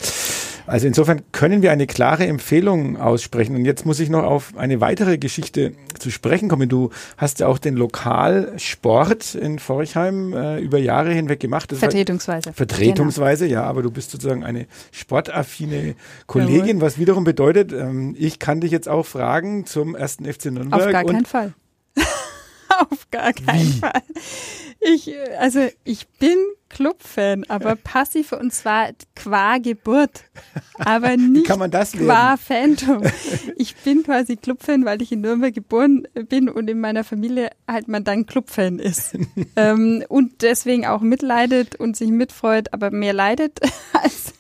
Also 0.68 0.86
insofern 0.86 1.24
können 1.32 1.64
wir 1.64 1.72
eine 1.72 1.88
klare 1.88 2.28
Empfehlung 2.28 2.98
aussprechen. 2.98 3.56
Und 3.56 3.66
jetzt 3.66 3.88
muss 3.88 4.00
ich 4.00 4.10
noch 4.10 4.24
auf 4.24 4.56
eine 4.56 4.82
weitere 4.82 5.18
Geschichte 5.18 5.72
zu 5.98 6.12
sprechen 6.12 6.48
kommen. 6.48 6.70
Du 6.70 6.92
hast 7.18 7.40
ja 7.40 7.48
auch 7.48 7.58
den 7.58 7.76
Lokalsport 7.76 9.34
in 9.34 9.58
Forchheim 9.58 10.34
äh, 10.34 10.60
über 10.60 10.78
Jahre 10.78 11.12
hinweg 11.12 11.40
gemacht. 11.40 11.72
Das 11.72 11.80
vertretungsweise. 11.80 12.54
vertretungsweise, 12.54 13.48
genau. 13.48 13.62
ja, 13.62 13.68
aber 13.68 13.82
du 13.82 13.90
bist 13.90 14.12
sozusagen 14.12 14.44
eine 14.44 14.68
sportaffine 14.92 15.96
Kollegin, 16.28 16.82
was 16.82 17.00
wiederum 17.00 17.24
bedeutet, 17.24 17.74
ähm, 17.74 18.16
ich 18.20 18.38
kann 18.38 18.62
dich 18.62 18.72
jetzt 18.72 18.88
auch 18.88 19.06
fragen 19.06 19.66
zum 19.66 19.96
ersten 19.96 20.26
FC 20.26 20.46
Nürnberg. 20.46 20.86
Auf 20.86 20.92
gar 20.92 21.04
keinen 21.04 21.26
Fall. 21.26 21.54
Auf 22.90 23.10
gar 23.12 23.34
keinen 23.34 23.74
Wie? 23.74 23.80
Fall. 23.80 24.02
Ich, 24.80 25.12
also 25.38 25.68
ich 25.84 26.08
bin 26.08 26.38
Clubfan, 26.70 27.44
aber 27.50 27.76
passiv 27.76 28.32
und 28.32 28.54
zwar 28.54 28.90
qua 29.16 29.58
Geburt, 29.58 30.24
aber 30.78 31.18
nicht 31.18 31.48
Kann 31.48 31.60
man 31.60 31.72
das 31.72 31.92
qua 31.92 32.38
Phantom. 32.38 33.04
Ich 33.58 33.76
bin 33.76 34.04
quasi 34.04 34.38
Clubfan, 34.38 34.86
weil 34.86 35.02
ich 35.02 35.12
in 35.12 35.22
Nürnberg 35.22 35.54
geboren 35.54 36.08
bin 36.30 36.48
und 36.48 36.70
in 36.70 36.80
meiner 36.80 37.04
Familie 37.04 37.50
halt 37.68 37.90
man 37.90 38.06
dann 38.06 38.26
Clubfan 38.26 38.80
ist 38.80 39.18
ähm, 39.58 40.04
und 40.08 40.42
deswegen 40.42 40.86
auch 40.86 41.02
mitleidet 41.02 41.76
und 41.76 41.98
sich 41.98 42.10
mitfreut, 42.10 42.72
aber 42.72 42.92
mehr 42.92 43.14
leidet 43.14 43.60
als 43.94 44.34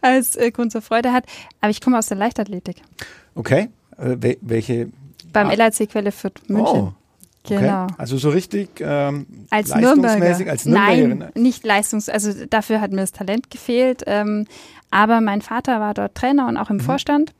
als 0.00 0.36
äh, 0.36 0.50
Grund 0.50 0.72
zur 0.72 0.82
Freude 0.82 1.12
hat. 1.12 1.24
Aber 1.60 1.70
ich 1.70 1.80
komme 1.80 1.98
aus 1.98 2.06
der 2.06 2.16
Leichtathletik. 2.16 2.76
Okay, 3.34 3.70
äh, 3.98 4.36
welche? 4.40 4.90
Beim 5.32 5.48
ah. 5.48 5.54
LAC 5.54 5.88
Quelle 5.88 6.12
Fürth 6.12 6.48
München. 6.48 6.78
Oh. 6.78 6.92
Genau. 7.48 7.84
Okay. 7.84 7.94
Also 7.96 8.18
so 8.18 8.28
richtig 8.30 8.80
ähm, 8.80 9.26
als 9.50 9.74
Nürnberger. 9.74 10.50
als 10.50 10.66
Nürnbergerin. 10.66 11.18
Nein, 11.18 11.32
nicht 11.34 11.64
leistungs, 11.64 12.08
also 12.08 12.32
dafür 12.48 12.80
hat 12.80 12.90
mir 12.90 13.00
das 13.00 13.12
Talent 13.12 13.50
gefehlt. 13.50 14.02
Ähm, 14.06 14.46
aber 14.90 15.20
mein 15.20 15.40
Vater 15.40 15.80
war 15.80 15.94
dort 15.94 16.14
Trainer 16.14 16.48
und 16.48 16.56
auch 16.56 16.70
im 16.70 16.76
mhm. 16.76 16.80
Vorstand 16.80 17.32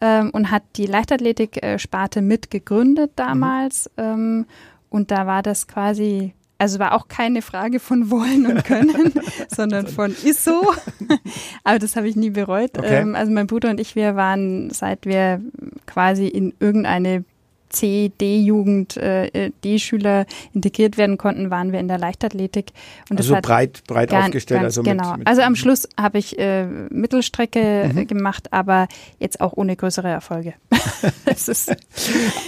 ähm, 0.00 0.30
und 0.30 0.50
hat 0.50 0.62
die 0.76 0.86
Leichtathletik-Sparte 0.86 2.22
mitgegründet 2.22 3.12
damals. 3.16 3.90
Mhm. 3.96 4.46
Und 4.90 5.10
da 5.10 5.26
war 5.26 5.42
das 5.42 5.66
quasi 5.66 6.34
also 6.62 6.78
war 6.78 6.94
auch 6.94 7.08
keine 7.08 7.42
Frage 7.42 7.80
von 7.80 8.08
wollen 8.08 8.46
und 8.46 8.64
können, 8.64 9.12
sondern 9.48 9.88
von 9.88 10.12
ist 10.12 10.44
so. 10.44 10.72
Aber 11.64 11.80
das 11.80 11.96
habe 11.96 12.06
ich 12.06 12.14
nie 12.14 12.30
bereut. 12.30 12.78
Okay. 12.78 13.00
Ähm, 13.00 13.16
also 13.16 13.32
mein 13.32 13.48
Bruder 13.48 13.68
und 13.70 13.80
ich, 13.80 13.96
wir 13.96 14.14
waren, 14.14 14.70
seit 14.70 15.04
wir 15.04 15.40
quasi 15.86 16.28
in 16.28 16.54
irgendeine 16.60 17.24
C, 17.72 18.12
D-Jugend, 18.20 18.96
äh, 18.96 19.50
D-Schüler 19.64 20.26
integriert 20.54 20.96
werden 20.96 21.18
konnten, 21.18 21.50
waren 21.50 21.72
wir 21.72 21.80
in 21.80 21.88
der 21.88 21.98
Leichtathletik. 21.98 22.72
Und 23.10 23.18
also 23.18 23.36
breit, 23.42 23.82
breit 23.86 24.10
ganz, 24.10 24.26
aufgestellt. 24.26 24.62
Ganz 24.62 24.78
also 24.78 24.82
genau. 24.82 25.10
Mit, 25.10 25.18
mit 25.20 25.28
also 25.28 25.42
am 25.42 25.56
Schluss 25.56 25.88
habe 25.98 26.18
ich 26.18 26.38
äh, 26.38 26.66
Mittelstrecke 26.66 27.60
äh, 27.60 27.88
mhm. 27.88 28.06
gemacht, 28.06 28.52
aber 28.52 28.88
jetzt 29.18 29.40
auch 29.40 29.54
ohne 29.54 29.76
größere 29.76 30.08
Erfolge. 30.08 30.54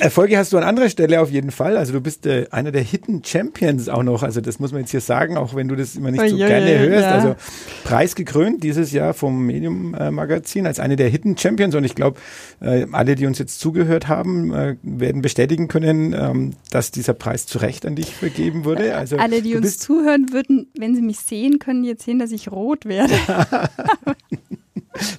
Erfolge 0.01 0.39
hast 0.39 0.53
du 0.53 0.59
an 0.59 0.65
anderer 0.65 0.89
Stelle 0.89 1.21
auf 1.21 1.31
jeden 1.31 1.51
Fall. 1.51 1.77
Also 1.77 1.93
du 1.93 2.01
bist 2.01 2.27
äh, 2.27 2.47
einer 2.51 2.73
der 2.73 2.83
Hidden 2.83 3.25
Champions 3.25 3.89
auch 3.89 4.03
noch. 4.03 4.23
Also 4.23 4.41
das 4.41 4.59
muss 4.59 4.73
man 4.73 4.83
jetzt 4.83 4.91
hier 4.91 5.01
sagen, 5.01 5.37
auch 5.37 5.55
wenn 5.55 5.69
du 5.69 5.77
das 5.77 5.97
immer 5.97 6.11
nicht 6.11 6.23
oh, 6.23 6.29
so 6.29 6.37
je, 6.37 6.47
gerne 6.47 6.79
hörst. 6.79 7.07
Ja. 7.07 7.11
Also 7.13 7.37
preisgekrönt 7.85 8.63
dieses 8.63 8.93
Jahr 8.93 9.15
vom 9.15 9.47
Medium 9.47 9.95
äh, 9.95 10.11
Magazin 10.11 10.67
als 10.67 10.81
eine 10.81 10.97
der 10.97 11.09
Hidden 11.09 11.37
Champions. 11.37 11.75
Und 11.75 11.85
ich 11.85 11.95
glaube, 11.95 12.21
äh, 12.61 12.87
alle, 12.93 13.15
die 13.15 13.27
uns 13.27 13.39
jetzt 13.39 13.61
zugehört 13.61 14.09
haben, 14.09 14.53
äh, 14.53 14.77
werden 14.83 15.14
werden 15.15 15.23
bestätigen 15.23 15.69
können, 15.69 16.13
ähm, 16.13 16.51
dass 16.71 16.91
dieser 16.91 17.15
Preis 17.15 17.47
zu 17.47 17.59
Recht 17.59 17.87
an 17.87 17.95
dich 17.95 18.15
vergeben 18.15 18.65
wurde. 18.65 18.97
Also, 18.97 19.17
Alle, 19.17 19.43
die 19.43 19.55
uns 19.57 19.79
zuhören 19.79 20.33
würden, 20.33 20.67
wenn 20.77 20.95
sie 20.95 21.03
mich 21.03 21.21
sehen, 21.21 21.59
können 21.59 21.85
jetzt 21.85 22.05
sehen, 22.05 22.19
dass 22.19 22.33
ich 22.33 22.51
rot 22.51 22.85
werde. 22.85 23.15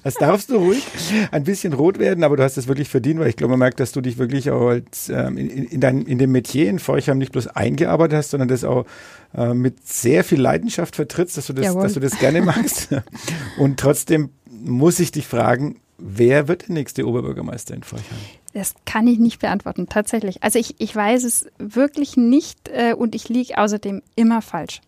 Das 0.02 0.14
darfst 0.14 0.48
du 0.48 0.56
ruhig 0.56 0.82
ein 1.32 1.44
bisschen 1.44 1.74
rot 1.74 1.98
werden, 1.98 2.24
aber 2.24 2.38
du 2.38 2.42
hast 2.42 2.56
es 2.56 2.66
wirklich 2.66 2.88
verdient, 2.88 3.20
weil 3.20 3.28
ich 3.28 3.36
glaube, 3.36 3.50
man 3.50 3.58
merkt, 3.58 3.78
dass 3.78 3.92
du 3.92 4.00
dich 4.00 4.16
wirklich 4.16 4.50
auch 4.50 4.68
als, 4.68 5.10
ähm, 5.10 5.36
in, 5.36 5.50
in, 5.50 5.80
dein, 5.82 6.06
in 6.06 6.16
dem 6.16 6.32
Metier 6.32 6.70
in 6.70 6.78
Forchheim 6.78 7.18
nicht 7.18 7.32
bloß 7.32 7.48
eingearbeitet 7.48 8.16
hast, 8.16 8.30
sondern 8.30 8.48
das 8.48 8.64
auch 8.64 8.86
äh, 9.36 9.52
mit 9.52 9.86
sehr 9.86 10.24
viel 10.24 10.40
Leidenschaft 10.40 10.96
vertrittst, 10.96 11.36
dass 11.36 11.48
du 11.48 11.52
das, 11.52 11.74
dass 11.74 11.92
du 11.92 12.00
das 12.00 12.18
gerne 12.18 12.40
magst. 12.40 12.88
Und 13.58 13.78
trotzdem 13.78 14.30
muss 14.50 14.98
ich 14.98 15.12
dich 15.12 15.26
fragen, 15.26 15.76
wer 15.98 16.48
wird 16.48 16.68
der 16.68 16.74
nächste 16.74 17.06
Oberbürgermeister 17.06 17.74
in 17.74 17.82
Forchheim? 17.82 18.16
Das 18.56 18.74
kann 18.86 19.06
ich 19.06 19.18
nicht 19.18 19.40
beantworten, 19.40 19.86
tatsächlich. 19.86 20.42
Also 20.42 20.58
ich, 20.58 20.76
ich 20.78 20.96
weiß 20.96 21.24
es 21.24 21.44
wirklich 21.58 22.16
nicht 22.16 22.70
äh, 22.70 22.94
und 22.94 23.14
ich 23.14 23.28
liege 23.28 23.58
außerdem 23.58 24.00
immer 24.14 24.40
falsch. 24.40 24.80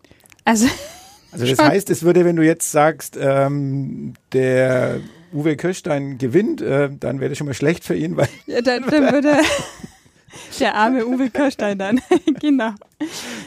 Also, 0.43 0.65
also 1.31 1.45
das 1.45 1.59
heißt, 1.59 1.91
es 1.91 2.01
würde, 2.01 2.25
wenn 2.25 2.35
du 2.35 2.43
jetzt 2.43 2.71
sagst, 2.71 3.15
ähm, 3.21 4.15
der 4.33 5.01
Uwe 5.31 5.55
Kirstein 5.55 6.17
gewinnt, 6.17 6.63
äh, 6.63 6.89
dann 6.99 7.19
wäre 7.19 7.29
das 7.29 7.37
schon 7.37 7.45
mal 7.45 7.53
schlecht 7.53 7.83
für 7.83 7.95
ihn, 7.95 8.17
weil. 8.17 8.27
Ja, 8.47 8.63
dann, 8.63 8.87
dann 8.89 9.13
würde 9.13 9.37
der 10.59 10.73
arme 10.73 11.05
Uwe 11.05 11.29
Kirstein 11.29 11.77
dann, 11.77 12.01
genau. 12.41 12.71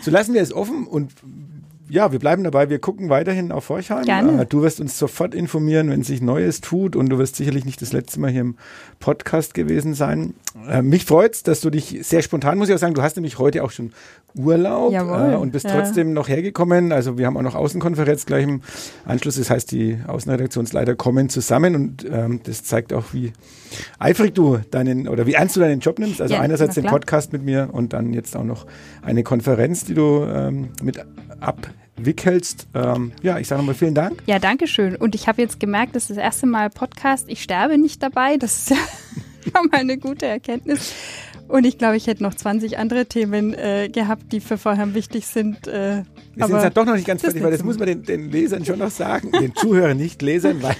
So 0.03 0.13
lassen 0.13 0.35
wir 0.35 0.43
es 0.43 0.53
offen 0.53 0.87
und 0.87 1.11
ja, 1.93 2.11
wir 2.11 2.19
bleiben 2.19 2.43
dabei. 2.43 2.71
Wir 2.71 2.79
gucken 2.79 3.11
weiterhin 3.11 3.53
auf 3.53 3.65
Forchheim. 3.65 4.07
Gerne. 4.07 4.43
Äh, 4.43 4.47
du 4.47 4.63
wirst 4.63 4.81
uns 4.81 4.99
sofort 4.99 5.35
informieren, 5.35 5.91
wenn 5.91 6.03
sich 6.03 6.23
Neues 6.23 6.63
tut 6.63 6.97
und 6.97 7.11
du 7.11 7.19
wirst 7.19 7.37
sicherlich 7.37 7.67
nicht 7.67 7.83
das 7.83 7.93
letzte 7.93 8.19
Mal 8.19 8.31
hier 8.31 8.41
im 8.41 8.57
Podcast 8.99 9.53
gewesen 9.53 9.93
sein. 9.93 10.33
Äh, 10.67 10.81
mich 10.81 11.05
freut's, 11.05 11.43
dass 11.43 11.61
du 11.61 11.69
dich 11.69 11.99
sehr 12.01 12.23
spontan, 12.23 12.57
muss 12.57 12.71
ich 12.71 12.75
auch 12.75 12.79
sagen, 12.79 12.95
du 12.95 13.03
hast 13.03 13.17
nämlich 13.17 13.39
heute 13.39 13.63
auch 13.63 13.71
schon 13.71 13.93
Urlaub 14.35 14.95
äh, 14.95 15.37
und 15.37 15.53
bist 15.53 15.67
ja. 15.67 15.73
trotzdem 15.79 16.15
noch 16.15 16.29
hergekommen. 16.29 16.93
Also 16.93 17.19
wir 17.19 17.27
haben 17.27 17.37
auch 17.37 17.43
noch 17.43 17.55
Außenkonferenz 17.55 18.25
gleich 18.25 18.45
im 18.45 18.63
Anschluss. 19.05 19.37
Das 19.37 19.51
heißt, 19.51 19.71
die 19.71 19.99
Außenredaktionsleiter 20.07 20.95
kommen 20.95 21.29
zusammen 21.29 21.75
und 21.75 22.07
ähm, 22.11 22.41
das 22.45 22.65
zeigt 22.65 22.95
auch, 22.95 23.13
wie 23.13 23.35
eifrig 23.99 24.35
du 24.35 24.61
deinen 24.71 25.09
oder 25.09 25.27
wie 25.27 25.35
ernst 25.35 25.57
du 25.57 25.61
deinen 25.61 25.81
Job 25.81 25.99
nimmst. 25.99 26.23
Also 26.23 26.33
ja, 26.33 26.41
einerseits 26.41 26.75
den 26.75 26.85
Podcast 26.85 27.35
mit 27.35 27.43
mir 27.43 27.69
und 27.71 27.93
dann 27.93 28.15
jetzt 28.15 28.35
auch 28.35 28.45
noch 28.45 28.65
eine 29.03 29.23
Konferenz, 29.25 29.85
die 29.85 29.93
du 29.93 30.25
ähm, 30.25 30.71
mit 30.83 30.99
abwickelst. 31.97 32.67
Ähm, 32.75 33.13
ja, 33.23 33.39
ich 33.39 33.49
sage 33.49 33.61
nochmal 33.61 33.75
vielen 33.75 33.95
Dank. 33.95 34.23
Ja, 34.27 34.39
danke 34.39 34.67
schön. 34.67 34.97
Und 34.97 35.15
ich 35.15 35.29
habe 35.29 35.43
jetzt 35.43 35.61
gemerkt, 35.61 35.95
das 35.95 36.05
ist 36.05 36.11
das 36.11 36.19
erste 36.19 36.47
Mal 36.47 36.71
Podcast. 36.71 37.27
Ich 37.29 37.43
sterbe 37.43 37.79
nicht 37.79 38.03
dabei. 38.03 38.37
Das 38.37 38.59
ist 38.59 38.71
ja 38.71 38.77
schon 39.53 39.69
mal 39.71 39.81
eine 39.81 39.99
gute 39.99 40.27
Erkenntnis. 40.27 40.93
Und 41.49 41.65
ich 41.65 41.77
glaube, 41.77 41.97
ich 41.97 42.07
hätte 42.07 42.23
noch 42.23 42.35
20 42.35 42.79
andere 42.79 43.07
Themen 43.07 43.53
äh, 43.53 43.89
gehabt, 43.93 44.33
die 44.33 44.41
für 44.41 44.57
vorher 44.57 44.95
wichtig 44.95 45.27
sind. 45.27 45.67
Äh, 45.69 46.05
Wir 46.35 46.47
sind 46.47 46.57
halt 46.57 46.77
doch 46.77 46.85
noch 46.85 46.95
nicht 46.95 47.07
ganz 47.07 47.21
fertig, 47.21 47.43
weil 47.43 47.51
das 47.51 47.63
muss 47.63 47.79
man 47.79 47.87
den, 47.87 48.03
den, 48.03 48.31
Lesern 48.31 48.65
schon 48.65 48.79
noch 48.79 48.91
sagen, 48.91 49.33
den 49.41 49.55
Zuhörern 49.55 49.97
nicht 49.97 50.23
Lesern, 50.23 50.63
weil 50.63 50.77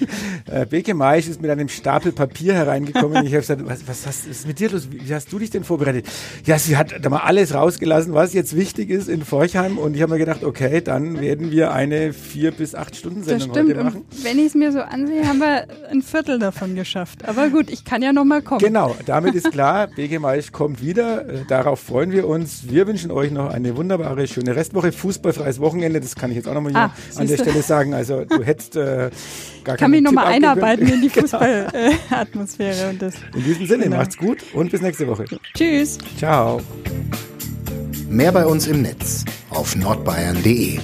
äh, 0.51 0.67
Beke 0.67 0.95
Maisch 0.95 1.29
ist 1.29 1.43
mit 1.43 1.51
einem 1.51 1.69
Stapel 1.69 2.13
Papier 2.13 2.55
hereingekommen. 2.55 3.27
Ich 3.27 3.33
habe 3.33 3.41
gesagt, 3.41 3.63
was, 3.67 3.87
was, 3.87 4.07
was 4.07 4.27
ist 4.27 4.47
mit 4.47 4.59
dir 4.59 4.71
los? 4.71 4.89
Wie 4.91 5.15
hast 5.15 5.33
du 5.33 5.39
dich 5.39 5.51
denn 5.51 5.65
vorbereitet? 5.65 6.07
Ja, 6.47 6.59
sie 6.59 6.77
hat 6.77 6.95
da 7.03 7.11
mal 7.11 7.21
alles 7.21 7.55
rausgelassen, 7.55 8.15
was 8.15 8.33
jetzt 8.33 8.57
wichtig 8.57 8.91
ist 8.91 9.09
in 9.09 9.25
Forchheim 9.25 9.79
und 9.79 9.95
ich 9.95 10.03
habe 10.03 10.13
mir 10.13 10.19
gedacht, 10.19 10.43
okay, 10.45 10.81
dann 10.81 11.21
werden 11.21 11.51
wir 11.51 11.73
eine 11.73 12.13
vier 12.13 12.51
bis 12.53 12.75
acht 12.75 12.97
Stunden 12.97 13.23
Sendung 13.23 13.51
heute 13.51 13.75
machen. 13.75 14.05
Und 14.11 14.25
wenn 14.25 14.39
ich 14.39 14.47
es 14.47 14.55
mir 14.55 14.73
so 14.73 14.81
ansehe, 14.81 15.27
haben 15.27 15.39
wir 15.39 15.67
ein 15.91 16.03
Viertel 16.03 16.39
davon 16.39 16.75
geschafft. 16.75 17.29
Aber 17.29 17.51
gut, 17.51 17.71
ich 17.71 17.85
kann 17.85 18.03
ja 18.03 18.13
noch 18.13 18.25
mal 18.25 18.43
kommen. 18.43 18.61
Genau, 18.61 18.97
damit 19.07 19.35
ist 19.35 19.51
klar, 19.53 19.89
Beke 19.89 20.19
Maisch 20.19 20.53
kommt 20.53 20.83
wieder. 20.83 21.29
Äh, 21.29 21.45
darauf 21.47 21.81
freuen 21.81 22.13
wir 22.13 22.27
uns. 22.27 22.71
Wir 22.71 22.87
wünschen 22.87 23.11
euch 23.11 23.31
noch 23.31 23.51
eine 23.51 23.77
wunderbare, 23.77 24.27
schöne 24.27 24.57
Restwoche. 24.57 24.93
Fußballfreies 25.43 25.61
Wochenende, 25.61 26.01
das 26.01 26.15
kann 26.15 26.31
ich 26.31 26.37
jetzt 26.37 26.49
auch 26.49 26.55
noch 26.55 26.61
mal 26.61 26.75
ah, 26.75 26.95
an 27.17 27.27
der 27.27 27.37
Stelle 27.37 27.63
sagen. 27.63 27.95
Also 27.95 28.25
du 28.25 28.43
hättest 28.43 28.77
äh, 28.77 29.11
gar 29.65 29.77
Kann 29.77 29.91
mich 29.91 30.03
nochmal 30.03 30.27
einarbeiten 30.27 30.87
in 30.87 31.03
die 31.03 31.09
genau. 31.13 31.27
Fußballatmosphäre. 31.27 32.95
Genau. 32.99 33.13
in 33.35 33.45
diesem 33.45 33.67
Sinne, 33.67 33.85
genau. 33.85 33.97
macht's 33.97 34.17
gut 34.17 34.39
und 34.53 34.71
bis 34.71 34.81
nächste 34.81 35.07
Woche. 35.07 35.25
Tschüss. 35.55 35.99
Ciao. 36.17 36.61
Mehr 38.09 38.33
bei 38.33 38.47
uns 38.47 38.67
im 38.67 38.83
Netz 38.83 39.25
auf 39.51 39.75
nordbayern.de 39.77 40.79